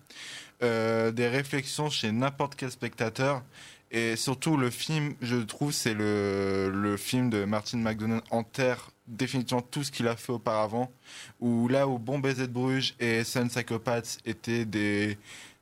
euh, 0.62 1.10
des 1.10 1.26
réflexions 1.26 1.90
chez 1.90 2.12
n'importe 2.12 2.54
quel 2.54 2.70
spectateur. 2.70 3.42
Et 3.90 4.14
surtout, 4.14 4.56
le 4.56 4.70
film, 4.70 5.14
je 5.20 5.38
trouve, 5.38 5.72
c'est 5.72 5.94
le, 5.94 6.70
le 6.72 6.96
film 6.96 7.28
de 7.28 7.44
Martin 7.44 7.78
McDonagh 7.78 8.22
enterre 8.30 8.90
définitivement 9.08 9.62
tout 9.62 9.82
ce 9.82 9.90
qu'il 9.90 10.06
a 10.06 10.14
fait 10.14 10.30
auparavant. 10.30 10.92
Où 11.40 11.66
là 11.66 11.88
où 11.88 11.98
Bon 11.98 12.20
Baiser 12.20 12.46
de 12.46 12.52
Bruges 12.52 12.94
et 13.00 13.24
Sun 13.24 13.48
Psychopaths 13.48 14.18
étaient 14.24 14.64
des, 14.64 15.18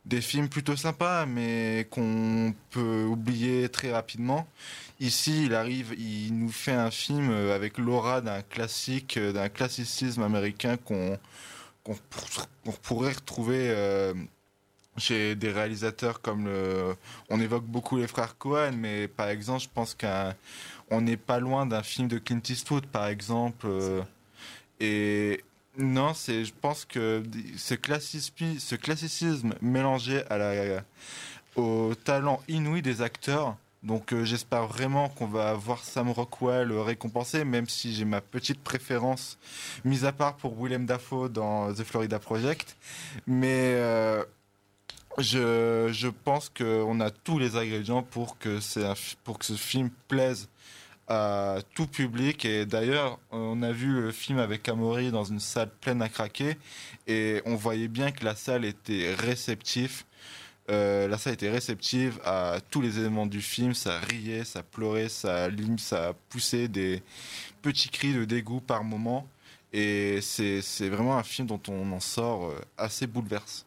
des 0.06 0.20
films 0.20 0.48
plutôt 0.48 0.76
sympas, 0.76 1.26
mais 1.26 1.86
qu'on 1.90 2.54
peut 2.70 3.04
oublier 3.04 3.68
très 3.68 3.92
rapidement. 3.92 4.46
Ici, 4.98 5.44
il 5.46 5.54
arrive, 5.54 5.94
il 5.98 6.38
nous 6.38 6.50
fait 6.50 6.72
un 6.72 6.90
film 6.90 7.30
euh, 7.30 7.54
avec 7.54 7.76
l'aura 7.76 8.22
d'un 8.22 8.40
classique, 8.42 9.18
euh, 9.18 9.32
d'un 9.32 9.48
classicisme 9.50 10.22
américain 10.22 10.76
qu'on 10.78 11.18
qu'on 11.84 11.94
pour- 12.10 12.48
qu'on 12.64 12.72
pourrait 12.72 13.12
retrouver 13.12 13.68
euh, 13.70 14.14
chez 14.96 15.34
des 15.36 15.52
réalisateurs 15.52 16.20
comme 16.22 16.46
le. 16.46 16.96
On 17.30 17.40
évoque 17.40 17.64
beaucoup 17.66 17.98
les 17.98 18.06
frères 18.08 18.38
Cohen, 18.38 18.72
mais 18.78 19.06
par 19.08 19.28
exemple, 19.28 19.62
je 19.62 19.68
pense 19.72 19.94
qu'on 19.94 21.00
n'est 21.02 21.16
pas 21.18 21.40
loin 21.40 21.66
d'un 21.66 21.82
film 21.82 22.08
de 22.08 22.18
Clint 22.18 22.40
Eastwood, 22.48 22.86
par 22.86 23.06
exemple. 23.08 23.68
et 24.80 25.42
non, 25.78 26.14
c'est, 26.14 26.44
je 26.46 26.54
pense 26.58 26.86
que 26.86 27.22
ce 27.58 27.74
classicisme, 27.74 28.58
ce 28.58 28.74
classicisme 28.76 29.54
mélangé 29.60 30.24
à 30.30 30.38
la, 30.38 30.82
au 31.56 31.94
talent 31.94 32.42
inouï 32.48 32.80
des 32.82 33.02
acteurs. 33.02 33.56
Donc 33.86 34.12
euh, 34.12 34.24
j'espère 34.24 34.66
vraiment 34.66 35.08
qu'on 35.08 35.26
va 35.26 35.54
voir 35.54 35.84
Sam 35.84 36.10
Rockwell 36.10 36.72
euh, 36.72 36.82
récompensé, 36.82 37.44
même 37.44 37.68
si 37.68 37.94
j'ai 37.94 38.04
ma 38.04 38.20
petite 38.20 38.60
préférence, 38.60 39.38
mise 39.84 40.04
à 40.04 40.10
part 40.10 40.36
pour 40.36 40.60
Willem 40.60 40.86
Dafoe 40.86 41.28
dans 41.28 41.72
The 41.72 41.84
Florida 41.84 42.18
Project. 42.18 42.76
Mais 43.28 43.74
euh, 43.76 44.24
je, 45.18 45.88
je 45.92 46.08
pense 46.08 46.48
qu'on 46.48 46.98
a 46.98 47.10
tous 47.10 47.38
les 47.38 47.54
ingrédients 47.54 48.02
pour 48.02 48.38
que, 48.38 48.58
un 48.84 48.94
pour 49.22 49.38
que 49.38 49.44
ce 49.44 49.54
film 49.54 49.90
plaise 50.08 50.48
à 51.06 51.58
tout 51.74 51.86
public. 51.86 52.44
Et 52.44 52.66
d'ailleurs, 52.66 53.20
on 53.30 53.62
a 53.62 53.70
vu 53.70 54.00
le 54.00 54.10
film 54.10 54.40
avec 54.40 54.68
Amaury 54.68 55.12
dans 55.12 55.22
une 55.22 55.38
salle 55.38 55.70
pleine 55.80 56.02
à 56.02 56.08
craquer 56.08 56.56
et 57.06 57.40
on 57.46 57.54
voyait 57.54 57.86
bien 57.86 58.10
que 58.10 58.24
la 58.24 58.34
salle 58.34 58.64
était 58.64 59.14
réceptive. 59.14 60.02
Euh, 60.68 61.06
la 61.06 61.16
salle 61.16 61.34
était 61.34 61.50
réceptive 61.50 62.18
à 62.24 62.58
tous 62.70 62.80
les 62.80 62.98
éléments 62.98 63.26
du 63.26 63.40
film. 63.40 63.74
Ça 63.74 64.00
riait, 64.00 64.44
ça 64.44 64.62
pleurait, 64.62 65.08
ça, 65.08 65.48
ça 65.78 66.14
poussait 66.28 66.68
des 66.68 67.02
petits 67.62 67.88
cris 67.88 68.14
de 68.14 68.24
dégoût 68.24 68.60
par 68.60 68.82
moment. 68.84 69.28
Et 69.72 70.20
c'est 70.22 70.62
c'est 70.62 70.88
vraiment 70.88 71.18
un 71.18 71.22
film 71.22 71.46
dont 71.46 71.60
on 71.68 71.92
en 71.92 72.00
sort 72.00 72.46
euh, 72.46 72.60
assez 72.78 73.06
bouleversé. 73.06 73.64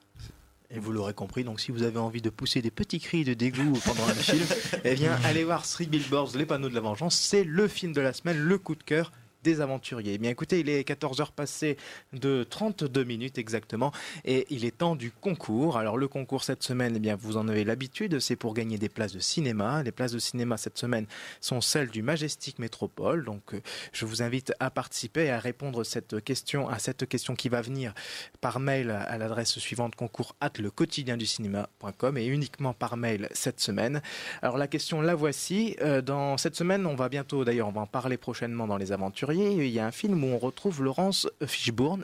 Et 0.71 0.77
vous 0.77 0.91
l'aurez 0.91 1.15
compris, 1.15 1.43
donc 1.43 1.59
si 1.59 1.71
vous 1.71 1.81
avez 1.81 1.97
envie 1.97 2.21
de 2.21 2.29
pousser 2.29 2.62
des 2.62 2.69
petits 2.69 2.99
cris 2.99 3.23
de 3.23 3.33
dégoût 3.33 3.79
pendant 3.85 4.07
un 4.07 4.13
film, 4.13 4.45
eh 4.83 4.93
bien 4.93 5.17
allez 5.23 5.43
voir 5.43 5.67
Three 5.67 5.88
Billboards, 5.88 6.35
les 6.35 6.45
panneaux 6.45 6.69
de 6.69 6.75
la 6.75 6.81
vengeance, 6.81 7.15
c'est 7.15 7.43
le 7.43 7.67
film 7.67 7.91
de 7.91 8.01
la 8.01 8.13
semaine, 8.13 8.38
le 8.38 8.57
coup 8.59 8.75
de 8.75 8.83
cœur 8.83 9.12
des 9.43 9.62
aventuriers. 9.62 10.13
Eh 10.13 10.17
bien 10.17 10.32
écoutez, 10.32 10.60
il 10.60 10.69
est 10.69 10.88
14h 10.88 11.32
passé 11.32 11.78
de 12.13 12.43
32 12.43 13.04
minutes 13.04 13.38
exactement 13.38 13.91
et 14.25 14.45
il 14.49 14.65
est 14.65 14.78
temps 14.78 14.95
du 14.95 15.12
concours. 15.12 15.78
Alors 15.78 15.97
le 15.97 16.08
concours 16.08 16.43
cette 16.43 16.63
semaine, 16.63 16.93
eh 16.97 16.99
bien 16.99 17.15
vous 17.15 17.38
en 17.38 17.47
avez 17.47 17.63
l'habitude, 17.63 18.19
c'est 18.19 18.36
pour 18.36 18.54
gagner 18.54 18.78
des 18.78 18.89
places 18.89 19.13
de 19.13 19.19
cinéma. 19.19 19.84
Les 19.84 19.91
places 19.91 20.12
de 20.12 20.19
cinéma 20.19 20.58
cette 20.58 20.78
semaine 20.78 21.06
sont 21.41 21.62
celles 21.62 21.89
du 21.89 22.02
Majestic 22.02 22.60
Métropole. 22.60 23.25
Donc 23.25 23.54
euh, 23.54 23.62
je 23.93 24.06
vous 24.06 24.21
invite 24.21 24.54
à 24.60 24.69
participer 24.69 25.25
et 25.25 25.32
à 25.32 25.39
répondre 25.39 25.84
cette 25.84 26.23
question 26.23 26.69
à 26.69 26.80
cette 26.80 27.08
question 27.08 27.36
qui 27.36 27.49
va 27.49 27.62
venir 27.62 27.93
par 28.41 28.60
mail 28.60 28.91
à 28.91 29.17
l'adresse 29.17 29.58
suivante 29.60 29.95
concours 29.95 30.36
at 30.41 30.52
le 30.60 30.71
quotidien 30.71 31.17
du 31.17 31.25
cinéma.com 31.25 32.17
et 32.17 32.25
uniquement 32.25 32.73
par 32.73 32.97
mail 32.97 33.30
cette 33.32 33.60
semaine. 33.60 34.02
Alors 34.41 34.58
la 34.58 34.67
question 34.67 35.02
la 35.02 35.15
voici. 35.15 35.75
Euh, 35.82 36.02
Dans 36.02 36.38
cette 36.38 36.56
semaine, 36.56 36.86
on 36.86 36.95
va 36.95 37.10
bientôt 37.10 37.45
d'ailleurs, 37.45 37.67
on 37.67 37.71
va 37.71 37.82
en 37.82 37.88
parler 37.88 38.17
prochainement 38.17 38.67
dans 38.67 38.78
les 38.78 38.91
Il 39.31 39.67
y 39.67 39.79
a 39.79 39.85
un 39.85 39.91
film 39.91 40.23
où 40.23 40.27
on 40.27 40.37
retrouve 40.37 40.83
Laurence 40.83 41.27
Fishburne. 41.45 42.03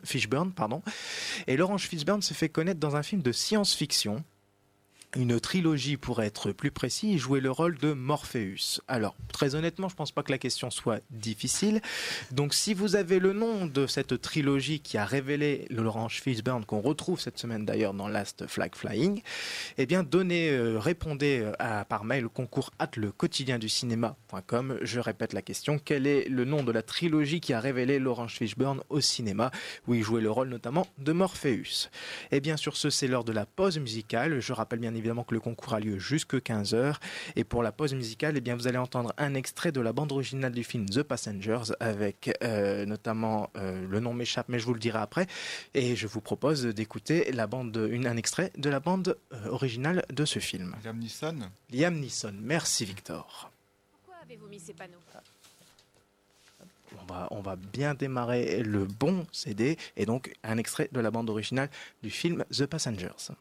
Et 1.48 1.58
Laurence 1.58 1.84
Fishburne 1.84 2.22
se 2.22 2.34
fait 2.34 2.50
connaître 2.50 2.80
dans 2.80 2.96
un 2.96 3.04
film 3.04 3.22
de 3.22 3.32
science-fiction 3.32 4.24
une 5.16 5.40
trilogie 5.40 5.98
pour 5.98 6.22
être 6.22 6.52
plus 6.52 6.72
précis, 6.72 7.14
il 7.14 7.18
jouait 7.18 7.40
le 7.40 7.52
rôle 7.52 7.78
de 7.78 7.94
Morpheus. 7.94 8.82
Alors, 8.88 9.16
très 9.32 9.56
honnêtement, 9.56 9.88
je 9.88 9.96
pense 9.96 10.12
pas 10.12 10.24
que 10.24 10.32
la 10.32 10.38
question 10.38 10.70
soit 10.70 11.02
difficile. 11.10 11.82
Donc, 12.32 12.54
si 12.54 12.74
vous 12.74 12.96
avez 12.96 13.20
le 13.20 13.32
nom 13.32 13.66
de 13.66 13.88
cette 13.88 14.22
trilogie 14.22 14.82
qui 14.82 14.98
a 14.98 15.06
révélé 15.06 15.68
Laurence 15.70 16.14
Fishburne, 16.14 16.66
qu'on 16.66 16.82
retrouve 16.82 17.20
cette 17.20 17.38
semaine 17.38 17.66
d'ailleurs 17.66 17.94
dans 17.94 18.10
Last 18.10 18.46
Flag 18.48 18.76
Flying, 18.76 19.22
eh 19.78 19.86
bien, 19.86 20.04
donnez, 20.04 20.50
euh, 20.50 20.80
répondez 20.80 21.40
euh, 21.40 21.54
à, 21.60 21.86
par 21.86 22.04
mail 22.04 22.26
au 22.26 22.30
concours 22.30 22.72
at 22.80 22.92
le 22.98 23.12
quotidien 23.12 23.58
du 23.58 23.70
cinéma.com. 23.70 24.80
Je 24.82 25.00
répète 25.00 25.32
la 25.32 25.42
question. 25.42 25.80
Quel 25.84 26.08
est 26.08 26.28
le 26.28 26.44
nom 26.44 26.64
de 26.64 26.72
la 26.72 26.82
trilogie 26.82 27.40
qui 27.40 27.54
a 27.54 27.60
révélé 27.60 28.00
Laurence 28.00 28.34
Fishburne 28.34 28.82
au 28.90 29.00
cinéma, 29.00 29.52
où 29.88 29.94
il 29.94 30.04
jouait 30.04 30.22
le 30.22 30.32
rôle 30.32 30.50
notamment 30.50 30.88
de 30.98 31.14
Morpheus? 31.14 31.90
Et 32.32 32.42
bien 32.42 32.58
sur 32.58 32.76
ce, 32.76 32.90
c'est 32.90 33.08
l'heure 33.08 33.24
de 33.24 33.32
la 33.32 33.46
pause 33.46 33.80
musicale. 33.80 34.42
Je 34.42 34.52
rappelle 34.52 34.80
bien 34.80 34.94
évidemment 34.94 35.05
que 35.06 35.34
le 35.34 35.40
concours 35.40 35.74
a 35.74 35.80
lieu 35.80 36.00
jusque 36.00 36.36
15h. 36.36 36.96
Et 37.36 37.44
pour 37.44 37.64
la 37.64 37.72
pause 37.72 37.94
musicale, 37.94 38.36
eh 38.38 38.42
bien, 38.42 38.56
vous 38.56 38.68
allez 38.68 38.78
entendre 38.78 39.14
un 39.18 39.36
extrait 39.36 39.72
de 39.72 39.82
la 39.82 39.94
bande 39.94 40.12
originale 40.12 40.52
du 40.52 40.64
film 40.64 40.90
The 40.90 41.04
Passengers, 41.04 41.74
avec 41.80 42.38
euh, 42.44 42.86
notamment, 42.86 43.50
euh, 43.58 43.86
le 43.88 44.00
nom 44.00 44.14
m'échappe, 44.14 44.50
mais 44.50 44.60
je 44.60 44.66
vous 44.66 44.74
le 44.74 44.80
dirai 44.80 45.00
après. 45.00 45.28
Et 45.74 45.96
je 45.96 46.08
vous 46.08 46.22
propose 46.22 46.66
d'écouter 46.66 47.32
la 47.32 47.48
bande, 47.48 47.88
une, 47.92 48.08
un 48.08 48.18
extrait 48.18 48.52
de 48.58 48.70
la 48.70 48.80
bande 48.80 49.18
euh, 49.34 49.48
originale 49.50 50.04
de 50.10 50.26
ce 50.26 50.40
film. 50.40 50.76
Liam 50.84 50.98
Neeson 50.98 51.40
Liam 51.72 52.00
Neeson. 52.00 52.34
Merci 52.42 52.86
Victor. 52.86 53.52
Pourquoi 53.92 54.22
avez-vous 54.24 54.48
mis 54.48 54.60
ces 54.60 54.74
panneaux? 54.74 55.00
On 57.02 57.06
va, 57.14 57.28
on 57.32 57.42
va 57.42 57.56
bien 57.56 57.94
démarrer 57.94 58.64
le 58.64 58.86
bon 58.86 59.28
CD 59.32 59.78
et 59.98 60.06
donc 60.06 60.34
un 60.44 60.58
extrait 60.58 60.90
de 60.92 61.00
la 61.00 61.12
bande 61.12 61.30
originale 61.30 61.70
du 62.02 62.10
film 62.10 62.46
The 62.52 62.66
Passengers. 62.66 63.34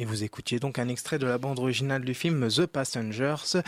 Et 0.00 0.06
vous 0.06 0.24
écoutiez 0.24 0.58
donc 0.58 0.78
un 0.78 0.88
extrait 0.88 1.18
de 1.18 1.26
la 1.26 1.36
bande 1.36 1.58
originale 1.58 2.02
du 2.02 2.14
film 2.14 2.48
The 2.48 2.64
Passengers 2.64 3.60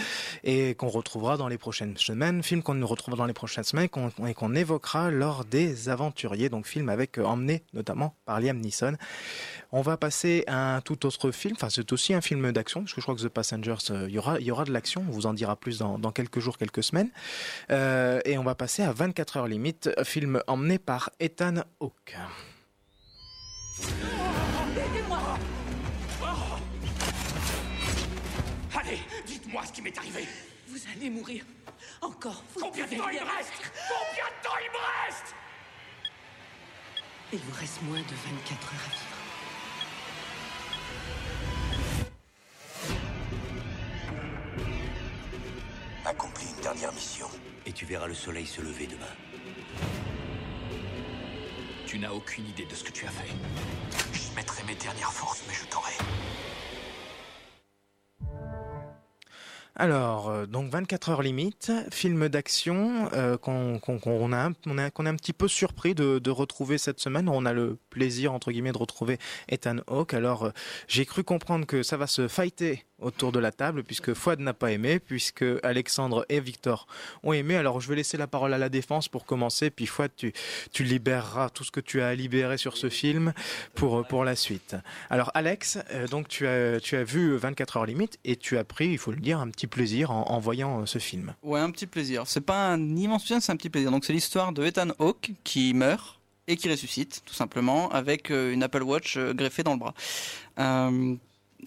et 0.44 0.74
qu'on 0.76 0.88
retrouvera 0.88 1.36
dans 1.36 1.46
les 1.46 1.58
prochaines 1.58 1.94
semaines, 1.98 2.42
film 2.42 2.62
qu'on 2.62 2.86
retrouvera 2.86 3.18
dans 3.18 3.26
les 3.26 3.34
prochaines 3.34 3.64
semaines 3.64 3.90
et 4.26 4.32
qu'on 4.32 4.54
évoquera 4.54 5.10
lors 5.10 5.44
des 5.44 5.90
Aventuriers, 5.90 6.48
donc 6.48 6.66
film 6.66 6.88
avec 6.88 7.18
euh, 7.18 7.24
emmené 7.24 7.64
notamment 7.74 8.16
par 8.24 8.40
Liam 8.40 8.58
Neeson. 8.58 8.96
On 9.72 9.82
va 9.82 9.98
passer 9.98 10.44
à 10.46 10.76
un 10.76 10.80
tout 10.80 11.04
autre 11.04 11.32
film, 11.32 11.52
enfin 11.54 11.68
c'est 11.68 11.92
aussi 11.92 12.14
un 12.14 12.22
film 12.22 12.50
d'action, 12.50 12.80
parce 12.80 12.94
que 12.94 13.02
je 13.02 13.04
crois 13.04 13.14
que 13.14 13.20
The 13.20 13.28
Passengers, 13.28 13.90
euh, 13.90 14.06
il 14.08 14.14
y 14.14 14.18
aura, 14.18 14.40
y 14.40 14.50
aura 14.50 14.64
de 14.64 14.72
l'action, 14.72 15.04
on 15.06 15.12
vous 15.12 15.26
en 15.26 15.34
dira 15.34 15.54
plus 15.54 15.80
dans, 15.80 15.98
dans 15.98 16.12
quelques 16.12 16.40
jours, 16.40 16.56
quelques 16.56 16.82
semaines. 16.82 17.10
Euh, 17.70 18.22
et 18.24 18.38
on 18.38 18.42
va 18.42 18.54
passer 18.54 18.82
à 18.82 18.92
24 18.94 19.36
heures 19.36 19.48
limite, 19.48 19.90
film 20.02 20.40
emmené 20.46 20.78
par 20.78 21.10
Ethan 21.20 21.56
Hawke. 21.78 22.16
Aidez-moi 24.78 25.38
Allez, 28.74 29.00
dites-moi 29.26 29.66
ce 29.66 29.72
qui 29.72 29.82
m'est 29.82 29.96
arrivé. 29.98 30.26
Vous 30.68 30.78
allez 30.94 31.10
mourir. 31.10 31.44
Encore. 32.00 32.42
Vous 32.54 32.60
Combien 32.60 32.86
de 32.86 32.96
temps 32.96 33.08
il 33.08 33.20
me 33.20 33.36
reste 33.36 33.52
Combien 33.88 34.24
de 34.24 34.42
temps 34.42 34.58
il 34.64 34.70
me 34.70 34.78
reste 35.06 35.34
Il 37.32 37.38
vous 37.38 37.60
reste 37.60 37.82
moins 37.82 38.00
de 38.00 38.04
24 38.04 38.74
heures 38.74 38.80
à 38.86 38.90
vivre. 38.90 39.12
Accomplis 46.04 46.46
une 46.56 46.62
dernière 46.62 46.92
mission 46.92 47.28
et 47.66 47.72
tu 47.72 47.84
verras 47.84 48.06
le 48.06 48.14
soleil 48.14 48.46
se 48.46 48.60
lever 48.60 48.86
demain. 48.86 49.06
Tu 51.86 51.98
n'as 51.98 52.10
aucune 52.10 52.46
idée 52.48 52.64
de 52.64 52.74
ce 52.74 52.84
que 52.84 52.92
tu 52.92 53.06
as 53.06 53.10
fait. 53.10 53.28
Je 54.12 54.34
mettrai 54.34 54.62
mes 54.64 54.74
dernières 54.74 55.12
forces, 55.12 55.42
mais 55.46 55.54
je 55.54 55.66
t'aurai. 55.66 55.92
Alors, 59.74 60.28
euh, 60.28 60.44
donc 60.46 60.70
24 60.70 61.08
heures 61.08 61.22
limite, 61.22 61.72
film 61.90 62.28
d'action 62.28 63.08
euh, 63.14 63.38
qu'on 63.38 63.78
qu'on- 63.78 63.98
qu'on 63.98 64.32
a, 64.32 64.50
a, 64.50 64.90
qu'on 64.90 65.06
est 65.06 65.08
un 65.08 65.16
petit 65.16 65.32
peu 65.32 65.48
surpris 65.48 65.94
de, 65.94 66.18
de 66.18 66.30
retrouver 66.30 66.76
cette 66.76 67.00
semaine. 67.00 67.26
On 67.28 67.46
a 67.46 67.54
le 67.54 67.78
plaisir, 67.88 68.34
entre 68.34 68.52
guillemets, 68.52 68.72
de 68.72 68.78
retrouver 68.78 69.18
Ethan 69.48 69.76
Hawke. 69.86 70.12
Alors, 70.12 70.44
euh, 70.44 70.50
j'ai 70.88 71.06
cru 71.06 71.24
comprendre 71.24 71.66
que 71.66 71.82
ça 71.82 71.96
va 71.96 72.06
se 72.06 72.28
fighter 72.28 72.84
autour 73.02 73.32
de 73.32 73.38
la 73.38 73.52
table, 73.52 73.82
puisque 73.82 74.14
Fouad 74.14 74.40
n'a 74.40 74.54
pas 74.54 74.72
aimé, 74.72 74.98
puisque 74.98 75.44
Alexandre 75.62 76.24
et 76.28 76.40
Victor 76.40 76.86
ont 77.22 77.32
aimé. 77.32 77.56
Alors, 77.56 77.80
je 77.80 77.88
vais 77.88 77.96
laisser 77.96 78.16
la 78.16 78.26
parole 78.26 78.54
à 78.54 78.58
la 78.58 78.68
défense 78.68 79.08
pour 79.08 79.24
commencer, 79.24 79.70
puis 79.70 79.86
Fouad, 79.86 80.10
tu, 80.16 80.32
tu 80.72 80.84
libéreras 80.84 81.50
tout 81.50 81.64
ce 81.64 81.70
que 81.70 81.80
tu 81.80 82.00
as 82.00 82.08
à 82.08 82.14
libérer 82.14 82.56
sur 82.56 82.76
ce 82.76 82.88
film 82.88 83.32
pour, 83.74 84.06
pour 84.06 84.24
la 84.24 84.36
suite. 84.36 84.76
Alors, 85.10 85.30
Alex, 85.34 85.78
euh, 85.90 86.06
donc 86.06 86.28
tu 86.28 86.46
as, 86.46 87.04
vu 87.04 87.36
24 87.36 87.76
heures 87.76 87.86
limite 87.86 88.18
et 88.24 88.36
tu 88.36 88.58
as 88.58 88.64
pris, 88.64 88.88
il 88.88 88.98
faut 88.98 89.12
le 89.12 89.18
dire, 89.18 89.40
un 89.40 89.48
petit 89.48 89.66
plaisir 89.66 90.10
en, 90.10 90.38
voyant 90.38 90.80
euh, 90.80 90.86
ce 90.86 90.98
film. 90.98 91.34
Ouais, 91.42 91.60
un 91.60 91.70
petit 91.70 91.86
plaisir. 91.86 92.24
C'est 92.26 92.40
pas 92.40 92.72
un 92.72 92.96
immense 92.96 93.24
plaisir, 93.24 93.42
c'est 93.42 93.52
un 93.52 93.56
petit 93.56 93.70
plaisir. 93.70 93.90
Donc 93.90 94.04
c'est 94.04 94.12
l'histoire 94.12 94.52
de 94.52 94.64
Ethan 94.64 94.88
Hawke 94.98 95.32
qui 95.44 95.74
meurt 95.74 96.18
et 96.48 96.56
qui 96.56 96.68
ressuscite, 96.68 97.22
tout 97.24 97.34
simplement, 97.34 97.90
avec 97.90 98.30
euh, 98.30 98.52
une 98.52 98.62
Apple 98.62 98.82
Watch 98.82 99.18
greffée 99.18 99.62
dans 99.62 99.72
le 99.72 99.78
bras. 99.78 99.94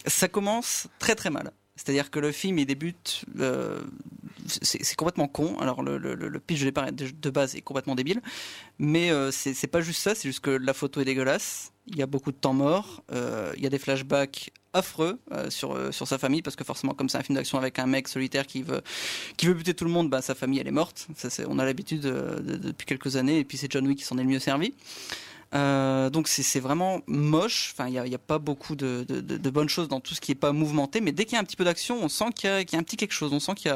Ça 0.06 0.28
commence 0.28 0.88
très 1.00 1.16
très 1.16 1.30
mal. 1.30 1.52
C'est-à-dire 1.76 2.10
que 2.10 2.20
le 2.20 2.32
film, 2.32 2.58
il 2.58 2.66
débute, 2.66 3.26
euh, 3.40 3.82
c'est 4.48 4.96
complètement 4.96 5.28
con. 5.28 5.58
Alors 5.60 5.84
le, 5.84 6.40
pitch 6.40 6.62
de 6.62 6.66
départ 6.66 6.90
de, 6.92 7.30
base 7.30 7.56
est 7.56 7.62
complètement 7.62 7.96
débile, 7.96 8.22
mais 8.80 9.12
euh, 9.12 9.30
c'est 9.32 9.68
pas 9.68 9.82
juste 9.82 10.02
ça. 10.02 10.16
C'est 10.16 10.30
juste 10.30 10.40
que 10.40 10.52
la 10.52 10.74
photo 10.74 11.02
est 11.02 11.06
dégueulasse. 11.06 11.74
Il 11.88 11.98
y 11.98 12.02
a 12.02 12.08
beaucoup 12.08 12.32
de 12.32 12.38
temps 12.38 12.54
mort. 12.54 13.04
euh, 13.12 13.52
il 13.58 13.64
y 13.64 13.68
a 13.68 13.70
des 13.70 13.78
flashbacks 13.80 14.52
affreux 14.74 15.20
euh, 15.32 15.50
sur 15.50 15.94
sur 15.94 16.08
sa 16.08 16.18
famille 16.18 16.42
parce 16.42 16.56
que 16.56 16.64
forcément, 16.64 16.94
comme 16.94 17.10
c'est 17.10 17.18
un 17.18 17.24
film 17.24 17.36
d'action 17.36 17.58
avec 17.58 17.78
un 17.78 17.88
mec 17.88 18.08
solitaire 18.08 18.48
qui 18.48 18.62
veut 18.64 18.82
qui 19.36 19.48
veut 19.48 19.54
buter 19.54 19.74
tout 19.74 19.86
le 19.86 19.92
monde, 19.92 20.10
bah 20.10 20.22
sa 20.22 20.34
famille 20.34 20.60
elle 20.60 20.68
est 20.68 20.72
morte. 20.72 21.08
On 21.48 21.60
a 21.60 21.66
l'habitude 21.66 22.02
de- 22.02 22.40
depuis 22.58 22.86
quelques 22.86 23.18
années. 23.18 23.40
Et 23.40 23.44
puis 23.44 23.58
c'est 23.58 23.70
John 23.70 23.86
Wick 23.86 24.00
qui 24.00 24.06
s'en 24.06 24.18
est 24.18 24.24
le 24.24 24.30
mieux 24.30 24.40
servi. 24.40 24.74
Euh, 25.54 26.10
donc 26.10 26.28
c'est 26.28 26.60
vraiment 26.60 27.02
moche. 27.08 27.74
Enfin, 27.74 27.88
il 27.88 28.02
n'y 28.10 28.16
a, 28.16 28.18
pas 28.18 28.40
beaucoup 28.40 28.76
de, 28.76 29.06
bonnes 29.50 29.70
choses 29.70 29.88
dans 29.88 30.00
tout 30.00 30.14
ce 30.14 30.22
qui 30.22 30.32
est 30.32 30.36
pas 30.36 30.52
mouvementé, 30.52 31.02
mais 31.02 31.12
dès 31.12 31.26
qu'il 31.26 31.34
y 31.34 31.38
a 31.38 31.42
un 31.42 31.44
petit 31.44 31.56
peu 31.56 31.64
d'action, 31.64 32.00
on 32.02 32.10
sent 32.10 32.26
qu'il 32.36 32.50
y, 32.50 32.54
a- 32.54 32.78
un 32.78 32.84
petit 32.84 32.98
quelque 32.98 33.14
chose. 33.14 33.32
On 33.34 33.40
sent 33.40 33.56
qu'il 33.56 33.74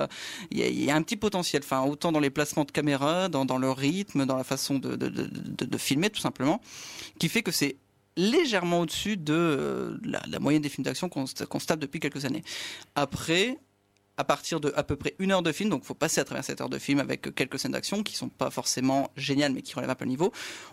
y 0.51 0.89
a, 0.89 0.95
un 0.95 1.01
petit 1.01 1.15
potentiel. 1.15 1.61
Enfin, 1.63 1.81
autant 1.83 2.11
dans 2.11 2.19
les 2.19 2.29
placements 2.29 2.65
de 2.65 2.71
caméra, 2.71 3.29
dans, 3.29 3.57
le 3.57 3.71
rythme, 3.71 4.25
dans 4.25 4.37
la 4.37 4.43
façon 4.43 4.79
de, 4.79 5.77
filmer, 5.77 6.09
tout 6.09 6.21
simplement, 6.21 6.61
qui 7.19 7.29
fait 7.29 7.43
que 7.43 7.51
c'est 7.51 7.77
légèrement 8.17 8.81
au-dessus 8.81 9.15
de 9.15 9.33
euh, 9.33 9.97
la, 10.03 10.39
moyenne 10.39 10.61
des 10.61 10.69
films 10.69 10.83
d'action 10.83 11.07
qu'on 11.07 11.25
se 11.25 11.35
se 11.35 11.65
tape 11.65 11.79
depuis 11.79 11.99
quelques 11.99 12.25
années. 12.25 12.43
Après, 12.95 13.57
à 14.19 14.23
partir 14.25 14.59
de 14.59 14.73
à 14.75 14.83
peu 14.83 14.95
près 14.97 15.15
une 15.17 15.31
heure 15.31 15.41
de 15.41 15.51
film, 15.51 15.69
donc 15.69 15.83
faut 15.85 15.93
passer 15.93 16.19
à 16.19 16.25
travers 16.25 16.43
cette 16.43 16.59
heure 16.61 16.69
de 16.69 16.77
film 16.77 16.99
avec 16.99 17.33
quelques 17.33 17.57
scènes 17.57 17.71
d'action 17.71 18.03
qui 18.03 18.15
sont 18.15 18.27
pas 18.29 18.49
forcément 18.51 19.11
géniales 19.15 19.53
mais 19.53 19.61
qui 19.61 19.73
relèvent 19.75 19.89
un 19.89 19.95
peu 19.95 20.05
le 20.05 20.09
niveau. 20.11 20.31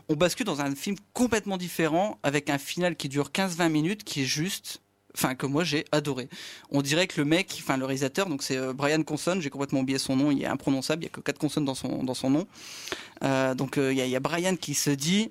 On 0.09 0.15
bascule 0.15 0.47
dans 0.47 0.61
un 0.61 0.75
film 0.75 0.97
complètement 1.13 1.57
différent 1.57 2.19
avec 2.25 2.51
un 2.51 2.59
final 2.59 2.97
qui 2.97 3.09
dure 3.09 3.31
15-20 3.31 3.69
minutes 3.71 4.05
qui 4.05 4.23
est 4.23 4.25
juste 4.25 4.81
enfin 5.15 5.35
que 5.35 5.47
moi 5.47 5.65
j'ai 5.65 5.85
adoré. 5.93 6.29
On 6.71 6.83
dirait 6.83 7.07
que 7.07 7.21
le 7.21 7.25
mec, 7.25 7.57
enfin 7.63 7.77
le 7.79 7.85
réalisateur, 7.87 8.29
donc 8.29 8.43
c'est 8.43 8.57
euh, 8.59 8.73
Brian 8.75 9.03
Consonne, 9.03 9.41
j'ai 9.41 9.49
complètement 9.49 9.81
oublié 9.81 9.99
son 9.99 10.15
nom, 10.17 10.31
il 10.31 10.43
est 10.43 10.47
imprononçable, 10.47 11.05
il 11.05 11.07
y 11.07 11.09
a 11.09 11.11
que 11.11 11.21
quatre 11.21 11.39
consonnes 11.39 11.65
dans 11.65 11.75
son 11.77 12.03
dans 12.03 12.15
son 12.15 12.29
nom. 12.31 12.47
Euh, 13.23 13.55
donc 13.55 13.79
euh, 13.79 13.93
il 13.93 13.99
y, 13.99 14.03
a- 14.03 14.07
il 14.07 14.11
y 14.11 14.17
a 14.17 14.21
Brian 14.21 14.57
qui 14.57 14.75
se 14.75 14.91
dit 14.91 15.31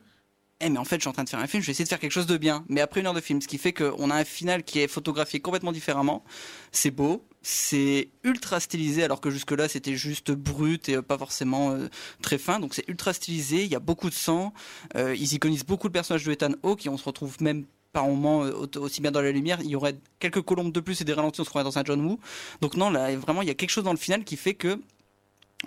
eh 0.62 0.70
mais 0.70 0.78
en 0.80 0.86
fait 0.86 0.96
je 0.96 1.02
suis 1.02 1.10
en 1.10 1.14
train 1.14 1.26
de 1.26 1.30
faire 1.30 1.40
un 1.40 1.48
film, 1.48 1.62
je 1.62 1.68
vais 1.68 1.72
essayer 1.72 1.84
de 1.84 1.90
faire 1.90 2.00
quelque 2.00 2.14
chose 2.14 2.26
de 2.28 2.38
bien. 2.38 2.64
Mais 2.70 2.80
après 2.82 3.02
une 3.02 3.08
heure 3.08 3.14
de 3.14 3.20
film, 3.22 3.42
ce 3.42 3.48
qui 3.48 3.58
fait 3.58 3.74
qu'on 3.74 4.10
a 4.10 4.16
un 4.16 4.24
final 4.24 4.64
qui 4.64 4.80
est 4.80 4.88
photographié 4.88 5.40
complètement 5.42 5.74
différemment. 5.74 6.24
C'est 6.72 6.92
beau, 6.92 7.24
c'est 7.48 8.10
ultra 8.24 8.60
stylisé 8.60 9.04
alors 9.04 9.22
que 9.22 9.30
jusque 9.30 9.52
là 9.52 9.68
c'était 9.68 9.96
juste 9.96 10.32
brut 10.32 10.90
et 10.90 10.96
euh, 10.96 11.04
pas 11.04 11.16
forcément 11.16 11.70
euh, 11.72 11.90
très 12.24 12.40
fin. 12.40 12.60
Donc 12.60 12.74
c'est 12.74 12.88
ultra 12.90 13.14
stylisé, 13.14 13.64
il 13.64 13.72
y 13.72 13.76
a 13.76 13.80
beaucoup 13.80 14.10
de 14.10 14.16
sang. 14.16 14.52
Euh, 14.96 15.16
ils 15.16 15.32
iconisent 15.36 15.64
beaucoup 15.64 15.86
le 15.86 15.94
personnage 15.94 16.24
de 16.24 16.32
Ethan 16.32 16.54
Hawke 16.64 16.88
et 16.88 16.90
on 16.90 16.98
se 16.98 17.04
retrouve 17.04 17.40
même 17.44 17.66
par 17.94 18.08
moment 18.08 18.44
euh, 18.46 18.52
au- 18.52 18.80
aussi 18.80 19.00
bien 19.00 19.12
dans 19.12 19.22
la 19.22 19.32
lumière. 19.32 19.60
Il 19.62 19.70
y 19.70 19.76
aurait 19.76 19.96
quelques 20.18 20.42
colombes 20.42 20.72
de 20.72 20.80
plus 20.80 21.02
et 21.02 21.04
des 21.04 21.14
ralentis, 21.14 21.40
on 21.40 21.44
se 21.44 21.50
retrouverait 21.50 21.64
dans 21.70 21.78
un 21.78 21.84
John 21.86 22.04
Woo. 22.04 22.20
Donc 22.62 22.78
non, 22.78 22.90
là 22.90 23.16
vraiment 23.16 23.44
il 23.44 23.48
y 23.48 23.52
a 23.52 23.54
quelque 23.54 23.70
chose 23.70 23.84
dans 23.84 23.94
le 23.94 24.00
final 24.00 24.24
qui 24.24 24.38
fait 24.38 24.56
que 24.56 24.80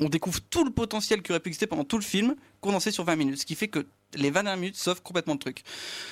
on 0.00 0.08
découvre 0.08 0.40
tout 0.50 0.64
le 0.64 0.70
potentiel 0.70 1.22
qui 1.22 1.32
aurait 1.32 1.40
pu 1.40 1.48
exister 1.48 1.66
pendant 1.66 1.84
tout 1.84 1.98
le 1.98 2.04
film 2.04 2.34
condensé 2.60 2.90
sur 2.90 3.04
20 3.04 3.16
minutes, 3.16 3.38
ce 3.38 3.46
qui 3.46 3.54
fait 3.54 3.68
que 3.68 3.86
les 4.14 4.30
21 4.30 4.56
minutes 4.56 4.76
sauvent 4.76 5.02
complètement 5.02 5.34
le 5.34 5.38
truc. 5.38 5.62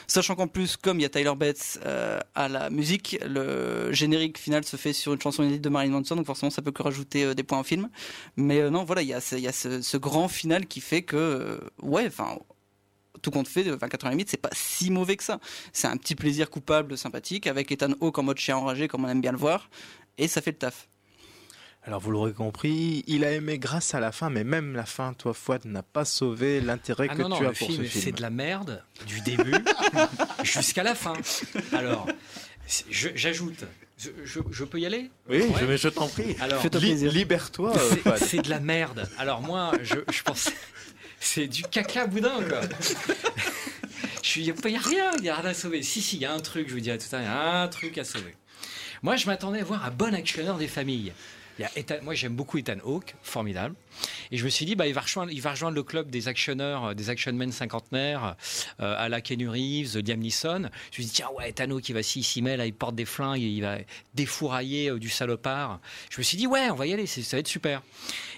Sachant 0.07 0.34
qu'en 0.34 0.49
plus, 0.49 0.76
comme 0.76 0.99
il 0.99 1.03
y 1.03 1.07
a 1.07 1.09
Tyler 1.09 1.34
Bates 1.37 1.78
euh, 1.84 2.20
à 2.34 2.49
la 2.49 2.70
musique, 2.70 3.18
le 3.26 3.93
générique 3.93 4.39
final 4.39 4.64
se 4.64 4.76
fait 4.76 4.93
sur 4.93 5.14
une 5.14 5.20
chanson 5.20 5.43
inédite 5.43 5.62
de 5.62 5.68
Marilyn 5.68 5.93
Manson, 5.93 6.16
donc 6.16 6.26
forcément 6.26 6.51
ça 6.51 6.62
peut 6.62 6.72
que 6.72 6.82
rajouter 6.82 7.24
euh, 7.24 7.34
des 7.34 7.43
points 7.43 7.61
au 7.61 7.64
film. 7.64 7.89
Mais 8.37 8.61
euh, 8.61 8.70
non, 8.70 8.84
voilà, 8.84 9.03
il 9.03 9.09
y 9.09 9.14
a, 9.14 9.20
ce, 9.20 9.37
y 9.37 9.49
a 9.49 9.53
ce, 9.53 9.97
grand 9.97 10.28
final 10.28 10.66
qui 10.66 10.80
fait 10.80 11.03
que, 11.03 11.61
ouais, 11.82 12.07
enfin, 12.07 12.39
tout 13.22 13.30
compte 13.30 13.49
fait, 13.49 13.64
de 13.64 13.72
24 13.72 14.05
heures 14.05 14.11
limite, 14.11 14.28
c'est 14.28 14.37
pas 14.37 14.51
si 14.53 14.91
mauvais 14.91 15.16
que 15.16 15.24
ça. 15.24 15.41
C'est 15.72 15.89
un 15.89 15.97
petit 15.97 16.14
plaisir 16.14 16.51
coupable, 16.51 16.99
sympathique, 16.99 17.47
avec 17.47 17.72
Ethan 17.72 17.93
Hawke 18.01 18.18
en 18.18 18.22
mode 18.22 18.39
chien 18.39 18.57
enragé, 18.57 18.89
comme 18.89 19.05
on 19.05 19.09
aime 19.09 19.22
bien 19.22 19.32
le 19.32 19.39
voir, 19.39 19.70
et 20.18 20.28
ça 20.28 20.43
fait 20.43 20.53
le 20.53 20.59
taf. 20.59 20.89
Alors 21.87 22.01
vous 22.01 22.11
l'aurez 22.11 22.32
compris, 22.32 23.05
il 23.07 23.24
a 23.24 23.30
aimé 23.30 23.59
grâce 23.59 23.95
à 23.95 24.01
la 24.01 24.11
fin, 24.11 24.28
mais 24.28 24.43
même 24.43 24.74
la 24.74 24.84
fin, 24.87 25.12
toi 25.14 25.32
Fouad, 25.32 25.64
n'a 25.66 25.84
pas 25.84 26.05
sauvé 26.05 26.61
l'intérêt 26.61 27.07
Ah 27.11 27.14
que 27.14 27.22
non, 27.22 27.28
non, 27.28 27.39
tu 27.39 27.47
as 27.47 27.53
pour 27.53 27.68
film, 27.68 27.84
ce 27.84 27.89
film. 27.89 28.05
c'est 28.05 28.12
de 28.12 28.22
la 28.22 28.30
merde 28.30 28.82
du 29.07 29.20
début 29.20 29.55
jusqu'à 30.43 30.82
la 30.82 30.97
fin. 30.97 31.12
Alors, 31.72 32.09
j'ajoute, 32.91 33.64
je, 33.99 34.11
je- 34.24 34.41
je 34.51 34.64
peux 34.64 34.80
y 34.80 34.87
aller? 34.87 35.11
Oui, 35.28 35.43
Ouais. 35.43 35.49
je, 35.61 35.76
je 35.76 35.89
t'en 35.89 36.09
prie. 36.09 36.34
Alors, 36.41 36.61
Li- 36.80 37.09
libère-toi. 37.09 37.72
euh, 37.76 38.16
C'est- 38.16 38.43
de 38.43 38.51
la 38.51 38.59
merde. 38.59 39.09
Alors 39.16 39.41
moi, 39.43 39.70
je, 39.82 39.95
je 40.12 40.22
pense, 40.24 40.51
c'est 41.20 41.47
du 41.47 41.62
caca 41.62 42.09
boudin 42.09 42.43
quoi. 42.49 42.62
Il 44.34 44.43
n'y 44.43 44.51
a 44.76 44.80
rien, 44.80 45.12
il 45.18 45.22
n'y 45.22 45.28
a 45.28 45.37
rien 45.37 45.51
à 45.51 45.55
sauver. 45.55 45.82
Si, 45.82 46.03
si, 46.03 46.16
il 46.16 46.22
y 46.22 46.24
a 46.26 46.32
un 46.32 46.41
truc, 46.41 46.68
je 46.68 46.74
vous 46.74 46.80
dirais 46.80 46.99
tout 46.99 47.07
à 47.14 47.18
l'heure, 47.20 47.26
il 47.28 47.30
y 47.30 47.32
a 47.32 47.62
un 47.62 47.68
truc 47.68 47.97
à 47.97 48.05
sauver. 48.05 48.34
Moi, 49.03 49.14
je 49.16 49.26
m'attendais 49.26 49.61
à 49.61 49.64
voir 49.64 49.84
un 49.87 49.91
bon 49.91 50.12
actionneur 50.14 50.59
des 50.59 50.66
familles. 50.68 51.12
Moi, 52.03 52.15
j'aime 52.15 52.35
beaucoup 52.35 52.59
Ethan 52.59 52.79
Hawke, 52.85 53.15
formidable. 53.23 53.75
Et 54.31 54.37
je 54.37 54.45
me 54.45 54.51
suis 54.51 54.67
dit, 54.67 54.77
bah, 54.77 54.87
il, 54.87 54.93
va 54.93 55.01
rejoindre, 55.01 55.75
le 55.75 55.83
club 55.83 56.11
des 56.11 56.29
actionneurs, 56.29 56.85
euh, 56.85 56.95
des 56.95 57.11
actionmen 57.11 57.51
cinquantenaires, 57.53 58.37
euh, 58.81 58.95
à 58.99 59.09
la 59.09 59.21
Keanu 59.21 59.49
Reeves, 59.49 59.99
Liam 60.07 60.21
Neeson. 60.21 60.59
Je 60.59 60.65
me 60.65 60.93
suis 60.93 61.05
dit, 61.05 61.11
tiens, 61.11 61.29
ouais, 61.37 61.51
Ethan 61.51 61.71
Hawke, 61.71 61.89
il 61.89 61.95
va 61.95 62.03
s'y 62.03 62.23
s'y 62.23 62.43
met, 62.43 62.57
là, 62.57 62.67
il 62.67 62.75
porte 62.75 62.95
des 62.95 63.05
flingues, 63.05 63.41
il 63.41 63.61
va 63.63 63.79
défourailler 64.15 64.91
euh, 64.91 64.99
du 64.99 65.09
salopard. 65.09 65.81
Je 66.11 66.19
me 66.19 66.23
suis 66.23 66.37
dit, 66.37 66.47
ouais, 66.47 66.69
on 66.71 66.75
va 66.75 66.87
y 66.87 66.93
aller, 66.93 67.07
ça 67.07 67.37
va 67.37 67.41
être 67.41 67.49
super. 67.49 67.83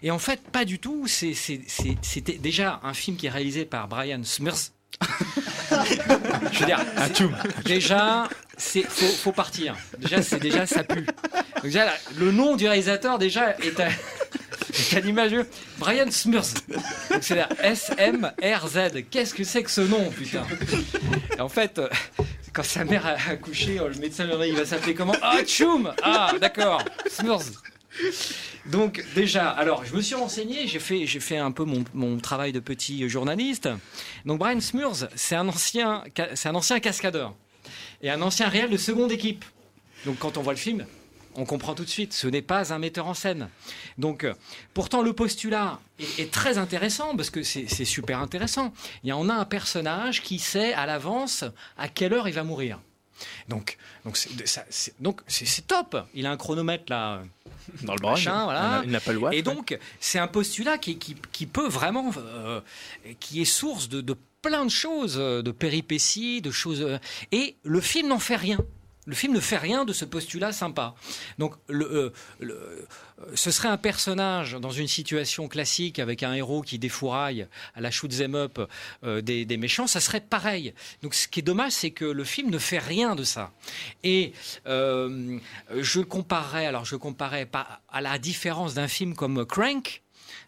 Et 0.03 0.11
en 0.11 0.19
fait, 0.19 0.41
pas 0.51 0.65
du 0.65 0.79
tout. 0.79 1.07
C'était 1.07 2.39
déjà 2.39 2.81
un 2.83 2.95
film 2.95 3.17
qui 3.17 3.27
est 3.27 3.31
réalisé 3.31 3.65
par 3.65 3.89
Brian 3.89 4.23
Smith. 4.23 4.73
Je 6.53 6.59
veux 6.61 6.67
dire, 6.67 6.81
c'est- 7.15 7.65
déjà, 7.65 8.29
c'est 8.57 8.83
faut, 8.83 9.07
faut 9.07 9.33
partir. 9.33 9.77
Déjà, 9.99 10.23
c'est 10.23 10.41
déjà 10.41 10.67
ça 10.67 10.83
pue. 10.85 11.05
Donc 11.57 11.65
déjà, 11.65 11.85
là, 11.87 11.93
le 12.17 12.33
nom 12.33 12.57
du 12.57 12.67
réalisateur 12.67 13.19
déjà 13.19 13.57
est 13.59 13.79
à, 13.81 13.89
est 13.89 14.97
à 14.97 15.01
l'image 15.01 15.35
Brian. 15.79 16.07
Donc 16.07 16.45
c'est 17.23 17.35
la 17.37 17.49
S 17.63 17.91
M 17.99 18.33
R 18.43 18.69
Z. 18.69 18.79
Qu'est-ce 19.11 19.35
que 19.35 19.45
c'est 19.45 19.63
que 19.63 19.71
ce 19.71 19.83
nom, 19.83 20.11
putain? 20.11 20.45
Et 21.37 21.41
En 21.41 21.49
fait, 21.49 21.79
euh, 21.79 21.89
quand 22.53 22.65
sa 22.65 22.85
mère 22.85 23.07
a 23.07 23.17
accouché, 23.31 23.79
euh, 23.79 23.89
le 23.89 24.01
médecin 24.01 24.25
lui 24.25 24.33
a 24.33 24.37
dit 24.39 24.49
il 24.49 24.57
va 24.57 24.65
s'appeler 24.67 24.95
comment? 24.95 25.15
Ah, 25.23 25.43
Tchoum 25.45 25.93
Ah, 26.03 26.33
d'accord, 26.41 26.83
Smurs. 27.11 27.43
Donc 28.67 29.03
déjà, 29.15 29.49
alors 29.49 29.85
je 29.85 29.95
me 29.95 30.03
suis 30.03 30.15
renseigné, 30.15 30.67
j'ai 30.67 30.79
fait, 30.79 31.39
un 31.39 31.53
peu 31.53 31.65
mon, 31.65 32.19
travail 32.19 32.53
de 32.53 32.61
petit 32.61 33.09
journaliste. 33.09 33.69
Donc 34.27 34.39
Brian 34.39 34.61
Smurs, 34.61 35.09
c'est 35.15 35.37
un 35.37 35.49
ancien, 35.49 36.05
cascadeur 36.81 37.35
et 38.03 38.11
un 38.11 38.21
ancien 38.23 38.49
réel 38.49 38.71
de 38.71 38.77
seconde 38.77 39.13
équipe. 39.13 39.45
Donc 40.05 40.19
quand 40.19 40.37
on 40.37 40.43
voit 40.43 40.53
le 40.53 40.59
film, 40.59 40.87
on 41.35 41.45
comprend 41.45 41.75
tout 41.75 41.85
de 41.85 41.89
suite, 41.89 42.13
ce 42.13 42.27
n'est 42.27 42.43
pas 42.43 42.73
un 42.73 42.79
metteur 42.79 43.07
en 43.07 43.15
scène. 43.15 43.49
Donc 43.97 44.27
pourtant 44.75 45.03
le 45.03 45.13
postulat 45.13 45.81
est, 45.99 46.21
est 46.21 46.31
très 46.31 46.59
intéressant 46.59 47.17
parce 47.17 47.31
que 47.31 47.43
c'est 47.43 47.85
super 47.85 48.21
intéressant. 48.21 48.73
Il 49.03 49.09
y 49.09 49.13
on 49.13 49.29
a 49.29 49.35
un 49.35 49.45
personnage 49.45 50.23
qui 50.23 50.39
sait 50.39 50.75
à 50.75 50.85
l'avance 50.85 51.45
à 51.79 51.89
quelle 51.89 52.13
heure 52.13 52.29
il 52.29 52.35
va 52.35 52.45
mourir. 52.45 52.81
Donc 53.49 53.77
donc 54.05 54.17
c'est 54.17 54.95
donc 55.01 55.21
top. 55.67 55.97
Il 56.15 56.27
a 56.27 56.31
un 56.31 56.37
chronomètre 56.37 56.85
là. 56.89 57.23
Dans 57.83 57.95
le 57.95 58.01
bras, 58.01 58.15
voilà. 58.15 58.83
une 58.85 58.95
Apple 58.95 59.17
Watch, 59.19 59.35
Et 59.35 59.37
ouais. 59.39 59.43
donc 59.43 59.79
c'est 60.01 60.19
un 60.19 60.27
postulat 60.27 60.79
qui, 60.79 60.97
qui, 60.99 61.15
qui 61.33 61.45
peut 61.47 61.69
vraiment, 61.69 62.11
euh, 62.17 62.61
qui 63.21 63.43
est 63.43 63.45
source 63.45 63.91
de, 63.91 64.01
de 64.01 64.17
plein 64.41 64.65
de 64.65 64.71
choses, 64.71 65.17
euh, 65.19 65.43
de 65.43 65.51
péripéties, 65.51 66.41
de 66.41 66.51
choses. 66.51 66.81
euh, 66.81 66.99
et 67.31 67.57
le 67.65 67.81
film 67.83 68.09
n'en 68.09 68.19
fait 68.21 68.37
rien. 68.37 68.59
Le 69.09 69.15
film 69.15 69.33
ne 69.33 69.41
fait 69.41 69.57
rien 69.57 69.87
de 69.87 69.95
ce 69.95 70.05
postulat 70.05 70.53
sympa. 70.53 70.95
Donc, 71.39 71.55
euh, 71.71 72.13
euh, 72.43 72.87
ce 73.35 73.51
serait 73.51 73.69
un 73.69 73.79
personnage 73.79 74.53
dans 74.53 74.71
une 74.71 74.87
situation 74.87 75.49
classique 75.49 75.99
avec 75.99 76.23
un 76.23 76.35
héros 76.35 76.61
qui 76.61 76.79
défouraille 76.79 77.47
à 77.75 77.81
la 77.81 77.91
shoot 77.91 78.13
'em 78.21 78.35
up 78.35 78.61
euh, 79.05 79.23
des, 79.23 79.57
méchants, 79.57 79.87
ça 79.87 80.01
serait 80.01 80.21
pareil. 80.21 80.75
Donc, 81.03 81.15
ce 81.15 81.27
qui 81.27 81.41
est 81.41 81.43
dommage, 81.43 81.73
c'est 81.73 81.91
que 81.91 82.05
le 82.05 82.23
film 82.23 82.51
ne 82.51 82.59
fait 82.59 82.79
rien 82.79 83.15
de 83.15 83.25
ça. 83.25 83.51
Et 84.05 84.35
je 84.67 86.01
comparais, 86.01 86.67
alors 86.67 86.85
je 86.85 86.97
comparais 86.97 87.47
pas 87.47 87.81
à 87.89 88.03
la 88.03 88.19
différence 88.19 88.75
d'un 88.75 88.89
film 88.89 89.15
comme 89.15 89.47
Crank 89.47 90.03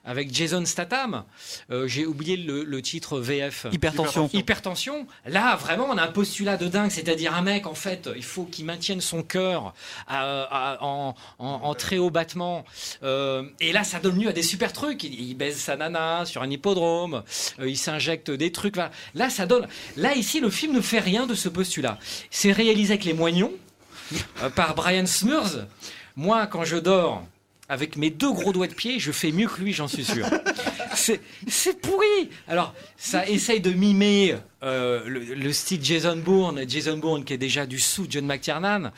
avec 0.05 0.35
Jason 0.35 0.65
Statham. 0.65 1.25
Euh, 1.71 1.87
J'ai 1.87 2.07
oublié 2.07 2.37
le, 2.37 2.65
le 2.65 2.83
titre 2.83 3.19
VF. 3.21 3.67
Hypertension. 3.73 4.31
Hypertension. 4.33 5.07
Là, 5.27 5.57
vraiment, 5.57 5.87
on 5.91 5.99
a 5.99 6.03
un 6.03 6.11
postulat 6.13 6.57
de 6.57 6.69
dingue, 6.69 6.91
c'est-à-dire 6.91 7.35
un 7.35 7.43
mec, 7.43 7.67
en 7.67 7.75
fait, 7.75 8.09
il 8.17 8.23
faut 8.25 8.45
qu'il 8.45 8.65
maintienne 8.65 9.01
son 9.01 9.23
cœur 9.23 9.75
à- 10.07 10.43
à- 10.51 10.79
en, 10.83 11.15
en- 11.39 11.47
en 11.47 11.75
très 11.75 11.99
haut 11.99 12.11
battement. 12.11 12.65
Euh, 13.03 13.45
et 13.61 13.73
là, 13.73 13.85
ça 13.85 14.01
donne 14.01 14.19
lieu 14.21 14.29
à 14.29 14.33
des 14.33 14.43
super 14.43 14.73
trucs. 14.73 15.05
Il, 15.05 15.15
il 15.21 15.35
baise 15.35 15.57
sa 15.59 15.77
nana 15.77 16.25
sur 16.25 16.43
un 16.43 16.51
hippodrome, 16.51 17.23
euh, 17.59 17.69
il 17.69 17.77
s'injecte 17.77 18.31
des 18.31 18.53
trucs. 18.53 18.75
Voilà. 18.77 18.91
Là, 19.15 19.29
ça 19.31 19.47
donne. 19.47 19.69
Là, 19.97 20.15
ici, 20.15 20.41
le 20.41 20.51
film 20.51 20.75
ne 20.75 20.81
fait 20.81 21.01
rien 21.01 21.27
de 21.27 21.35
ce 21.35 21.49
postulat. 21.49 21.99
C'est 22.31 22.53
réalisé 22.53 22.95
avec 22.95 23.05
les 23.05 23.13
moignons 23.15 23.53
par 24.57 24.75
Brian 24.75 25.07
Smurs. 25.07 25.67
Moi, 26.17 26.47
quand 26.47 26.65
je 26.65 26.77
dors 26.77 27.23
avec 27.71 27.97
mes 27.97 28.11
deux 28.11 28.33
gros 28.33 28.53
doigts 28.53 28.67
de 28.67 28.75
pied, 28.75 28.99
je 28.99 29.13
fais 29.13 29.31
mieux 29.31 29.47
que 29.47 29.61
lui, 29.61 29.73
j'en 29.73 29.87
suis 29.87 30.05
sûr. 30.05 30.27
C'est 30.95 31.81
pourri. 31.81 32.29
Alors, 32.49 32.75
ça 32.97 33.29
essaye 33.29 33.61
de 33.61 33.71
mimer 33.71 34.35
euh, 34.63 35.03
le, 35.07 35.21
le 35.21 35.53
style 35.53 35.83
Jason 35.83 36.17
Bourne, 36.17 36.69
Jason 36.69 36.99
Bourne 36.99 37.25
qui 37.25 37.33
est 37.33 37.39
déjà 37.39 37.67
du 37.67 37.79
sous 37.79 38.07
John 38.09 38.27
McTiernan, 38.27 38.93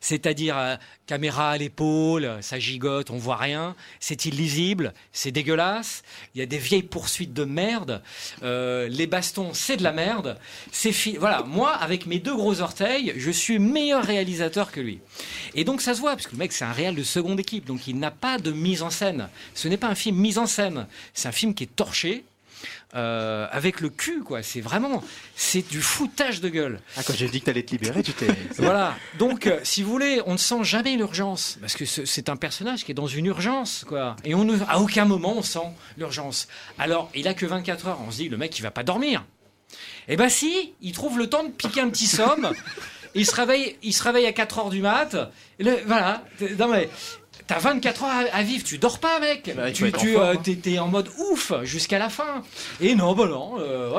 c'est-à-dire, 0.00 0.58
euh, 0.58 0.76
caméra 1.06 1.50
à 1.50 1.58
l'épaule, 1.58 2.38
ça 2.40 2.58
gigote, 2.58 3.10
on 3.10 3.18
voit 3.18 3.36
rien, 3.36 3.74
c'est 4.00 4.24
illisible, 4.24 4.92
c'est 5.12 5.30
dégueulasse. 5.30 6.02
Il 6.34 6.38
y 6.38 6.42
a 6.42 6.46
des 6.46 6.58
vieilles 6.58 6.82
poursuites 6.82 7.32
de 7.32 7.44
merde, 7.44 8.02
euh, 8.42 8.88
les 8.88 9.06
bastons, 9.06 9.52
c'est 9.54 9.76
de 9.76 9.82
la 9.82 9.92
merde. 9.92 10.38
C'est 10.70 10.92
voilà, 11.18 11.42
moi 11.42 11.72
avec 11.72 12.06
mes 12.06 12.18
deux 12.18 12.34
gros 12.34 12.60
orteils, 12.60 13.14
je 13.16 13.30
suis 13.30 13.58
meilleur 13.58 14.04
réalisateur 14.04 14.70
que 14.72 14.80
lui. 14.80 15.00
Et 15.54 15.64
donc 15.64 15.80
ça 15.80 15.94
se 15.94 16.00
voit 16.00 16.12
parce 16.12 16.26
que 16.26 16.32
le 16.32 16.38
mec 16.38 16.52
c'est 16.52 16.64
un 16.64 16.72
réel 16.72 16.94
de 16.94 17.02
seconde 17.02 17.40
équipe, 17.40 17.64
donc 17.64 17.86
il 17.86 17.98
n'a 17.98 18.10
pas 18.10 18.38
de 18.38 18.52
mise 18.52 18.82
en 18.82 18.90
scène. 18.90 19.28
Ce 19.54 19.68
n'est 19.68 19.76
pas 19.76 19.88
un 19.88 19.94
film 19.94 20.16
mise 20.16 20.38
en 20.38 20.46
scène, 20.46 20.86
c'est 21.14 21.28
un 21.28 21.32
film 21.32 21.54
qui 21.54 21.64
est 21.64 21.76
torché. 21.76 22.24
Euh, 22.94 23.46
avec 23.50 23.80
le 23.80 23.88
cul, 23.88 24.20
quoi. 24.22 24.42
C'est 24.42 24.60
vraiment, 24.60 25.02
c'est 25.34 25.66
du 25.68 25.80
foutage 25.80 26.40
de 26.40 26.48
gueule. 26.48 26.80
Ah, 26.96 27.02
quand 27.06 27.14
j'ai 27.14 27.28
dit 27.28 27.40
que 27.40 27.46
t'allais 27.46 27.62
te 27.62 27.70
libérer, 27.72 28.02
tu 28.02 28.12
t'es. 28.12 28.26
Voilà. 28.58 28.94
Donc, 29.18 29.46
euh, 29.46 29.60
si 29.62 29.82
vous 29.82 29.90
voulez, 29.90 30.20
on 30.26 30.32
ne 30.32 30.38
sent 30.38 30.62
jamais 30.64 30.96
l'urgence 30.96 31.58
parce 31.60 31.74
que 31.74 31.84
ce- 31.84 32.04
c'est 32.04 32.28
un 32.28 32.36
personnage 32.36 32.84
qui 32.84 32.90
est 32.92 32.94
dans 32.94 33.06
une 33.06 33.26
urgence, 33.26 33.84
quoi. 33.88 34.16
Et 34.24 34.34
on 34.34 34.44
ne, 34.44 34.56
à 34.68 34.78
aucun 34.80 35.04
moment 35.04 35.34
on 35.36 35.42
sent 35.42 35.66
l'urgence. 35.96 36.48
Alors, 36.78 37.10
il 37.14 37.26
a 37.28 37.34
que 37.34 37.46
24 37.46 37.86
heures. 37.88 37.98
On 38.06 38.10
se 38.10 38.16
dit, 38.18 38.28
le 38.28 38.36
mec, 38.36 38.58
il 38.58 38.62
va 38.62 38.70
pas 38.70 38.82
dormir. 38.84 39.24
Eh 40.08 40.16
ben 40.16 40.28
si, 40.28 40.74
il 40.82 40.92
trouve 40.92 41.18
le 41.18 41.28
temps 41.28 41.44
de 41.44 41.50
piquer 41.50 41.80
un 41.80 41.88
petit 41.88 42.06
somme. 42.06 42.52
il 43.14 43.24
se 43.24 43.34
réveille, 43.34 43.76
il 43.82 43.92
se 43.94 44.02
réveille 44.02 44.26
à 44.26 44.32
4 44.32 44.58
heures 44.58 44.70
du 44.70 44.82
mat. 44.82 45.16
Et 45.58 45.64
le- 45.64 45.80
voilà. 45.86 46.24
Non 46.58 46.68
mais. 46.68 46.90
T'as 47.52 47.58
24 47.58 48.04
heures 48.04 48.10
à, 48.32 48.36
à 48.36 48.42
vivre, 48.42 48.64
tu 48.64 48.78
dors 48.78 48.98
pas, 48.98 49.20
mec. 49.20 49.52
Bah, 49.54 49.70
tu 49.70 49.90
tu, 49.92 50.16
euh, 50.16 50.34
t'es- 50.36 50.78
en 50.78 50.88
mode 50.88 51.08
ouf 51.30 51.52
jusqu'à 51.64 51.98
la 51.98 52.08
fin. 52.08 52.42
Et 52.80 52.94
non, 52.94 53.14
bah 53.14 53.26
non, 53.26 53.56
euh, 53.60 53.90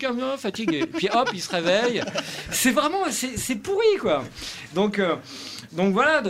comme 0.00 0.18
ça, 0.18 0.36
fatigué. 0.36 0.86
Puis 0.86 1.08
hop, 1.12 1.30
il 1.32 1.40
se 1.40 1.50
réveille. 1.50 2.02
C'est 2.50 2.72
vraiment, 2.72 3.04
c'est 3.10 3.36
c'est 3.38 3.56
pourri, 3.56 3.96
quoi. 4.00 4.24
Donc, 4.74 4.98
euh, 4.98 5.16
donc 5.72 5.92
voilà. 5.92 6.22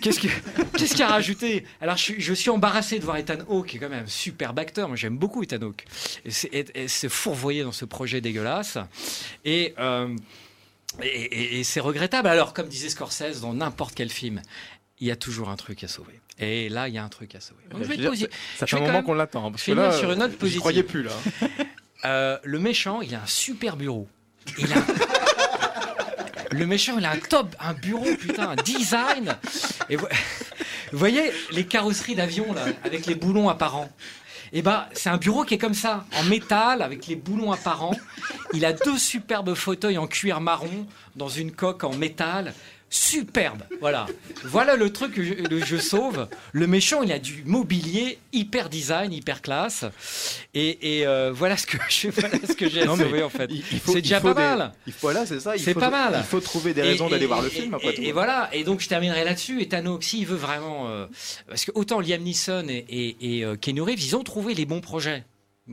Qu'est-ce 0.00 0.18
que- 0.18 0.26
qu'est-ce 0.76 0.94
qu'il 0.94 1.02
a 1.04 1.06
rajouté 1.08 1.64
Alors, 1.80 1.96
je, 1.96 2.02
suis- 2.02 2.20
je 2.20 2.34
suis 2.34 2.50
embarrassé 2.50 2.98
de 2.98 3.04
voir 3.04 3.16
Ethan 3.18 3.38
Hawke, 3.48 3.68
qui 3.68 3.76
est 3.76 3.80
quand 3.80 3.88
même 3.88 4.04
un 4.04 4.08
superbe 4.08 4.58
acteur. 4.58 4.88
Moi, 4.88 4.96
j'aime 4.96 5.16
beaucoup 5.16 5.44
Ethan 5.44 5.62
Hawke. 5.62 5.84
Et, 6.24 6.30
c'est- 6.88 7.08
fourvoyer 7.08 7.62
dans 7.62 7.70
ce 7.72 7.84
projet 7.84 8.20
dégueulasse. 8.20 8.78
Et. 9.44 9.74
euh, 9.78 10.08
et, 11.02 11.06
et- 11.06 11.60
et 11.60 11.64
c'est 11.64 11.80
regrettable. 11.80 12.28
Alors, 12.28 12.52
comme 12.52 12.68
disait 12.68 12.90
Scorsese 12.90 13.40
dans 13.40 13.54
n'importe 13.54 13.94
quel 13.94 14.10
film, 14.10 14.42
il 15.00 15.08
y 15.08 15.10
a 15.10 15.16
toujours 15.16 15.48
un 15.50 15.56
truc 15.56 15.82
à 15.84 15.88
sauver. 15.88 16.20
Et 16.38 16.68
là, 16.68 16.88
il 16.88 16.94
y 16.94 16.98
a 16.98 17.04
un 17.04 17.08
truc 17.08 17.34
à 17.34 17.40
sauver. 17.40 17.62
Donc, 17.70 17.82
je 17.82 17.88
vais 17.88 17.96
Je 17.96 18.02
veux 18.02 18.10
te 18.10 18.16
dire, 18.16 18.28
posi- 18.28 18.30
ça 18.58 18.66
fait 18.66 18.76
un 18.76 18.78
quand 18.80 18.86
moment 18.86 19.02
qu'on 19.02 19.14
l'attend, 19.14 19.50
parce 19.50 19.62
que 19.64 19.72
là, 19.72 19.92
sur 19.92 20.12
une 20.12 20.18
note 20.18 20.36
positive. 20.36 20.60
croyais 20.60 20.82
plus, 20.82 21.02
là. 21.02 21.12
Euh, 22.04 22.36
le 22.42 22.58
méchant, 22.58 23.00
il 23.00 23.14
a 23.14 23.22
un 23.22 23.26
super 23.26 23.76
bureau. 23.76 24.08
Il 24.58 24.72
a 24.72 24.76
le 26.50 26.66
méchant, 26.66 26.98
il 26.98 27.04
a 27.04 27.12
un 27.12 27.18
top, 27.18 27.54
un 27.60 27.74
bureau, 27.74 28.04
putain, 28.18 28.50
un 28.50 28.56
design. 28.56 29.36
Et 29.88 29.94
vous 29.96 30.06
voyez 30.92 31.30
les 31.52 31.64
carrosseries 31.64 32.14
d'avion 32.16 32.52
là, 32.52 32.64
avec 32.84 33.06
les 33.06 33.14
boulons 33.14 33.48
apparents? 33.48 33.88
Et 34.52 34.60
ben, 34.60 34.84
c'est 34.92 35.08
un 35.08 35.16
bureau 35.16 35.44
qui 35.44 35.54
est 35.54 35.58
comme 35.58 35.72
ça, 35.74 36.04
en 36.14 36.24
métal, 36.24 36.82
avec 36.82 37.06
les 37.06 37.16
boulons 37.16 37.52
apparents. 37.52 37.96
Il 38.52 38.66
a 38.66 38.72
deux 38.74 38.98
superbes 38.98 39.54
fauteuils 39.54 39.96
en 39.96 40.06
cuir 40.06 40.40
marron 40.40 40.86
dans 41.16 41.28
une 41.28 41.52
coque 41.52 41.84
en 41.84 41.94
métal. 41.94 42.52
Superbe, 42.94 43.62
voilà. 43.80 44.04
Voilà 44.44 44.76
le 44.76 44.92
truc 44.92 45.14
que 45.14 45.22
je, 45.24 45.32
le- 45.32 45.80
sauve. 45.80 46.28
Le 46.52 46.66
méchant, 46.66 47.02
il 47.02 47.10
a 47.10 47.18
du 47.18 47.42
mobilier 47.46 48.18
hyper 48.34 48.68
design, 48.68 49.14
hyper 49.14 49.40
classe. 49.40 49.86
Et, 50.52 50.98
et, 50.98 51.06
euh, 51.06 51.32
voilà 51.34 51.56
ce 51.56 51.66
que 51.66 51.78
je, 51.88 52.08
voilà 52.10 52.36
ce 52.46 52.52
que 52.52 52.68
j'ai 52.68 52.82
à 52.82 52.84
Non, 52.84 52.96
sauver 52.96 53.22
en 53.22 53.30
fait. 53.30 53.46
il- 53.50 53.64
il 53.72 53.80
C'est 53.80 53.92
il 53.98 54.02
déjà 54.02 54.20
pas 54.20 54.34
des- 54.34 54.40
mal. 54.42 54.72
il 54.86 54.92
faut- 54.92 55.10
c'est 55.24 55.40
ça, 55.40 55.56
il 55.56 55.62
C'est 55.62 55.72
pas 55.72 55.88
mal. 55.88 56.16
il 56.18 56.22
faut 56.22 56.40
trouver 56.40 56.74
des 56.74 56.82
raisons 56.82 57.08
d'aller 57.08 57.24
voir 57.24 57.40
le 57.40 57.48
et- 57.48 57.50
film, 57.50 57.72
et- 57.72 57.76
après 57.76 57.88
et, 57.92 57.94
tout. 57.94 58.02
et 58.02 58.12
voilà. 58.12 58.50
Et 58.52 58.62
donc 58.62 58.80
je 58.80 58.88
terminerai 58.88 59.24
là-dessus. 59.24 59.62
Et 59.62 59.68
Tano, 59.68 59.98
s'il 60.02 60.26
veut 60.26 60.36
vraiment, 60.36 60.88
euh, 60.90 61.06
parce 61.48 61.64
que 61.64 61.70
autant 61.74 61.98
Liam 61.98 62.20
Neeson 62.22 62.66
et, 62.68 63.16
et, 63.22 63.42
euh, 63.44 63.56
Keanu 63.56 63.80
Reeves, 63.80 64.04
ils 64.04 64.16
ont 64.16 64.22
trouvé 64.22 64.52
les 64.52 64.66
bons 64.66 64.82
projets. 64.82 65.24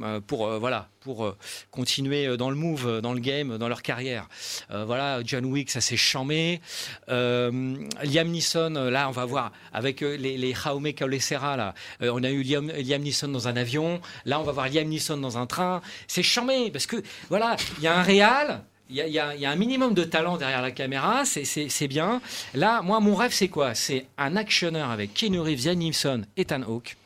Euh, 0.02 0.20
Pour 0.22 0.48
euh, 0.48 0.60
voilà 0.60 0.88
pour 1.02 1.26
euh, 1.26 1.38
continuer 1.72 2.38
dans 2.38 2.50
le 2.50 2.56
move 2.56 3.02
dans 3.02 3.14
le 3.14 3.20
game 3.20 3.58
dans 3.58 3.68
leur 3.68 3.82
carrière. 3.82 4.28
Voilà 4.70 5.22
John 5.26 5.46
Wick 5.46 5.72
ça 5.72 5.82
s'est 5.82 5.98
chamé 5.98 6.62
Liam 7.08 8.28
Neeson 8.30 8.70
là 8.92 9.08
on 9.10 9.12
va 9.12 9.26
voir 9.26 9.52
avec 9.74 10.02
les, 10.02 10.18
les 10.38 10.54
Jaume 10.54 10.94
Colessera 10.94 11.58
là 11.58 11.74
on 12.02 12.24
a 12.24 12.30
eu 12.30 12.44
Liam, 12.44 12.70
Liam 12.72 13.02
Neeson 13.02 13.30
dans 13.30 13.48
un 13.48 13.56
avion. 13.56 14.00
Là 14.26 14.40
on 14.40 14.44
va 14.44 14.52
voir 14.52 14.70
Liam 14.70 14.88
Neeson 14.88 15.18
dans 15.18 15.38
un 15.38 15.46
train. 15.48 15.82
C'est 16.08 16.24
chamé 16.24 16.70
parce 16.72 16.86
que 16.86 16.98
voilà 17.30 17.56
il 17.78 17.84
y 17.84 17.88
a 17.88 17.98
un 17.98 18.04
réal 18.04 18.64
il 18.92 18.96
y, 18.96 19.02
a, 19.20 19.36
y 19.36 19.46
a- 19.46 19.52
un 19.52 19.56
minimum 19.56 19.94
de 19.94 20.04
talent 20.04 20.38
derrière 20.38 20.64
la 20.64 20.72
caméra, 20.72 21.24
c'est 21.24 21.88
bien. 21.88 22.22
Là, 22.56 22.82
moi, 22.82 23.00
mon 23.00 23.14
rêve, 23.14 23.32
c'est 23.32 23.48
quoi? 23.48 23.76
C'est 23.76 24.08
un 24.18 24.36
actionneur 24.36 24.90
avec 24.90 25.14
Keanu 25.14 25.40
Reeves, 25.42 25.64
Liam 25.68 25.78
Neeson, 25.78 26.22
Ethan 26.36 26.64
Hawke, 26.64 26.98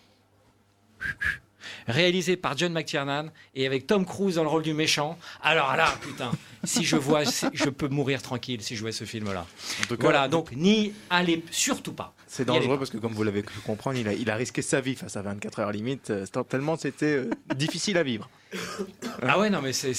réalisé 1.88 2.38
par 2.38 2.58
John 2.58 2.74
McTiernan 2.74 3.28
et 3.56 3.66
avec 3.66 3.88
Tom 3.88 4.06
Cruise 4.06 4.36
dans 4.36 4.44
le 4.44 4.50
rôle 4.50 4.64
du 4.64 4.74
méchant. 4.74 5.18
Alors 5.42 5.76
là, 5.76 5.88
putain, 6.02 6.32
si 6.64 6.84
je 6.84 6.96
vois, 6.96 7.24
je 7.54 7.70
peux 7.70 7.88
mourir 7.88 8.22
tranquille 8.22 8.62
si 8.62 8.76
je 8.76 8.82
vois 8.82 8.92
ce 8.92 9.06
film-là. 9.06 9.46
Voilà, 10.00 10.28
donc 10.28 10.52
n'y 10.56 10.94
allez 11.10 11.44
surtout 11.52 11.94
pas. 11.94 12.14
C'est 12.28 12.46
dangereux 12.46 12.80
parce 12.80 12.90
que, 12.90 12.98
comme 12.98 13.14
vous 13.14 13.24
l'avez 13.24 13.44
pu 13.44 13.60
comprendre, 13.60 13.98
il 14.00 14.08
a, 14.08 14.14
il 14.14 14.30
a 14.30 14.36
risqué 14.36 14.62
sa 14.64 14.82
vie 14.82 14.96
face 14.96 15.16
à 15.18 15.22
24 15.22 15.60
heures 15.60 15.72
limite, 15.72 16.10
euh, 16.10 16.26
tellement 16.50 16.76
c'était 16.78 17.18
euh, 17.18 17.30
difficile 17.56 17.98
à 17.98 18.04
vivre. 18.04 18.28
Ah 19.26 19.40
ouais, 19.40 19.50
non, 19.50 19.62
mais 19.62 19.72
c'est- 19.74 19.94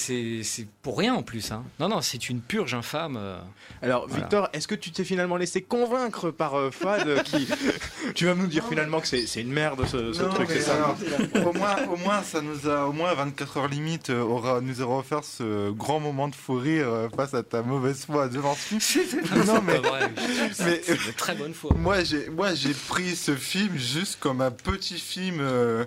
pour 0.81 0.97
rien 0.99 1.15
en 1.15 1.23
plus. 1.23 1.51
hein. 1.51 1.63
Non, 1.79 1.89
non, 1.89 2.01
c'est 2.01 2.29
une 2.29 2.41
purge 2.41 2.73
infâme. 2.75 3.17
euh. 3.19 3.39
Alors, 3.81 4.07
Voilà. 4.07 4.21
Victor, 4.23 4.49
est-ce 4.53 4.67
que 4.67 4.75
tu 4.75 4.91
t'es 4.91 5.03
finalement 5.03 5.37
laissé 5.37 5.61
convaincre 5.63 6.29
par 6.31 6.55
euh, 6.55 6.69
Fad 6.69 7.07
euh, 7.07 7.23
qui... 7.23 7.47
Tu 8.15 8.25
vas 8.27 8.35
nous 8.35 8.45
dire 8.47 8.63
finalement 8.67 8.99
que 9.01 9.07
c'est 9.07 9.25
c'est 9.25 9.41
une 9.41 9.51
merde 9.51 9.83
ce, 9.87 10.13
ce 10.13 10.21
Non, 10.21 10.29
truc, 10.29 10.47
c'est 10.51 10.61
ça 10.61 10.95
moi, 11.41 11.53
moins, 11.53 11.75
au 11.91 11.97
moins, 11.97 12.21
ça 12.21 12.41
nous 12.41 12.69
a, 12.69 12.85
au 12.85 12.91
moins 12.91 13.13
24 13.15 13.57
heures 13.57 13.67
limite, 13.67 14.11
euh, 14.11 14.21
aura, 14.21 14.61
nous 14.61 14.81
aura 14.81 14.99
offert 14.99 15.23
ce 15.23 15.71
grand 15.71 15.99
moment 15.99 16.27
de 16.27 16.35
fou 16.35 16.55
rire 16.55 16.87
euh, 16.87 17.09
face 17.15 17.33
à 17.33 17.41
ta 17.41 17.63
mauvaise 17.63 18.05
foi 18.05 18.27
devant 18.27 18.53
ce 18.55 18.77
film. 18.79 19.21
Non, 19.47 19.61
mais, 19.63 19.77
vrai. 19.77 20.11
mais- 20.59 20.81
C'est 20.83 20.87
une 21.07 21.13
très 21.13 21.33
bonne 21.35 21.53
fois. 21.53 21.71
Moi, 21.75 22.03
j'ai, 22.03 22.29
moi, 22.29 22.53
j'ai 22.53 22.73
pris 22.87 23.15
ce 23.15 23.35
film 23.35 23.75
juste 23.75 24.19
comme 24.19 24.41
un 24.41 24.51
petit 24.51 24.99
film 24.99 25.37
euh, 25.39 25.85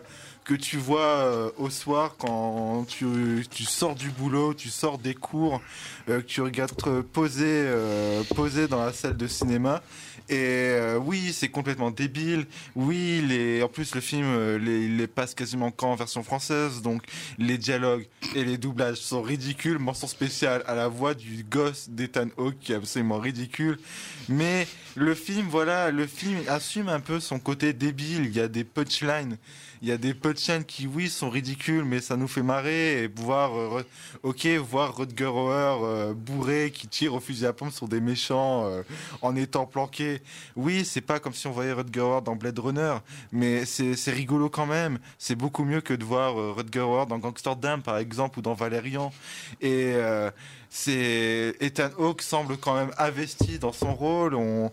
que 0.49 0.55
tu 0.55 0.79
vois 0.79 1.01
euh, 1.01 1.51
au 1.59 1.69
soir 1.69 2.17
quand 2.19 2.87
tu, 2.89 3.45
tu 3.51 3.65
sors 3.65 3.95
du 3.95 4.09
boulot, 4.09 4.55
tu 4.55 4.71
sors 4.71 4.97
des 4.97 5.15
cours, 5.15 5.61
euh, 6.09 6.23
que 6.23 6.27
tu 6.27 6.41
regardes 6.41 6.73
euh, 6.87 7.03
posé, 7.03 7.45
euh, 7.45 8.23
posé 8.35 8.67
dans 8.67 8.83
la 8.83 8.95
salle 8.95 9.19
de 9.19 9.27
cinéma. 9.27 9.83
Et 10.31 10.77
oui, 11.07 11.33
c'est 11.33 11.49
complètement 11.49 11.91
débile. 11.91 12.45
Oui, 12.77 13.25
les, 13.27 13.63
en 13.63 13.69
plus 13.69 13.95
le 13.95 14.03
film, 14.03 14.57
les, 14.57 14.87
les 14.87 15.07
passe 15.07 15.35
quasiment 15.35 15.71
qu'en 15.71 15.95
version 15.95 16.23
française, 16.23 16.83
donc 16.83 17.03
les 17.39 17.57
dialogues 17.57 18.07
et 18.35 18.45
les 18.45 18.59
doublages 18.59 18.99
sont 18.99 19.23
ridicules. 19.23 19.79
Mention 19.79 20.07
spéciale 20.07 20.63
à 20.67 20.75
la 20.75 20.89
voix 20.89 21.15
du 21.15 21.45
gosse 21.45 21.89
d'Ethan 21.89 22.27
Hawke 22.37 22.59
qui 22.61 22.73
est 22.73 22.77
absolument 22.77 23.19
ridicule. 23.19 23.79
Mais 24.29 24.67
le 24.97 25.15
film, 25.15 25.47
voilà, 25.49 25.91
le 25.91 26.07
film 26.07 26.41
assume 26.47 26.91
un 26.91 27.01
peu 27.01 27.21
son 27.21 27.39
côté 27.39 27.73
débile. 27.73 28.27
Il 28.27 28.37
y 28.37 28.41
a 28.41 28.49
des 28.49 28.65
punchlines. 28.65 29.39
Il 29.81 29.89
y 29.89 29.93
a 29.93 29.97
des 29.97 30.15
punchlines 30.15 30.65
qui, 30.65 30.87
oui, 30.87 31.09
sont 31.09 31.31
ridicules, 31.31 31.85
mais 31.85 32.01
ça 32.01 32.17
nous 32.17 32.29
fait 32.29 32.43
marrer. 32.43 33.05
Et 33.05 33.09
voir, 33.09 33.57
euh, 33.57 33.85
ok, 34.23 34.47
voir 34.57 34.97
Rutger 34.97 35.27
Hauer 35.27 35.79
euh, 35.83 36.15
bourré 36.15 36.73
qui 36.75 36.89
tire 36.89 37.15
au 37.15 37.21
fusil 37.21 37.47
à 37.47 37.53
pompe 37.53 37.73
sur 37.73 37.87
des 37.87 38.01
méchants 38.01 38.67
euh, 38.67 38.83
en 39.23 39.37
étant 39.37 39.67
planqué. 39.67 40.21
Oui, 40.57 40.85
c'est 40.85 41.01
pas 41.01 41.21
comme 41.21 41.33
si 41.33 41.47
on 41.47 41.53
voyait 41.53 41.73
Rutger 41.73 42.01
Hauer 42.01 42.23
dans 42.23 42.35
Blade 42.35 42.59
Runner, 42.59 42.97
mais 43.33 43.65
c'est 43.65 44.11
rigolo 44.11 44.49
quand 44.51 44.67
même. 44.67 44.99
C'est 45.19 45.37
beaucoup 45.37 45.65
mieux 45.65 45.81
que 45.81 45.95
de 45.95 46.05
voir 46.05 46.39
euh, 46.39 46.53
Rutger 46.53 46.81
Hauer 46.81 47.07
dans 47.07 47.19
Gangsterdam, 47.19 47.83
par 47.83 47.99
exemple, 47.99 48.39
ou 48.41 48.43
dans 48.43 48.55
Valérian. 48.55 49.13
Et 49.61 49.95
c'est 50.71 51.57
Ethan 51.61 51.91
Hawke 51.99 52.23
semble 52.23 52.57
quand 52.59 52.75
même 52.75 52.91
investi 52.99 53.59
dans 53.59 53.73
son 53.73 53.95
rôle. 53.95 54.35
On, 54.35 54.71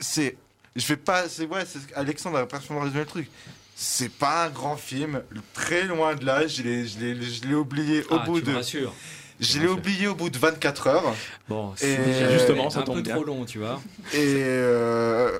c'est, 0.00 0.36
je 0.74 0.86
vais 0.86 0.96
pas, 0.96 1.28
c'est 1.28 1.46
ouais, 1.46 1.64
Alexandre 1.94 2.38
a 2.38 2.80
résumé 2.80 3.00
le 3.00 3.06
truc. 3.06 3.30
C'est 3.74 4.10
pas 4.12 4.44
un 4.46 4.50
grand 4.50 4.76
film, 4.76 5.22
très 5.54 5.84
loin 5.84 6.14
de 6.14 6.24
là. 6.24 6.46
Je 6.46 6.62
l'ai, 6.62 6.86
je 6.86 6.98
l'ai, 7.00 7.20
je 7.22 7.44
l'ai 7.46 7.54
oublié 7.54 8.02
au 8.10 8.14
Ah, 8.16 8.24
bout 8.26 8.40
tu 8.40 8.46
de. 8.46 8.54
rassures. 8.54 8.92
Je 9.40 9.58
l'ai 9.58 9.66
oublié 9.66 10.06
au 10.06 10.14
bout 10.14 10.30
de 10.30 10.38
24 10.38 10.86
heures. 10.86 11.14
Bon, 11.48 11.72
Et- 11.74 11.78
c'est 11.78 12.04
déjà 12.04 12.30
justement, 12.30 12.70
ça 12.70 12.80
un 12.80 12.82
tombe 12.84 12.96
peu 12.96 13.02
bien. 13.02 13.14
trop 13.16 13.24
long, 13.24 13.44
tu 13.44 13.58
vois. 13.58 13.80
Et 14.12 14.36
euh, 14.44 15.38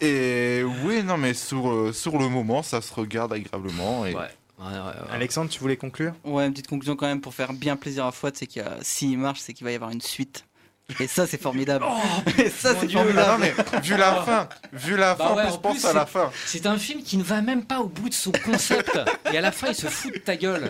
et 0.00 0.62
oui, 0.84 1.02
non, 1.02 1.16
mais 1.16 1.32
sur 1.32 1.70
euh, 1.70 1.92
sur 1.92 2.18
le 2.18 2.28
moment, 2.28 2.62
ça 2.62 2.82
se 2.82 2.92
regarde 2.92 3.32
agréablement. 3.32 4.04
Et... 4.04 4.14
Alexandre, 5.10 5.50
tu 5.50 5.58
voulais 5.60 5.76
conclure? 5.76 6.12
Ouais, 6.24 6.46
une 6.46 6.52
petite 6.52 6.68
conclusion 6.68 6.96
quand 6.96 7.06
même 7.06 7.20
pour 7.20 7.34
faire 7.34 7.52
bien 7.52 7.76
plaisir 7.76 8.04
à 8.06 8.12
Fouad, 8.12 8.36
c'est 8.36 8.46
qu'il 8.46 8.62
y 8.62 8.64
a, 8.64 8.76
s'il 8.82 9.18
marche, 9.18 9.40
c'est 9.40 9.52
qu'il 9.54 9.64
va 9.64 9.72
y 9.72 9.74
avoir 9.74 9.90
une 9.90 10.00
suite. 10.00 10.44
Et 11.00 11.06
ça, 11.06 11.26
c'est 11.26 11.40
formidable. 11.40 11.84
Et 12.38 12.50
ça, 12.50 12.74
c'est 12.78 12.86
Dieu. 12.86 12.98
formidable. 12.98 13.30
Non, 13.32 13.38
mais 13.38 13.80
vu 13.80 13.96
la 13.96 14.14
fin, 14.22 14.48
vu 14.72 14.96
la 14.96 15.14
Bah 15.14 15.28
fin, 15.28 15.34
ouais, 15.36 15.58
pense 15.62 15.78
plus, 15.80 15.84
à 15.86 15.92
la 15.94 16.04
fin. 16.06 16.30
C'est 16.46 16.66
un 16.66 16.76
film 16.76 17.02
qui 17.02 17.16
ne 17.16 17.22
va 17.22 17.40
même 17.40 17.64
pas 17.64 17.80
au 17.80 17.86
bout 17.88 18.08
de 18.10 18.14
son 18.14 18.32
concept. 18.32 18.98
Et 19.32 19.38
à 19.38 19.40
la 19.40 19.50
fin, 19.50 19.68
il 19.68 19.74
se 19.74 19.86
fout 19.86 20.12
de 20.12 20.18
ta 20.18 20.36
gueule. 20.36 20.68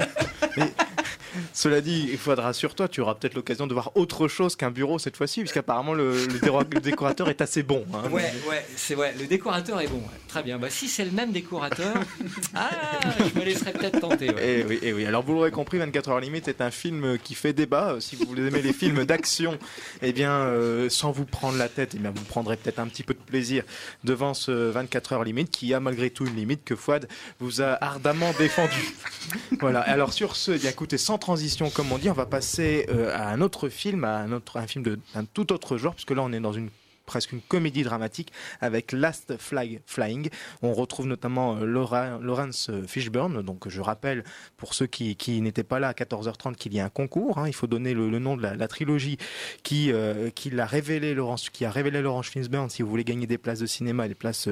Cela 1.53 1.81
dit, 1.81 2.09
il 2.13 2.19
faudra 2.19 2.53
sur 2.53 2.77
toi, 2.77 2.87
tu 2.87 3.01
auras 3.01 3.17
peut-être 3.17 3.35
l'occasion 3.35 3.67
de 3.67 3.73
voir 3.73 3.91
autre 3.97 4.29
chose 4.29 4.55
qu'un 4.55 4.71
bureau 4.71 5.01
cette 5.01 5.17
fois-ci, 5.17 5.41
puisqu'apparemment 5.41 5.93
le, 5.93 6.27
le, 6.27 6.81
décorateur 6.81 7.29
est 7.29 7.41
assez 7.41 7.65
bon. 7.65 7.85
hein. 7.93 8.09
Ouais, 8.11 8.33
ouais, 8.49 8.65
c'est 8.77 8.95
ouais. 8.95 9.13
Le 9.19 9.27
décorateur 9.27 9.81
est 9.81 9.89
bon. 9.89 9.97
ouais. 9.97 10.19
Très 10.29 10.45
bien. 10.45 10.59
Bah, 10.59 10.69
si 10.71 10.87
c'est 10.87 11.05
le 11.05 11.11
même 11.11 11.33
décorateur, 11.33 11.93
ah, 12.55 12.71
je 13.19 13.37
me 13.39 13.45
laisserai 13.45 13.73
peut-être 13.73 13.99
tenter. 13.99 14.31
ouais. 14.33 14.49
Et 14.61 14.65
oui, 14.65 14.79
et 14.83 14.93
oui. 14.93 15.07
Alors 15.07 15.25
vous 15.25 15.35
l'aurez 15.35 15.51
compris, 15.51 15.79
24 15.79 16.11
heures 16.11 16.21
limite 16.21 16.47
est 16.47 16.61
un 16.61 16.71
film 16.71 17.19
qui 17.19 17.35
fait 17.35 17.53
débat. 17.53 17.95
Euh, 17.95 18.01
Si 18.01 18.15
vous 18.15 18.37
aimez 18.37 18.63
les 18.63 18.73
films 18.73 19.05
d'action, 19.05 19.59
eh 20.05 20.13
bien, 20.13 20.33
euh, 20.33 20.89
sans 20.89 21.11
vous 21.11 21.25
prendre 21.25 21.59
la 21.59 21.69
tête, 21.69 21.93
eh 21.95 21.99
bien, 21.99 22.13
vous 22.15 22.25
prendrez 22.25 22.57
peut-être 22.57 22.79
un 22.79 22.87
petit 22.87 23.03
peu 23.03 23.15
de 23.15 23.19
plaisir 23.19 23.65
devant 24.05 24.35
ce 24.35 24.51
24 24.51 25.13
heures 25.13 25.25
limite, 25.25 25.51
qui 25.51 25.75
a 25.75 25.81
malgré 25.81 26.11
tout 26.11 26.27
une 26.27 26.37
limite 26.37 26.65
que 26.65 26.77
Fouad 26.77 27.09
vous 27.41 27.63
a 27.63 27.73
ardemment 27.83 28.33
défendu. 28.39 28.95
voilà. 29.61 29.81
Alors 29.81 30.13
sur 30.13 30.37
ce, 30.37 30.53
eh 30.53 30.59
bien, 30.59 30.71
écoutez, 30.71 30.99
sans 30.99 31.19
transition, 31.19 31.71
comme 31.71 31.93
on 31.93 31.99
dit, 31.99 32.11
on 32.11 32.15
va 32.15 32.27
passer 32.27 32.87
euh, 32.91 33.15
à 33.17 33.29
un 33.29 33.41
autre 33.41 33.69
film, 33.69 34.05
à 34.05 34.19
un 34.19 34.33
autre, 34.33 34.59
un 34.59 34.67
film 34.67 34.85
d'un 34.85 35.25
tout 35.33 35.53
autre 35.53 35.77
genre, 35.77 35.95
puisque 35.95 36.11
là, 36.11 36.23
on 36.23 36.33
est 36.33 36.41
dans 36.41 36.53
une 36.53 36.71
presque 37.05 37.33
une 37.33 37.41
comédie 37.41 37.83
dramatique 37.83 38.33
avec 38.61 38.93
Last 38.93 39.37
Flag 39.39 39.81
Flying. 39.87 40.29
On 40.63 40.73
retrouve 40.73 41.07
notamment 41.07 41.57
euh, 41.57 41.65
Laura- 41.65 42.19
Lawrence 42.21 42.69
euh, 42.71 42.87
Fishburne. 42.87 43.43
Donc 43.43 43.69
je 43.69 43.81
rappelle 43.81 44.25
pour 44.57 44.75
ceux 44.75 44.87
qui, 44.87 45.17
n'étaient 45.41 45.65
pas 45.65 45.79
là 45.79 45.89
à 45.89 45.93
14h30 45.93 46.55
qu'il 46.55 46.75
y 46.75 46.81
a 46.81 46.85
un 46.85 46.89
concours. 46.89 47.39
hein. 47.39 47.49
Il 47.49 47.55
faut 47.55 47.67
donner 47.67 47.95
le, 47.95 48.19
nom 48.19 48.37
de 48.37 48.43
la, 48.43 48.69
trilogie 48.69 49.19
qui, 49.63 49.93
euh, 49.93 50.31
qui 50.31 50.51
l'a 50.51 50.67
révélé 50.67 51.15
Laurence, 51.15 51.51
qui 51.51 51.65
a 51.65 51.71
révélé 51.71 52.01
Laurence 52.01 52.29
Fishburne 52.29 52.71
si 52.71 52.83
vous 52.83 52.89
voulez 52.89 53.05
gagner 53.05 53.27
des 53.27 53.39
places 53.39 53.59
de 53.59 53.67
cinéma 53.67 54.09
des 54.09 54.15
places 54.15 54.49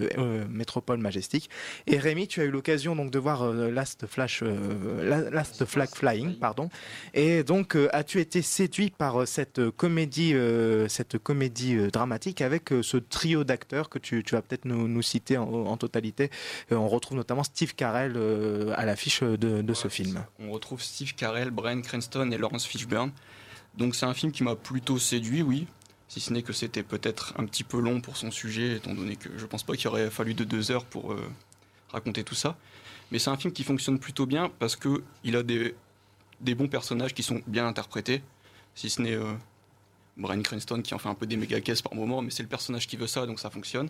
Métropole 0.49 0.99
Majestic. 0.99 1.49
Et 1.87 1.99
Rémi, 1.99 2.29
tu 2.29 2.41
as 2.41 2.45
eu 2.45 2.51
l'occasion 2.51 2.95
donc 2.97 3.11
de 3.11 3.19
voir 3.19 3.51
Last 3.53 4.05
Last 5.03 5.65
Flag 5.65 5.89
Flying, 5.89 6.39
pardon. 6.39 6.69
Et 7.15 7.43
donc 7.45 7.77
as-tu 7.93 8.21
été 8.21 8.43
séduit 8.43 8.91
par 8.91 9.27
cette 9.27 9.71
comédie, 9.71 10.35
cette 10.89 11.19
comédie 11.19 11.77
dramatique? 11.91 12.42
Avec 12.45 12.73
euh, 12.73 12.83
ce 12.83 12.97
trio 12.97 13.45
d'acteurs 13.45 13.89
que 13.89 13.99
tu, 13.99 14.23
tu 14.25 14.35
vas 14.35 14.43
peut-être 14.43 14.65
nous, 14.65 14.89
nous 14.89 15.03
citer 15.03 15.37
en, 15.39 15.49
en 15.49 15.77
totalité. 15.77 16.31
Euh, 16.71 16.77
on 16.77 16.89
retrouve 16.89 17.17
notamment 17.17 17.45
Steve 17.45 17.75
Carell 17.75 18.15
euh, 18.17 18.73
à 18.77 18.85
l'affiche 18.85 19.23
de, 19.23 19.63
de 19.63 19.75
ce 19.75 19.89
film. 19.89 20.25
On 20.39 20.51
retrouve 20.51 20.83
Steve 20.83 21.15
Carell, 21.15 21.51
Brian 21.51 21.81
Cranston 21.81 22.31
et 22.31 22.39
Lawrence 22.39 22.67
Fishburne. 22.67 23.13
Donc 23.77 23.95
c'est 23.95 24.07
un 24.07 24.15
film 24.15 24.33
qui 24.33 24.43
m'a 24.43 24.57
plutôt 24.57 24.99
séduit, 24.99 25.43
oui. 25.43 25.67
Si 26.09 26.21
ce 26.21 26.33
n'est 26.33 26.43
que 26.43 26.53
c'était 26.53 26.83
peut-être 26.83 27.33
un 27.39 27.47
petit 27.47 27.65
peu 27.65 27.81
long 27.81 28.03
pour 28.03 28.19
son 28.19 28.31
sujet, 28.31 28.77
étant 28.77 28.93
donné 28.93 29.17
que 29.17 29.31
je 29.39 29.47
pense 29.47 29.63
pas 29.63 29.75
qu'il 29.77 29.89
aurait 29.89 30.11
fallu 30.11 30.35
de 30.35 30.45
deux 30.45 30.71
heures 30.71 30.85
pour 30.85 31.13
euh, 31.13 31.23
raconter 31.89 32.23
tout 32.23 32.35
ça. 32.35 32.59
Mais 33.11 33.19
c'est 33.19 33.31
un 33.31 33.37
film 33.39 33.53
qui 33.53 33.65
fonctionne 33.65 33.99
plutôt 33.99 34.27
bien 34.27 34.51
parce 34.59 34.77
que 34.77 35.03
il 35.25 35.37
a 35.37 35.43
des, 35.43 35.75
des 36.41 36.55
bons 36.55 36.69
personnages 36.69 37.15
qui 37.15 37.23
sont 37.23 37.41
bien 37.47 37.67
interprétés. 37.67 38.23
Si 38.75 38.91
ce 38.91 39.01
n'est 39.01 39.15
euh, 39.15 39.33
Brian 40.17 40.43
Cranston 40.43 40.83
qui 40.83 40.95
en 40.95 40.99
fait 40.99 41.09
un 41.09 41.15
peu 41.15 41.27
des 41.27 41.37
méga 41.37 41.61
caisses 41.61 41.83
par 41.83 41.95
moment, 41.95 42.23
mais 42.23 42.31
c'est 42.31 42.43
le 42.43 42.49
personnage 42.49 42.87
qui 42.87 42.97
veut 42.97 43.07
ça, 43.07 43.27
donc 43.27 43.41
ça 43.41 43.51
fonctionne. 43.51 43.89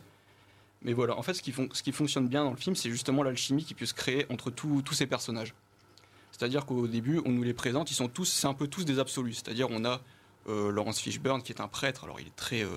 Mais 0.82 0.92
voilà, 0.92 1.16
en 1.16 1.22
fait, 1.22 1.34
ce 1.34 1.42
qui, 1.42 1.92
fonctionne 1.92 2.28
bien 2.28 2.44
dans 2.44 2.50
le 2.50 2.56
film, 2.56 2.74
c'est 2.74 2.90
justement 2.90 3.22
l'alchimie 3.22 3.64
qui 3.64 3.74
peut 3.74 3.86
se 3.86 3.94
créer 3.94 4.26
entre 4.30 4.50
tous 4.50 4.82
ces 4.92 5.06
personnages. 5.06 5.54
C'est-à-dire 6.32 6.66
qu'au 6.66 6.88
début, 6.88 7.20
on 7.24 7.30
nous 7.30 7.42
les 7.42 7.54
présente, 7.54 7.90
ils 7.90 7.94
sont 7.94 8.08
tous, 8.08 8.24
c'est 8.24 8.46
un 8.46 8.54
peu 8.54 8.66
tous 8.66 8.84
des 8.84 8.98
absolus. 8.98 9.34
C'est-à-dire, 9.34 9.68
on 9.70 9.84
a 9.84 10.00
euh, 10.48 10.72
Lawrence 10.72 10.98
Fishburne 10.98 11.42
qui 11.42 11.52
est 11.52 11.60
un 11.60 11.68
prêtre, 11.68 12.04
alors 12.04 12.20
il 12.20 12.26
est 12.26 12.36
très, 12.36 12.64
euh, 12.64 12.70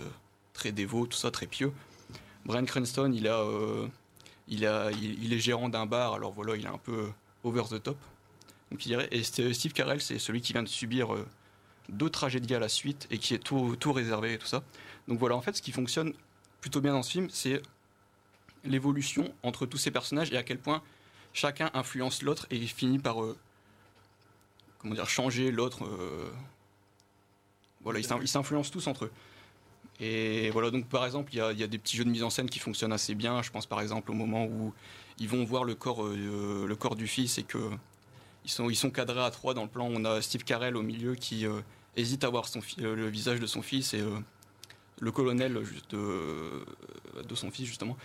très 0.54 0.72
dévot, 0.72 1.08
tout 1.08 1.18
ça, 1.18 1.32
très 1.32 1.48
pieux. 1.48 1.72
Brian 2.46 2.66
Cranston, 2.66 3.12
il, 3.12 3.28
a, 3.28 3.40
euh, 3.40 3.88
il, 4.48 4.68
a, 4.68 4.92
il, 4.92 5.24
il 5.24 5.34
est 5.34 5.40
gérant 5.40 5.70
d'un 5.70 5.88
bar, 5.88 6.14
alors 6.14 6.32
voilà, 6.32 6.56
il 6.58 6.66
est 6.66 6.70
un 6.70 6.78
peu 6.78 7.10
over 7.44 7.64
the 7.70 7.82
top. 7.82 7.98
Donc, 8.70 8.82
dirais, 8.82 9.08
et 9.12 9.22
St- 9.22 9.54
Steve 9.54 9.74
Carell, 9.74 10.02
c'est 10.02 10.20
celui 10.20 10.42
qui 10.42 10.54
vient 10.54 10.64
de 10.64 10.68
subir 10.68 11.16
deux 11.90 12.10
tragédies 12.10 12.56
à 12.56 12.60
la 12.60 12.70
suite 12.70 13.08
et 13.12 13.18
qui 13.18 13.34
est 13.34 13.40
tout, 13.40 13.78
réservé 13.94 14.34
et 14.34 14.38
tout 14.38 14.48
ça. 14.48 14.64
Donc 15.08 15.20
voilà, 15.20 15.36
en 15.36 15.42
fait, 15.42 15.56
ce 15.56 15.62
qui 15.62 15.72
fonctionne 15.72 16.14
plutôt 16.62 16.82
bien 16.82 16.94
dans 16.94 17.04
ce 17.04 17.12
film, 17.12 17.30
c'est 17.30 17.62
l'évolution 18.64 19.34
entre 19.44 19.66
tous 19.66 19.78
ces 19.78 19.92
personnages 19.92 20.32
et 20.32 20.38
à 20.38 20.44
quel 20.44 20.58
point 20.58 20.82
chacun 21.34 21.70
influence 21.74 22.24
l'autre 22.24 22.48
et 22.50 22.60
finit 22.66 22.98
par 23.00 23.24
euh, 23.24 23.38
comment 24.80 24.96
dire 24.96 25.08
changer 25.10 25.52
l'autre. 25.52 25.86
euh, 25.86 26.30
voilà, 27.82 28.00
ils 28.00 28.06
s'in- 28.06 28.20
ils 28.22 28.28
s'influencent 28.28 28.72
tous 28.72 28.88
entre 28.88 29.06
eux. 29.06 29.12
Et 30.00 30.50
voilà, 30.50 30.72
donc 30.72 30.88
par 30.88 31.06
exemple, 31.06 31.32
il 31.34 31.38
y 31.38 31.42
a, 31.42 31.52
il 31.52 31.60
y 31.60 31.64
a 31.64 31.68
des 31.68 31.78
petits 31.78 31.96
jeux 31.96 32.04
de 32.04 32.10
mise 32.10 32.24
en 32.24 32.30
scène 32.30 32.50
qui 32.50 32.60
fonctionnent 32.60 32.92
assez 32.94 33.14
bien. 33.16 33.42
Je 33.44 33.52
pense 33.52 33.66
par 33.68 33.80
exemple 33.82 34.10
au 34.12 34.14
moment 34.16 34.46
où 34.46 34.74
ils 35.20 35.30
vont 35.30 35.44
voir 35.46 35.64
le 35.64 35.76
corps, 35.76 36.04
euh, 36.04 36.66
le 36.68 36.76
corps 36.76 36.96
du 36.96 37.08
fils 37.08 37.38
et 37.38 37.44
que 37.44 37.70
ils 38.46 38.52
sont, 38.52 38.70
ils 38.70 38.76
sont 38.76 38.92
cadrés 38.92 39.24
à 39.24 39.32
trois 39.32 39.54
dans 39.54 39.64
le 39.64 39.70
plan. 39.70 39.90
On 39.92 40.06
a 40.06 40.22
Steve 40.22 40.44
Carell 40.44 40.78
au 40.78 40.84
milieu 40.84 41.16
qui 41.16 41.46
euh, 41.46 41.62
hésite 41.96 42.24
à 42.24 42.30
voir 42.30 42.48
son 42.48 42.60
euh, 42.80 42.96
le 42.96 43.08
visage 43.08 43.40
de 43.40 43.48
son 43.48 43.62
fils 43.62 43.94
et 43.94 44.02
euh, 44.02 44.20
le 45.00 45.12
colonel 45.12 45.60
de, 45.90 46.64
de 47.28 47.36
son 47.36 47.52
fils 47.52 47.66
justement 47.66 47.98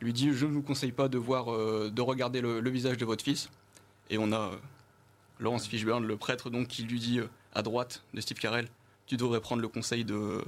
lui 0.00 0.12
dit 0.12 0.32
je 0.32 0.46
ne 0.46 0.52
vous 0.52 0.62
conseille 0.62 0.92
pas 0.92 1.08
de 1.08 1.18
voir 1.18 1.46
de 1.46 2.02
regarder 2.02 2.40
le, 2.40 2.70
visage 2.70 2.98
de 2.98 3.04
votre 3.04 3.24
fils 3.24 3.50
et 4.10 4.18
on 4.18 4.32
a 4.32 4.52
Laurence 5.40 5.66
Fishburne 5.66 6.06
le 6.06 6.16
prêtre 6.16 6.48
donc 6.48 6.68
qui 6.68 6.84
lui 6.84 7.00
dit 7.00 7.18
à 7.52 7.62
droite 7.62 8.04
de 8.14 8.20
Steve 8.20 8.38
Carell 8.38 8.68
tu 9.06 9.16
devrais 9.16 9.40
prendre 9.40 9.60
le 9.60 9.66
conseil 9.66 10.04
de 10.04 10.40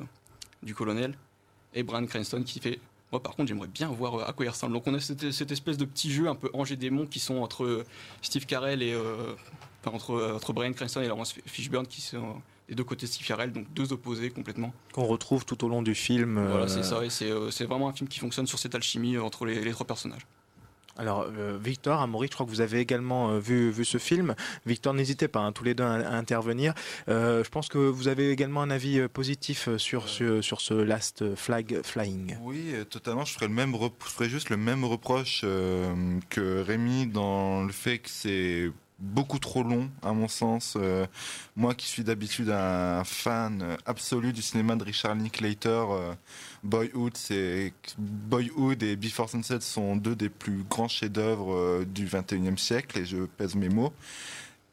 du 0.62 0.72
colonel 0.72 1.18
et 1.74 1.82
Brian 1.82 2.06
Cranston 2.06 2.44
qui 2.44 2.60
fait 2.60 2.78
moi 3.12 3.22
par 3.22 3.34
contre 3.36 3.48
j'aimerais 3.48 3.68
bien 3.68 3.88
voir 3.88 4.14
euh, 4.16 4.24
à 4.28 4.32
quoi 4.32 4.46
il 4.46 4.48
ressemble 4.48 4.72
donc 4.72 4.86
on 4.86 4.94
a 4.94 5.00
cette, 5.00 5.30
cette 5.30 5.50
espèce 5.50 5.76
de 5.76 5.84
petit 5.84 6.10
jeu 6.10 6.28
un 6.28 6.34
peu 6.34 6.50
Angers 6.52 6.76
démon 6.76 7.06
qui 7.06 7.18
sont 7.18 7.36
entre 7.36 7.64
euh, 7.64 7.84
Steve 8.22 8.46
Carell 8.46 8.82
et 8.82 8.92
euh, 8.92 9.34
enfin, 9.84 9.94
entre, 9.94 10.34
entre 10.34 10.52
Brian 10.52 10.72
Cranston 10.72 11.00
et 11.00 11.08
Laurence 11.08 11.34
Fishburne 11.46 11.86
qui 11.86 12.00
sont 12.00 12.36
des 12.68 12.74
deux 12.74 12.84
côtés 12.84 13.06
de 13.06 13.10
Steve 13.10 13.26
Carell 13.26 13.52
donc 13.52 13.72
deux 13.72 13.92
opposés 13.92 14.30
complètement 14.30 14.72
Qu'on 14.92 15.06
retrouve 15.06 15.44
tout 15.44 15.64
au 15.64 15.68
long 15.68 15.82
du 15.82 15.94
film. 15.94 16.44
voilà, 16.48 16.68
c'est 16.68 16.82
ça, 16.82 17.04
et 17.04 17.10
c'est 17.10 17.64
vraiment 17.64 17.88
un 17.88 17.92
film 17.92 18.08
qui 18.08 18.18
fonctionne 18.18 18.46
sur 18.46 18.58
cette 18.58 18.74
alchimie 18.74 19.16
entre 19.16 19.46
les, 19.46 19.62
les 19.62 19.70
trois 19.72 19.86
personnages. 19.86 20.26
Alors, 20.98 21.26
euh, 21.38 21.56
Victor, 21.62 22.00
Amaury, 22.00 22.26
je 22.26 22.34
crois 22.34 22.44
que 22.44 22.50
vous 22.50 22.60
avez 22.60 22.80
également 22.80 23.30
euh, 23.30 23.38
vu, 23.38 23.70
vu 23.70 23.84
ce 23.84 23.98
film. 23.98 24.34
Victor, 24.66 24.94
n'hésitez 24.94 25.28
pas, 25.28 25.40
hein, 25.40 25.52
tous 25.52 25.62
les 25.62 25.74
deux, 25.74 25.84
à, 25.84 25.92
à 25.92 26.16
intervenir. 26.16 26.74
Euh, 27.08 27.44
je 27.44 27.48
pense 27.50 27.68
que 27.68 27.78
vous 27.78 28.08
avez 28.08 28.30
également 28.30 28.62
un 28.62 28.70
avis 28.70 29.06
positif 29.08 29.68
sur, 29.76 30.08
sur, 30.08 30.42
sur 30.42 30.60
ce 30.60 30.74
Last 30.74 31.36
Flag 31.36 31.80
Flying. 31.84 32.36
Oui, 32.42 32.74
totalement. 32.90 33.24
Je 33.24 33.32
ferais, 33.32 33.46
le 33.46 33.54
même 33.54 33.74
je 33.74 34.10
ferais 34.10 34.28
juste 34.28 34.50
le 34.50 34.56
même 34.56 34.84
reproche 34.84 35.42
que 35.42 36.60
Rémi 36.62 37.06
dans 37.06 37.62
le 37.62 37.72
fait 37.72 37.98
que 37.98 38.10
c'est 38.10 38.70
beaucoup 38.98 39.38
trop 39.38 39.62
long, 39.62 39.90
à 40.02 40.12
mon 40.12 40.28
sens. 40.28 40.74
Euh, 40.76 41.06
moi 41.56 41.74
qui 41.74 41.86
suis 41.86 42.04
d'habitude 42.04 42.50
un 42.50 43.04
fan 43.04 43.76
absolu 43.86 44.32
du 44.32 44.42
cinéma 44.42 44.76
de 44.76 44.84
Richard 44.84 45.14
Linklater, 45.14 45.68
euh, 45.68 46.14
Boyhood, 46.64 47.12
et 48.82 48.96
Before 48.96 49.30
Sunset 49.30 49.60
sont 49.60 49.96
deux 49.96 50.16
des 50.16 50.28
plus 50.28 50.64
grands 50.68 50.88
chefs-d'œuvre 50.88 51.54
euh, 51.54 51.84
du 51.84 52.06
21e 52.06 52.56
siècle, 52.56 52.98
et 52.98 53.04
je 53.04 53.18
pèse 53.18 53.54
mes 53.54 53.68
mots. 53.68 53.92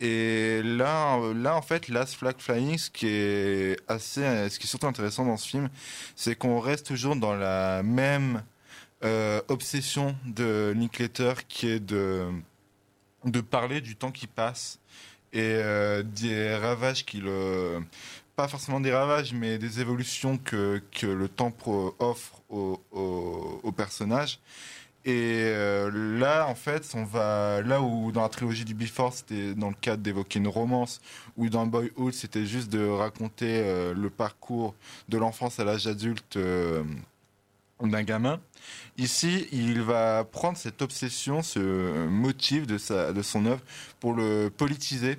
Et 0.01 0.61
là, 0.63 1.17
là 1.33 1.55
en 1.55 1.61
fait, 1.61 1.87
Last 1.87 2.15
Flag 2.15 2.35
Flying, 2.39 2.77
ce 2.77 2.89
qui 2.89 3.07
est 3.07 3.79
assez, 3.87 4.49
ce 4.49 4.59
qui 4.59 4.65
est 4.65 4.69
surtout 4.69 4.87
intéressant 4.87 5.25
dans 5.25 5.37
ce 5.37 5.47
film, 5.47 5.69
c'est 6.15 6.35
qu'on 6.35 6.59
reste 6.59 6.87
toujours 6.87 7.15
dans 7.15 7.33
la 7.33 7.81
même 7.83 8.43
obsession 9.47 10.15
de 10.25 10.73
Linklater, 10.75 11.45
qui 11.47 11.67
est 11.67 11.79
de 11.79 12.27
de 13.25 13.41
parler 13.41 13.81
du 13.81 13.95
temps 13.95 14.11
qui 14.11 14.27
passe 14.27 14.79
et 15.33 15.41
euh, 15.41 16.03
des 16.03 16.55
ravages 16.55 17.05
qu'il 17.05 17.29
pas 18.35 18.47
forcément 18.47 18.79
des 18.79 18.93
ravages 18.93 19.33
mais 19.33 19.57
des 19.57 19.79
évolutions 19.81 20.37
que, 20.37 20.81
que 20.91 21.07
le 21.07 21.27
temps 21.27 21.53
offre 21.99 22.41
au, 22.49 22.81
au, 22.91 23.59
au 23.63 23.71
personnage 23.71 24.39
et 25.05 25.43
euh, 25.45 26.19
là 26.19 26.47
en 26.47 26.55
fait 26.55 26.91
on 26.95 27.03
va 27.03 27.61
là 27.61 27.81
où 27.81 28.11
dans 28.11 28.21
la 28.21 28.29
trilogie 28.29 28.65
du 28.65 28.73
Before 28.73 29.13
c'était 29.13 29.53
dans 29.53 29.69
le 29.69 29.75
cadre 29.79 30.01
d'évoquer 30.03 30.39
une 30.39 30.47
romance 30.47 31.01
ou 31.37 31.49
dans 31.49 31.65
Boyhood 31.65 32.13
c'était 32.13 32.45
juste 32.45 32.71
de 32.71 32.85
raconter 32.87 33.61
euh, 33.63 33.93
le 33.93 34.09
parcours 34.09 34.75
de 35.09 35.17
l'enfance 35.17 35.59
à 35.59 35.63
l'âge 35.63 35.87
adulte 35.87 36.37
d'un 37.81 38.03
gamin. 38.03 38.39
Ici, 38.97 39.47
il 39.51 39.81
va 39.81 40.23
prendre 40.23 40.57
cette 40.57 40.81
obsession, 40.81 41.41
ce 41.41 42.07
motif 42.07 42.65
de, 42.65 42.77
sa, 42.77 43.11
de 43.11 43.21
son 43.21 43.45
œuvre 43.45 43.61
pour 43.99 44.13
le 44.13 44.49
politiser, 44.49 45.17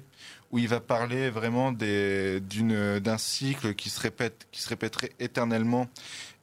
où 0.50 0.58
il 0.58 0.68
va 0.68 0.80
parler 0.80 1.30
vraiment 1.30 1.72
d'un 1.72 3.18
cycle 3.18 3.74
qui 3.74 3.90
se, 3.90 4.00
répète, 4.00 4.46
qui 4.52 4.62
se 4.62 4.68
répéterait 4.68 5.12
éternellement 5.18 5.88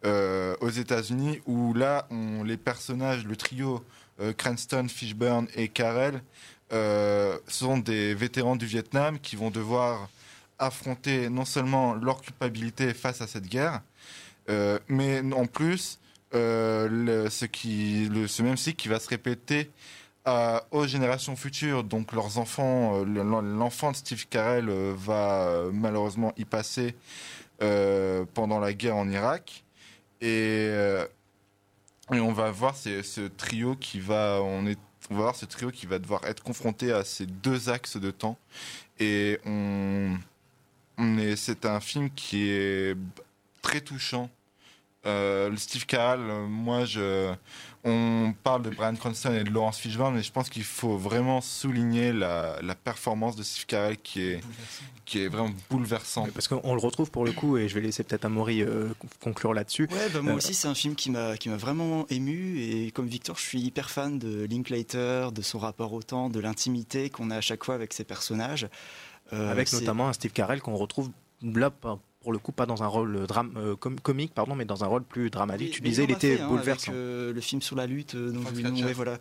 euh, 0.05 0.55
aux 0.61 0.69
États-Unis, 0.69 1.41
où 1.45 1.73
là, 1.73 2.07
les 2.45 2.57
personnages, 2.57 3.25
le 3.25 3.35
trio 3.35 3.83
euh, 4.19 4.33
Cranston, 4.33 4.87
Fishburne 4.87 5.47
et 5.55 5.69
Carell, 5.69 6.21
euh, 6.71 7.37
sont 7.47 7.77
des 7.77 8.13
vétérans 8.13 8.55
du 8.55 8.65
Vietnam 8.65 9.19
qui 9.19 9.35
vont 9.35 9.49
devoir 9.49 10.09
affronter 10.59 11.29
non 11.29 11.45
seulement 11.45 11.93
leur 11.95 12.21
culpabilité 12.21 12.93
face 12.93 13.21
à 13.21 13.27
cette 13.27 13.47
guerre, 13.47 13.81
mais 14.87 15.21
en 15.33 15.45
plus, 15.45 15.99
le- 16.33 17.29
ce, 17.29 17.45
qui, 17.45 18.09
ce 18.27 18.41
même 18.43 18.57
cycle 18.57 18.77
qui 18.81 18.87
va 18.87 18.99
se 18.99 19.09
répéter 19.09 19.71
à- 20.25 20.65
aux 20.71 20.87
générations 20.87 21.35
futures, 21.35 21.83
donc 21.83 22.11
leurs 22.13 22.37
enfants, 22.37 23.01
euh, 23.01 23.05
le- 23.05 23.23
l'enfant 23.57 23.91
de 23.91 23.95
Steve 23.97 24.27
Carell 24.29 24.69
euh, 24.69 24.93
va 24.97 25.47
euh, 25.47 25.71
malheureusement 25.73 26.33
y 26.37 26.45
passer 26.45 26.95
euh, 27.61 28.25
pendant 28.33 28.59
la 28.59 28.73
guerre 28.73 28.95
en 28.97 29.09
Irak. 29.09 29.63
Et, 30.21 30.67
euh, 30.71 31.05
on 32.09 32.33
va 32.33 32.51
voir 32.51 32.75
ce, 32.75 33.27
trio 33.27 33.75
qui 33.75 33.99
va, 33.99 34.39
on 34.41 34.63
va 34.63 34.71
voir 35.09 35.35
ce 35.35 35.45
trio 35.45 35.71
qui 35.71 35.85
va 35.85 35.99
devoir 35.99 36.23
être 36.25 36.43
confronté 36.43 36.91
à 36.91 37.03
ces 37.03 37.25
deux 37.25 37.69
axes 37.69 37.97
de 37.97 38.11
temps. 38.11 38.37
Et 38.99 39.39
c'est 41.35 41.65
un 41.65 41.79
film 41.79 42.09
qui 42.11 42.49
est 42.49 42.95
très 43.61 43.81
touchant. 43.81 44.29
Euh, 45.05 45.53
Steve 45.57 45.85
Carell, 45.85 46.21
euh, 46.21 46.47
moi, 46.47 46.85
je, 46.85 47.33
on 47.83 48.33
parle 48.43 48.61
de 48.61 48.69
Brian 48.69 48.95
Cranston 48.95 49.33
et 49.33 49.43
de 49.43 49.49
Laurence 49.49 49.77
Fishburne, 49.77 50.15
mais 50.15 50.23
je 50.23 50.31
pense 50.31 50.49
qu'il 50.49 50.63
faut 50.63 50.95
vraiment 50.97 51.41
souligner 51.41 52.13
la, 52.13 52.57
la 52.61 52.73
performance 52.75 53.35
de 53.35 53.43
Steve 53.43 53.65
Carell 53.65 53.97
qui 53.97 54.21
est, 54.21 54.39
qui 55.03 55.19
est 55.19 55.27
vraiment 55.27 55.51
bouleversante. 55.69 56.31
Parce 56.31 56.47
qu'on 56.47 56.73
le 56.73 56.79
retrouve 56.79 57.11
pour 57.11 57.25
le 57.25 57.33
coup, 57.33 57.57
et 57.57 57.67
je 57.67 57.75
vais 57.75 57.81
laisser 57.81 58.03
peut-être 58.05 58.23
Amaury 58.23 58.61
euh, 58.61 58.87
conclure 59.21 59.53
là-dessus. 59.53 59.89
Ouais, 59.91 60.07
bah, 60.13 60.21
moi 60.21 60.33
Euh, 60.33 60.37
aussi, 60.37 60.53
c'est 60.53 60.69
un 60.69 60.75
film 60.75 60.95
qui 60.95 61.11
m'a 61.11 61.35
qui 61.35 61.49
m'a 61.49 61.57
vraiment 61.57 62.05
ému. 62.09 62.59
Et 62.61 62.91
comme 62.91 63.07
Victor, 63.07 63.37
je 63.37 63.43
suis 63.43 63.59
hyper 63.59 63.89
fan 63.89 64.17
de 64.19 64.45
Linklater, 64.45 65.33
de 65.33 65.41
son 65.41 65.59
rapport 65.59 65.91
au 65.91 66.01
temps, 66.01 66.29
de 66.29 66.39
l'intimité 66.39 67.09
qu'on 67.09 67.29
a 67.29 67.35
à 67.37 67.41
chaque 67.41 67.65
fois 67.65 67.75
avec 67.75 67.91
ses 67.91 68.05
personnages. 68.05 68.67
Euh, 69.33 69.51
avec 69.51 69.71
notamment 69.73 70.07
un 70.07 70.13
Steve 70.13 70.31
Carell 70.31 70.61
qu'on 70.61 70.75
retrouve 70.75 71.09
là 71.41 71.69
pour 72.23 72.33
le 72.33 72.39
coup 72.39 72.51
pas 72.51 72.65
dans 72.65 72.81
un 72.81 72.87
rôle 72.87 73.15
euh, 73.15 73.27
drame, 73.27 73.53
euh, 73.57 73.75
com- 73.75 73.99
comique 73.99 74.33
pardon 74.33 74.55
mais 74.55 74.65
dans 74.65 74.83
un 74.83 74.87
rôle 74.87 75.03
plus 75.03 75.29
dramatique 75.29 75.71
tu 75.71 75.81
disais 75.81 76.03
il 76.05 76.11
était 76.11 76.37
fait, 76.37 76.41
hein, 76.41 76.47
bouleversant 76.47 76.91
avec, 76.91 76.99
euh, 77.01 77.33
le 77.33 77.41
film 77.41 77.61
sur 77.61 77.75
la 77.75 77.85
lutte, 77.85 78.15
euh, 78.15 78.31
dont 78.31 78.39
voilà. 78.93 79.19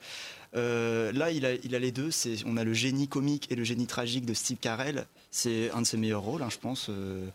Euh, 0.54 1.12
là, 1.12 1.30
il 1.30 1.46
a, 1.46 1.54
il 1.54 1.74
a 1.74 1.78
les 1.78 1.92
deux. 1.92 2.10
C'est, 2.10 2.36
on 2.44 2.56
a 2.58 2.64
le 2.64 2.74
génie 2.74 3.08
comique 3.08 3.50
et 3.50 3.54
le 3.56 3.64
génie 3.64 3.86
tragique 3.86 4.26
de 4.26 4.34
Steve 4.34 4.58
Carell. 4.58 5.06
C'est 5.30 5.70
un 5.70 5.80
de 5.80 5.86
ses 5.86 5.96
meilleurs 5.96 6.20
rôles, 6.22 6.42
hein, 6.42 6.50
je 6.50 6.58
pense. 6.58 6.88
euh. 6.90 7.26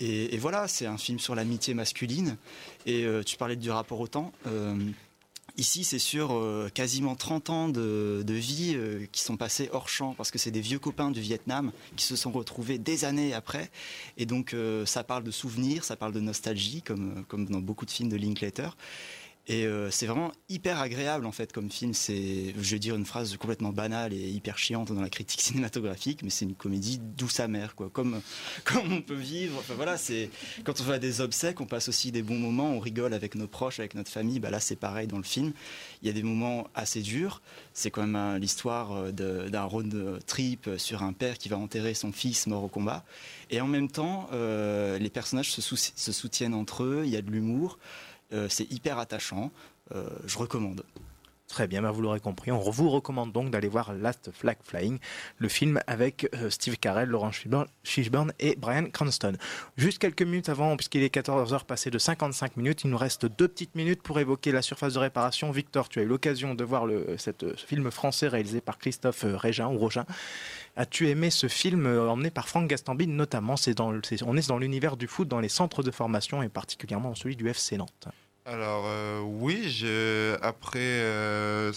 et, 0.00 0.34
et 0.34 0.38
voilà, 0.38 0.66
c'est 0.66 0.86
un 0.86 0.98
film 0.98 1.20
sur 1.20 1.36
l'amitié 1.36 1.74
masculine. 1.74 2.36
Et 2.84 3.04
euh, 3.04 3.22
tu 3.22 3.36
parlais 3.36 3.54
du 3.54 3.70
rapport 3.70 4.00
au 4.00 4.08
temps. 4.08 4.32
Euh, 5.56 5.60
Ici, 5.66 5.84
c'est 5.84 5.98
sur 5.98 6.32
euh, 6.32 6.68
quasiment 6.72 7.16
30 7.16 7.50
ans 7.50 7.68
de, 7.68 8.22
de 8.24 8.34
vie 8.34 8.74
euh, 8.76 9.06
qui 9.10 9.22
sont 9.22 9.36
passés 9.36 9.68
hors 9.72 9.88
champ 9.88 10.14
parce 10.14 10.30
que 10.30 10.38
c'est 10.38 10.50
des 10.50 10.60
vieux 10.60 10.78
copains 10.78 11.10
du 11.10 11.20
Vietnam 11.20 11.72
qui 11.96 12.04
se 12.04 12.14
sont 12.14 12.30
retrouvés 12.30 12.78
des 12.78 13.04
années 13.04 13.32
après. 13.34 13.70
Et 14.16 14.26
donc, 14.26 14.54
euh, 14.54 14.86
ça 14.86 15.02
parle 15.02 15.24
de 15.24 15.30
souvenirs, 15.30 15.84
ça 15.84 15.96
parle 15.96 16.12
de 16.12 16.20
nostalgie, 16.20 16.82
comme, 16.82 17.24
comme 17.28 17.46
dans 17.46 17.60
beaucoup 17.60 17.86
de 17.86 17.90
films 17.90 18.10
de 18.10 18.16
Linklater. 18.16 18.76
Et 19.48 19.64
euh, 19.64 19.92
c'est 19.92 20.06
vraiment 20.06 20.32
hyper 20.48 20.80
agréable 20.80 21.24
en 21.24 21.30
fait 21.30 21.52
comme 21.52 21.70
film. 21.70 21.94
C'est, 21.94 22.52
je 22.58 22.70
vais 22.72 22.80
dire 22.80 22.96
une 22.96 23.06
phrase 23.06 23.36
complètement 23.36 23.70
banale 23.70 24.12
et 24.12 24.28
hyper 24.28 24.58
chiante 24.58 24.90
dans 24.90 25.00
la 25.00 25.08
critique 25.08 25.40
cinématographique, 25.42 26.22
mais 26.24 26.30
c'est 26.30 26.44
une 26.44 26.56
comédie 26.56 26.98
douce 26.98 27.38
amère 27.38 27.76
quoi. 27.76 27.88
Comme 27.92 28.20
comme 28.64 28.92
on 28.92 29.02
peut 29.02 29.14
vivre. 29.14 29.56
Enfin 29.58 29.74
voilà, 29.74 29.96
c'est 29.98 30.30
quand 30.64 30.80
on 30.80 30.84
va 30.84 30.94
à 30.94 30.98
des 30.98 31.20
obsèques, 31.20 31.60
on 31.60 31.66
passe 31.66 31.88
aussi 31.88 32.10
des 32.10 32.22
bons 32.22 32.38
moments, 32.38 32.70
on 32.70 32.80
rigole 32.80 33.14
avec 33.14 33.36
nos 33.36 33.46
proches, 33.46 33.78
avec 33.78 33.94
notre 33.94 34.10
famille. 34.10 34.40
Bah 34.40 34.50
là 34.50 34.58
c'est 34.58 34.76
pareil 34.76 35.06
dans 35.06 35.18
le 35.18 35.22
film. 35.22 35.52
Il 36.02 36.08
y 36.08 36.10
a 36.10 36.14
des 36.14 36.24
moments 36.24 36.66
assez 36.74 37.00
durs. 37.00 37.40
C'est 37.72 37.92
quand 37.92 38.02
même 38.02 38.16
euh, 38.16 38.38
l'histoire 38.38 38.92
euh, 38.92 39.12
d'un 39.12 39.64
road 39.64 40.20
trip 40.26 40.68
sur 40.76 41.04
un 41.04 41.12
père 41.12 41.38
qui 41.38 41.48
va 41.48 41.56
enterrer 41.56 41.94
son 41.94 42.10
fils 42.10 42.48
mort 42.48 42.64
au 42.64 42.68
combat. 42.68 43.04
Et 43.50 43.60
en 43.60 43.68
même 43.68 43.88
temps, 43.88 44.28
les 44.32 45.10
personnages 45.10 45.52
se 45.52 46.12
soutiennent 46.12 46.54
entre 46.54 46.82
eux. 46.82 47.02
Il 47.04 47.10
y 47.10 47.16
a 47.16 47.22
de 47.22 47.30
l'humour. 47.30 47.78
Euh, 48.32 48.48
c'est 48.48 48.70
hyper 48.72 48.98
attachant. 48.98 49.50
Euh, 49.94 50.08
je 50.26 50.38
recommande. 50.38 50.84
Très 51.48 51.68
bien, 51.68 51.80
bah, 51.80 51.92
vous 51.92 52.02
l'aurez 52.02 52.18
compris. 52.18 52.50
On 52.50 52.58
vous 52.58 52.90
recommande 52.90 53.32
donc 53.32 53.50
d'aller 53.50 53.68
voir 53.68 53.94
Last 53.94 54.30
Flag 54.32 54.56
Flying, 54.64 54.98
le 55.38 55.48
film 55.48 55.80
avec 55.86 56.28
euh, 56.34 56.50
Steve 56.50 56.76
Carell, 56.76 57.08
Laurence 57.08 57.36
Fishburne- 57.84 58.32
et 58.40 58.56
Brian 58.56 58.86
Cranston. 58.90 59.36
Juste 59.76 59.98
quelques 59.98 60.22
minutes 60.22 60.48
avant, 60.48 60.76
puisqu'il 60.76 61.04
est 61.04 61.14
14h 61.14 61.64
passé 61.64 61.90
de 61.90 61.98
55 61.98 62.56
minutes, 62.56 62.82
il 62.82 62.90
nous 62.90 62.98
reste 62.98 63.26
deux 63.26 63.46
petites 63.46 63.76
minutes 63.76 64.02
pour 64.02 64.18
évoquer 64.18 64.50
la 64.50 64.60
surface 64.60 64.94
de 64.94 64.98
réparation. 64.98 65.52
Victor, 65.52 65.88
tu 65.88 66.00
as 66.00 66.02
eu 66.02 66.06
l'occasion 66.06 66.54
de 66.54 66.64
voir 66.64 66.84
cette, 67.16 67.44
euh, 67.44 67.54
ce 67.56 67.64
film 67.64 67.92
français 67.92 68.26
réalisé 68.26 68.60
par 68.60 68.76
Christophe 68.78 69.24
euh, 69.24 69.36
Régin 69.36 69.68
ou 69.68 69.78
Rogin. 69.78 70.04
As-tu 70.74 71.08
aimé 71.08 71.30
ce 71.30 71.46
film 71.46 71.86
emmené 71.86 72.30
par 72.30 72.48
Franck 72.48 72.68
Gastambide 72.68 73.10
notamment? 73.10 73.54
On 74.26 74.36
est 74.36 74.48
dans 74.48 74.58
l'univers 74.58 74.96
du 74.96 75.06
foot, 75.06 75.28
dans 75.28 75.40
les 75.40 75.48
centres 75.48 75.82
de 75.82 75.90
formation 75.90 76.42
et 76.42 76.48
particulièrement 76.48 77.14
celui 77.14 77.36
du 77.36 77.48
FC 77.48 77.78
Nantes. 77.78 78.08
Alors 78.48 78.84
euh, 78.86 79.22
oui, 79.22 79.68
je, 79.68 80.36
après 80.40 80.78
euh, 80.78 81.72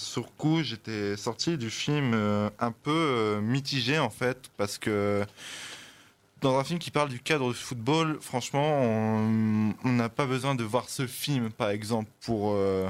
j'étais 0.62 1.18
sorti 1.18 1.58
du 1.58 1.72
film 1.72 2.12
euh, 2.14 2.48
un 2.60 2.72
peu 2.72 2.92
euh, 2.92 3.42
mitigé 3.42 3.98
en 3.98 4.12
fait 4.12 4.52
parce 4.56 4.78
que 4.78 5.26
dans 6.42 6.60
un 6.60 6.64
film 6.64 6.78
qui 6.78 6.92
parle 6.92 7.10
du 7.10 7.20
cadre 7.20 7.50
du 7.50 7.58
football, 7.58 8.20
franchement, 8.22 8.84
on 9.84 9.90
n'a 9.92 10.10
pas 10.10 10.28
besoin 10.28 10.54
de 10.54 10.64
voir 10.64 10.90
ce 10.90 11.08
film 11.08 11.50
par 11.50 11.72
exemple 11.72 12.12
pour 12.22 12.52
euh, 12.54 12.88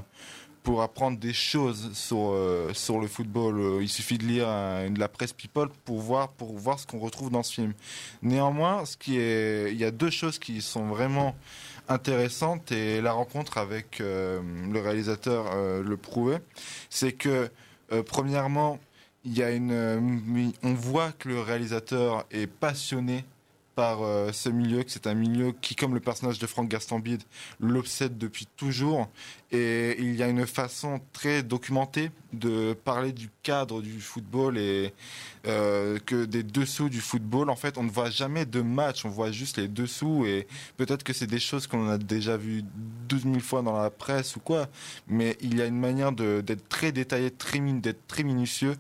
pour 0.62 0.82
apprendre 0.82 1.18
des 1.18 1.34
choses 1.34 1.94
sur 1.94 2.32
euh, 2.34 2.74
sur 2.74 3.00
le 3.00 3.08
football. 3.08 3.60
Euh, 3.62 3.82
Il 3.82 3.88
suffit 3.88 4.18
de 4.18 4.26
lire 4.26 4.48
de 4.48 5.00
la 5.00 5.08
presse 5.08 5.32
People 5.32 5.70
pour 5.86 6.02
voir 6.02 6.28
pour 6.34 6.58
voir 6.58 6.80
ce 6.80 6.86
qu'on 6.86 7.00
retrouve 7.00 7.30
dans 7.30 7.44
ce 7.44 7.54
film. 7.54 7.74
Néanmoins, 8.24 8.84
ce 8.84 8.98
qui 8.98 9.18
est, 9.18 9.72
il 9.72 9.78
y 9.78 9.86
a 9.86 9.92
deux 9.92 10.10
choses 10.10 10.38
qui 10.38 10.62
sont 10.62 10.88
vraiment 10.88 11.34
intéressante 11.90 12.72
et 12.72 13.02
la 13.02 13.12
rencontre 13.12 13.58
avec 13.58 14.00
euh, 14.00 14.42
le 14.72 14.80
réalisateur 14.80 15.52
euh, 15.54 15.84
le 15.84 15.98
prouvait, 15.98 16.40
c'est 16.90 17.12
que 17.12 17.50
euh, 17.92 18.04
premièrement, 18.04 18.80
il 19.26 19.38
y 19.38 19.44
a 19.44 19.52
une, 19.52 20.54
on 20.64 20.74
voit 20.74 21.12
que 21.12 21.28
le 21.28 21.42
réalisateur 21.42 22.26
est 22.32 22.48
passionné 22.48 23.26
par 23.80 24.04
euh, 24.04 24.34
ce 24.34 24.50
milieu, 24.50 24.84
que 24.84 24.92
c'est 24.92 25.08
un 25.08 25.14
milieu 25.14 25.54
qui, 25.54 25.74
comme 25.74 25.94
le 25.94 26.02
personnage 26.02 26.38
de 26.38 26.46
Franck 26.48 26.68
Gastambide, 26.68 27.24
l'obsède 27.62 28.18
depuis 28.18 28.46
toujours. 28.58 29.08
Et 29.54 29.96
il 30.00 30.16
y 30.18 30.22
a 30.22 30.28
une 30.28 30.46
façon 30.46 31.00
très 31.14 31.44
documentée 31.44 32.12
de 32.34 32.74
parler 32.74 33.14
du 33.14 33.30
cadre 33.42 33.82
du 33.82 34.02
football 34.02 34.58
et 34.58 34.94
euh, 35.48 35.98
que 36.06 36.26
des 36.26 36.44
dessous 36.44 36.90
du 36.90 37.00
football. 37.00 37.50
En 37.50 37.56
fait, 37.56 37.78
on 37.78 37.84
ne 37.84 37.90
voit 37.90 38.10
jamais 38.10 38.46
de 38.46 38.60
match, 38.60 39.06
on 39.06 39.10
voit 39.10 39.32
juste 39.32 39.56
les 39.56 39.70
dessous. 39.70 40.26
Et 40.26 40.46
peut-être 40.76 41.04
que 41.04 41.14
c'est 41.14 41.26
des 41.26 41.40
choses 41.40 41.66
qu'on 41.66 41.90
a 41.90 41.98
déjà 41.98 42.36
vues 42.36 42.66
12 43.08 43.24
000 43.24 43.40
fois 43.40 43.62
dans 43.62 43.82
la 43.82 43.90
presse 43.90 44.36
ou 44.36 44.42
quoi. 44.42 44.68
Mais 45.08 45.38
il 45.40 45.58
y 45.58 45.62
a 45.62 45.66
une 45.66 45.80
manière 45.80 46.12
d'être 46.12 46.68
très 46.68 46.92
détaillé, 46.92 47.32
très, 47.32 47.60
d'être 47.60 48.06
très 48.08 48.24
minutieux. 48.24 48.76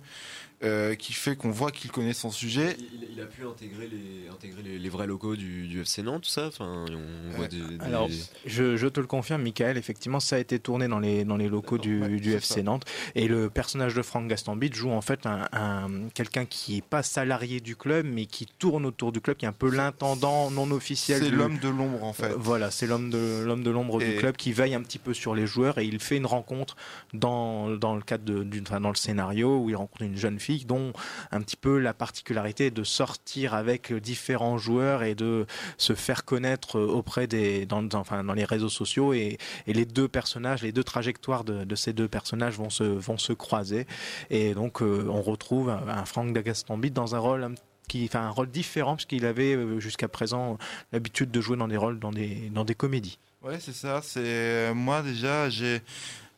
Euh, 0.63 0.95
qui 0.95 1.13
fait 1.13 1.35
qu'on 1.35 1.51
voit 1.51 1.71
qu'il 1.71 1.89
connaît 1.91 2.13
son 2.13 2.31
sujet. 2.31 2.75
Il, 2.79 3.07
il 3.13 3.21
a 3.21 3.25
pu 3.25 3.45
intégrer 3.45 3.87
les, 3.87 4.29
intégrer 4.29 4.61
les, 4.61 4.77
les 4.79 4.89
vrais 4.89 5.07
locaux 5.07 5.35
du, 5.35 5.67
du 5.67 5.81
FC 5.81 6.03
Nantes, 6.03 6.23
tout 6.23 6.29
ça. 6.29 6.47
Enfin, 6.47 6.85
on 6.89 7.37
voit 7.37 7.47
des, 7.47 7.57
des- 7.57 7.79
Alors, 7.83 8.09
je, 8.45 8.75
je 8.75 8.87
te 8.87 8.99
le 8.99 9.07
confirme, 9.07 9.41
Michael, 9.43 9.77
effectivement, 9.77 10.19
ça 10.19 10.35
a 10.35 10.39
été 10.39 10.59
tourné 10.59 10.87
dans 10.87 10.99
les, 10.99 11.23
dans 11.23 11.37
les 11.37 11.47
locaux 11.47 11.77
du, 11.77 12.01
FC 12.33 12.55
ça. 12.55 12.63
Nantes. 12.63 12.85
Et 13.15 13.27
le 13.27 13.49
personnage 13.49 13.93
de 13.95 14.01
Franck 14.01 14.27
Gastambide 14.27 14.73
joue 14.73 14.91
en 14.91 15.01
fait 15.01 15.25
un, 15.25 15.47
un- 15.53 16.09
quelqu'un 16.13 16.45
qui 16.45 16.75
n'est 16.75 16.81
pas 16.81 17.03
salarié 17.03 17.59
du 17.61 17.75
club, 17.75 18.05
mais 18.05 18.25
qui 18.25 18.45
tourne 18.45 18.85
autour 18.85 19.11
du 19.11 19.21
club, 19.21 19.37
qui 19.37 19.45
est 19.45 19.49
un 19.49 19.53
peu 19.53 19.69
l'intendant 19.69 20.51
non 20.51 20.69
officiel. 20.71 21.23
C'est 21.23 21.29
du- 21.29 21.35
l'homme 21.37 21.59
de 21.59 21.69
l'ombre 21.69 22.03
en 22.03 22.13
fait. 22.13 22.31
Euh, 22.31 22.35
Voilà, 22.37 22.69
c'est 22.71 22.87
l'homme 22.87 23.09
de 23.09 23.43
l'homme 23.45 23.63
de 23.63 23.69
l'ombre 23.69 23.99
du 23.99 24.15
club 24.15 24.35
qui 24.35 24.51
veille 24.51 24.73
un 24.75 24.81
petit 24.81 24.99
peu 24.99 25.13
sur 25.13 25.35
les 25.35 25.47
joueurs 25.47 25.77
et 25.77 25.85
il 25.85 25.99
fait 25.99 26.17
une 26.17 26.25
rencontre 26.25 26.75
dans, 27.13 27.69
dans 27.71 27.95
le 27.95 28.01
cadre 28.01 28.23
de- 28.25 28.43
dans 28.79 28.89
le 28.89 28.95
scénario 28.95 29.57
où 29.59 29.69
il 29.69 29.75
rencontre 29.75 30.01
une 30.03 30.17
jeune 30.17 30.39
fille 30.39 30.48
dont 30.57 30.93
un 31.31 31.41
petit 31.41 31.55
peu 31.55 31.77
la 31.79 31.93
particularité 31.93 32.71
de 32.71 32.83
sortir 32.83 33.53
avec 33.53 33.93
différents 33.93 34.57
joueurs 34.57 35.03
et 35.03 35.15
de 35.15 35.45
se 35.77 35.93
faire 35.93 36.25
connaître 36.25 36.79
auprès 36.79 37.27
des 37.27 37.65
dans, 37.65 37.87
enfin, 37.93 38.23
dans 38.23 38.33
les 38.33 38.45
réseaux 38.45 38.69
sociaux 38.69 39.13
et, 39.13 39.37
les 39.67 39.85
deux 39.85 40.07
personnages, 40.07 40.63
les 40.63 40.71
deux 40.71 40.83
trajectoires 40.83 41.43
de, 41.43 41.75
ces 41.75 41.93
deux 41.93 42.07
personnages 42.07 42.57
vont 42.57 42.69
se 42.69 42.83
vont 42.83 43.17
se 43.17 43.33
croiser 43.33 43.85
et 44.29 44.53
donc 44.53 44.81
euh, 44.81 45.07
on 45.09 45.21
retrouve 45.21 45.69
un, 45.69 45.87
un 45.87 46.05
Franck 46.05 46.33
Dagastambide 46.33 46.93
dans 46.93 47.15
un 47.15 47.19
rôle 47.19 47.43
un 47.43 47.53
qui 47.89 48.07
fait 48.07 48.17
un 48.17 48.29
rôle 48.29 48.49
différent 48.49 48.95
parce 48.95 49.05
qu'il 49.05 49.25
avait 49.25 49.55
euh, 49.55 49.79
jusqu'à 49.79 50.07
présent 50.07 50.57
l'habitude 50.93 51.31
de 51.31 51.41
jouer 51.41 51.57
dans 51.57 51.67
des 51.67 51.75
rôles 51.75 51.99
dans 51.99 52.11
des 52.11 52.49
dans 52.53 52.63
des 52.63 52.75
comédies. 52.75 53.19
Ouais, 53.41 53.59
c'est 53.59 53.73
ça. 53.73 54.01
C'est 54.03 54.73
moi 54.73 55.01
déjà, 55.01 55.49
j'ai 55.49 55.81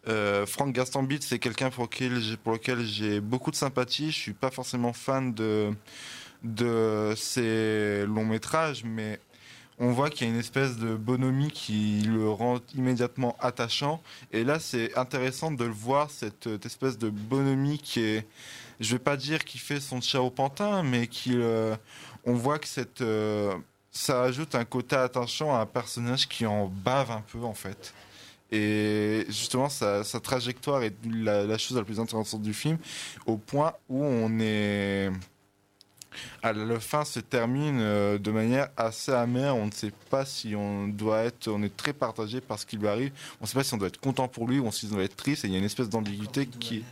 euh, 0.07 0.45
Franck 0.45 0.73
Gastambide, 0.73 1.23
c'est 1.23 1.39
quelqu'un 1.39 1.69
pour 1.69 1.83
lequel 1.83 2.85
j'ai 2.85 3.19
beaucoup 3.21 3.51
de 3.51 3.55
sympathie. 3.55 4.11
Je 4.11 4.17
suis 4.17 4.33
pas 4.33 4.51
forcément 4.51 4.93
fan 4.93 5.33
de 5.33 5.71
de 6.43 7.13
ses 7.15 8.05
longs 8.07 8.25
métrages, 8.25 8.83
mais 8.83 9.19
on 9.77 9.91
voit 9.91 10.09
qu'il 10.09 10.27
y 10.27 10.29
a 10.29 10.33
une 10.33 10.39
espèce 10.39 10.77
de 10.77 10.95
bonhomie 10.95 11.51
qui 11.51 12.01
le 12.01 12.29
rend 12.29 12.59
immédiatement 12.75 13.35
attachant. 13.39 14.01
Et 14.31 14.43
là, 14.43 14.59
c'est 14.59 14.95
intéressant 14.97 15.51
de 15.51 15.65
le 15.65 15.71
voir 15.71 16.09
cette, 16.11 16.47
espèce 16.65 16.97
de 16.97 17.09
bonhomie 17.09 17.79
qui 17.79 18.01
est, 18.01 18.27
je 18.79 18.91
vais 18.93 18.99
pas 18.99 19.17
dire 19.17 19.43
qu'il 19.43 19.59
fait 19.59 19.79
son 19.79 20.01
chat 20.01 20.21
au 20.21 20.29
pantin, 20.29 20.83
mais 20.83 21.07
qui, 21.07 21.33
euh, 21.35 21.75
on 22.25 22.33
voit 22.33 22.59
que 22.59 22.67
cette 22.67 23.01
euh, 23.01 23.53
ça 23.91 24.23
ajoute 24.23 24.55
un 24.55 24.65
côté 24.65 24.95
attachant 24.95 25.53
à 25.53 25.59
un 25.59 25.65
personnage 25.65 26.27
qui 26.29 26.45
en 26.45 26.67
bave 26.67 27.11
un 27.11 27.21
peu 27.21 27.39
en 27.39 27.53
fait. 27.53 27.93
Et 28.51 29.25
justement, 29.27 29.69
sa, 29.69 30.03
sa 30.03 30.19
trajectoire 30.19 30.83
est 30.83 30.95
la, 31.09 31.45
la 31.45 31.57
chose 31.57 31.77
la 31.77 31.83
plus 31.83 31.99
intéressante 31.99 32.41
du 32.41 32.53
film, 32.53 32.77
au 33.25 33.37
point 33.37 33.73
où 33.89 34.03
on 34.03 34.39
est. 34.39 35.09
À 36.43 36.51
la 36.51 36.79
fin 36.81 37.05
se 37.05 37.21
termine 37.21 37.79
euh, 37.79 38.17
de 38.17 38.31
manière 38.31 38.67
assez 38.75 39.13
amère. 39.13 39.55
On 39.55 39.67
ne 39.67 39.71
sait 39.71 39.93
pas 40.09 40.25
si 40.25 40.55
on 40.57 40.89
doit 40.89 41.19
être. 41.19 41.47
On 41.47 41.63
est 41.63 41.75
très 41.75 41.93
partagé 41.93 42.41
par 42.41 42.59
ce 42.59 42.65
qui 42.65 42.75
lui 42.75 42.89
arrive. 42.89 43.13
On 43.39 43.45
ne 43.45 43.47
sait 43.47 43.53
pas 43.53 43.63
si 43.63 43.73
on 43.73 43.77
doit 43.77 43.87
être 43.87 44.01
content 44.01 44.27
pour 44.27 44.45
lui 44.45 44.59
ou 44.59 44.69
si 44.73 44.87
on 44.87 44.95
doit 44.95 45.03
être 45.03 45.15
triste. 45.15 45.45
Et 45.45 45.47
il 45.47 45.53
y 45.53 45.55
a 45.55 45.59
une 45.59 45.63
espèce 45.63 45.87
d'ambiguïté 45.87 46.47
qui. 46.47 46.83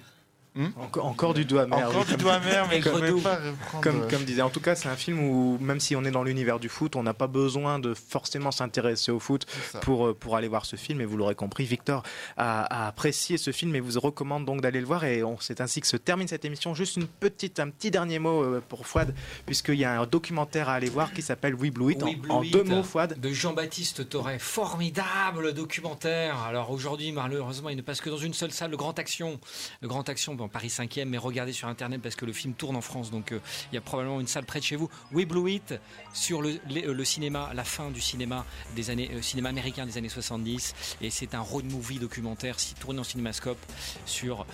Hmm 0.56 0.68
Encore, 0.78 1.06
encore 1.06 1.34
du 1.36 1.46
doigt 1.46 1.62
amer. 1.64 1.78
Encore 1.78 1.96
oui, 2.02 2.06
du 2.06 2.12
comme- 2.14 2.22
doigt 2.22 2.34
amer, 2.34 2.68
mais 2.70 2.82
je 2.82 2.90
comme- 2.90 3.22
pas 3.22 3.36
reprendre. 3.36 3.84
Comme, 3.84 4.08
comme 4.10 4.24
disait, 4.24 4.42
en 4.42 4.50
tout 4.50 4.60
cas, 4.60 4.76
c'est 4.76 4.90
un 4.90 4.96
film 4.96 5.20
où, 5.20 5.58
même 5.62 5.80
si 5.80 5.96
on 5.96 6.04
est 6.04 6.12
dans 6.12 6.24
l'univers 6.24 6.60
du 6.60 6.70
foot, 6.70 6.96
on 6.96 7.04
n'a 7.04 7.14
pas 7.14 7.28
besoin 7.28 7.78
de 7.80 7.94
forcément 7.94 8.52
s'intéresser 8.52 9.12
au 9.12 9.20
foot 9.20 9.46
pour, 9.82 10.08
euh, 10.08 10.14
pour 10.14 10.36
aller 10.36 10.48
voir 10.48 10.66
ce 10.66 10.76
film. 10.76 11.02
Et 11.02 11.06
vous 11.06 11.18
l'aurez 11.18 11.36
compris, 11.36 11.66
Victor 11.66 12.02
a, 12.36 12.64
a 12.64 12.88
apprécié 12.88 13.38
ce 13.38 13.52
film 13.52 13.76
et 13.76 13.80
vous 13.80 14.00
recommande 14.00 14.46
donc 14.46 14.62
d'aller 14.62 14.80
le 14.80 14.88
voir. 14.88 15.04
Et 15.06 15.24
c'est 15.40 15.62
ainsi 15.62 15.82
que 15.82 15.88
se 15.88 15.98
termine 15.98 16.28
cette 16.28 16.46
émission. 16.46 16.74
Juste 16.74 16.96
une 16.98 17.08
petite, 17.08 17.60
un 17.60 17.70
petit 17.70 17.92
dernier 17.92 18.18
mot 18.20 18.42
euh, 18.44 18.62
pour 18.68 18.88
Fouad, 18.88 19.14
puisqu'il 19.46 19.76
y 19.76 19.86
a 19.86 20.02
un 20.02 20.06
documentaire 20.08 20.68
à 20.70 20.74
aller 20.74 20.90
voir 20.90 21.14
qui 21.14 21.22
s'appelle 21.22 21.54
We 21.54 21.72
Blue 21.72 21.92
It. 21.94 22.02
En- 22.04 22.08
Oui, 22.08 22.16
Blue 22.16 22.32
en, 22.32 22.42
It 22.44 22.54
deux 22.54 22.64
mots, 22.64 22.84
Fouad. 22.84 23.20
De 23.20 23.30
Jean-Baptiste 23.32 24.10
Torret. 24.10 24.40
Formidable 24.40 25.54
documentaire. 25.54 26.42
Alors 26.44 26.72
aujourd'hui, 26.72 27.12
malheureusement, 27.12 27.70
il 27.70 27.78
ne 27.78 27.82
passe 27.82 28.02
que 28.02 28.10
dans 28.10 28.18
une 28.18 28.34
seule 28.34 28.52
salle, 28.52 28.72
le 28.72 28.78
Grand 28.78 28.98
Action. 28.98 29.40
Le 29.82 29.88
Grand 29.88 30.08
Action, 30.10 30.36
bon, 30.40 30.48
Paris 30.48 30.70
5e, 30.70 31.06
mais 31.06 31.18
regardez 31.18 31.54
sur 31.54 31.68
Internet 31.68 32.02
parce 32.02 32.16
que 32.16 32.26
le 32.26 32.34
film 32.34 32.54
tourne 32.54 32.76
en 32.76 32.82
France. 32.82 33.12
Donc 33.12 33.32
euh, 33.32 33.40
il 33.72 33.76
y 33.76 33.78
a 33.78 33.82
probablement 33.82 34.20
une 34.20 34.28
salle 34.28 34.46
près 34.46 34.60
de 34.60 34.66
chez 34.66 34.76
vous. 34.76 34.90
We 35.12 35.28
Blue 35.28 35.52
It 35.52 35.76
sur 36.14 36.42
le, 36.42 36.60
euh, 36.72 37.04
cinéma, 37.04 37.52
la 37.54 37.64
fin 37.64 37.92
du 37.92 38.02
cinéma 38.02 38.46
des 38.76 38.90
années, 38.90 39.12
euh, 39.14 39.22
cinéma 39.22 39.50
américain 39.50 39.86
des 39.86 39.98
années 39.98 40.10
70. 40.10 40.74
Et 41.02 41.10
c'est 41.10 41.36
un 41.36 41.42
road 41.42 41.66
movie 41.72 42.00
documentaire 42.00 42.56
tourné 42.80 43.00
en 43.00 43.04
cinémascope 43.04 43.60
sur 44.06 44.46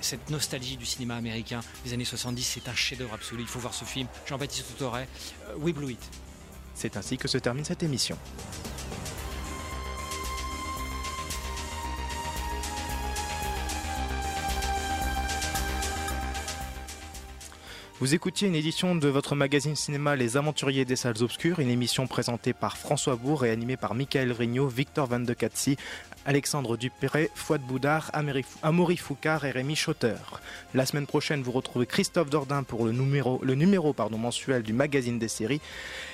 cette 0.00 0.30
nostalgie 0.30 0.76
du 0.76 0.86
cinéma 0.86 1.16
américain 1.16 1.60
des 1.84 1.92
années 1.92 2.04
70. 2.04 2.42
C'est 2.42 2.68
un 2.68 2.74
chef-d'œuvre 2.74 3.14
absolu. 3.14 3.42
Il 3.42 3.48
faut 3.48 3.58
voir 3.58 3.74
ce 3.74 3.84
film. 3.84 4.06
Jean-Baptiste 4.26 4.64
euh, 4.80 5.04
We 5.58 5.74
Blue 5.74 5.92
It. 5.92 6.10
C'est 6.74 6.96
ainsi 6.96 7.16
que 7.16 7.28
se 7.28 7.38
termine 7.38 7.64
cette 7.64 7.82
émission. 7.82 8.18
Vous 17.98 18.14
écoutiez 18.14 18.46
une 18.46 18.54
édition 18.54 18.94
de 18.94 19.08
votre 19.08 19.34
magazine 19.34 19.74
cinéma 19.74 20.16
Les 20.16 20.36
Aventuriers 20.36 20.84
des 20.84 20.96
Salles 20.96 21.22
Obscures, 21.22 21.60
une 21.60 21.70
émission 21.70 22.06
présentée 22.06 22.52
par 22.52 22.76
François 22.76 23.16
Bourg 23.16 23.46
et 23.46 23.50
animée 23.50 23.78
par 23.78 23.94
Michael 23.94 24.32
Vrignot, 24.32 24.68
Victor 24.68 25.06
Van 25.06 25.18
de 25.18 25.32
Catsi, 25.32 25.78
Alexandre 26.26 26.76
Dupéré, 26.76 27.30
Fouad 27.36 27.60
Boudard, 27.62 28.10
Amaury 28.62 28.96
Foucard 28.96 29.44
et 29.44 29.52
Rémi 29.52 29.76
Schotter. 29.76 30.16
La 30.74 30.84
semaine 30.84 31.06
prochaine, 31.06 31.42
vous 31.42 31.52
retrouvez 31.52 31.86
Christophe 31.86 32.30
Dordain 32.30 32.64
pour 32.64 32.84
le 32.84 32.90
numéro, 32.90 33.40
le 33.44 33.54
numéro 33.54 33.92
pardon, 33.92 34.18
mensuel 34.18 34.64
du 34.64 34.72
magazine 34.72 35.20
des 35.20 35.28
séries. 35.28 35.60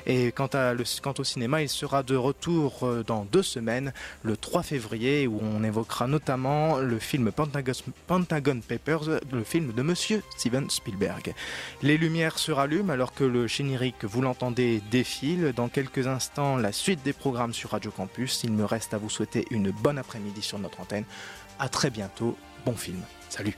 Et 0.06 0.30
quant, 0.32 0.50
à 0.52 0.74
quant 1.02 1.14
au 1.18 1.24
cinéma, 1.24 1.62
il 1.62 1.68
sera 1.70 2.02
de 2.02 2.14
retour 2.14 2.80
euh, 2.82 3.02
dans 3.02 3.24
deux 3.24 3.42
semaines, 3.42 3.94
le 4.22 4.36
3 4.36 4.62
février, 4.62 5.26
où 5.26 5.40
on 5.42 5.64
évoquera 5.64 6.06
notamment 6.06 6.78
le 6.78 6.98
film 6.98 7.32
Pentagon, 7.32 7.72
Pentagon 8.06 8.60
Papers, 8.60 9.20
le 9.32 9.44
film 9.44 9.72
de 9.72 9.82
Monsieur 9.82 10.22
Steven 10.36 10.68
Spielberg. 10.68 11.32
Les 11.82 11.96
lumières 11.96 12.38
se 12.38 12.52
rallument 12.52 12.92
alors 12.92 13.14
que 13.14 13.24
le 13.24 13.46
générique, 13.46 14.04
vous 14.04 14.20
l'entendez, 14.20 14.82
défile. 14.90 15.54
Dans 15.56 15.68
quelques 15.68 16.06
instants, 16.06 16.56
la 16.56 16.72
suite 16.72 17.02
des 17.02 17.14
programmes 17.14 17.54
sur 17.54 17.70
Radio 17.70 17.90
Campus. 17.90 18.42
Il 18.44 18.52
me 18.52 18.66
reste 18.66 18.92
à 18.92 18.98
vous 18.98 19.08
souhaiter 19.08 19.46
une 19.50 19.70
bonne 19.70 20.01
après-midi 20.02 20.42
sur 20.42 20.58
notre 20.58 20.80
antenne. 20.80 21.04
À 21.58 21.68
très 21.68 21.90
bientôt. 21.90 22.36
Bon 22.66 22.76
film. 22.76 23.00
Salut. 23.30 23.56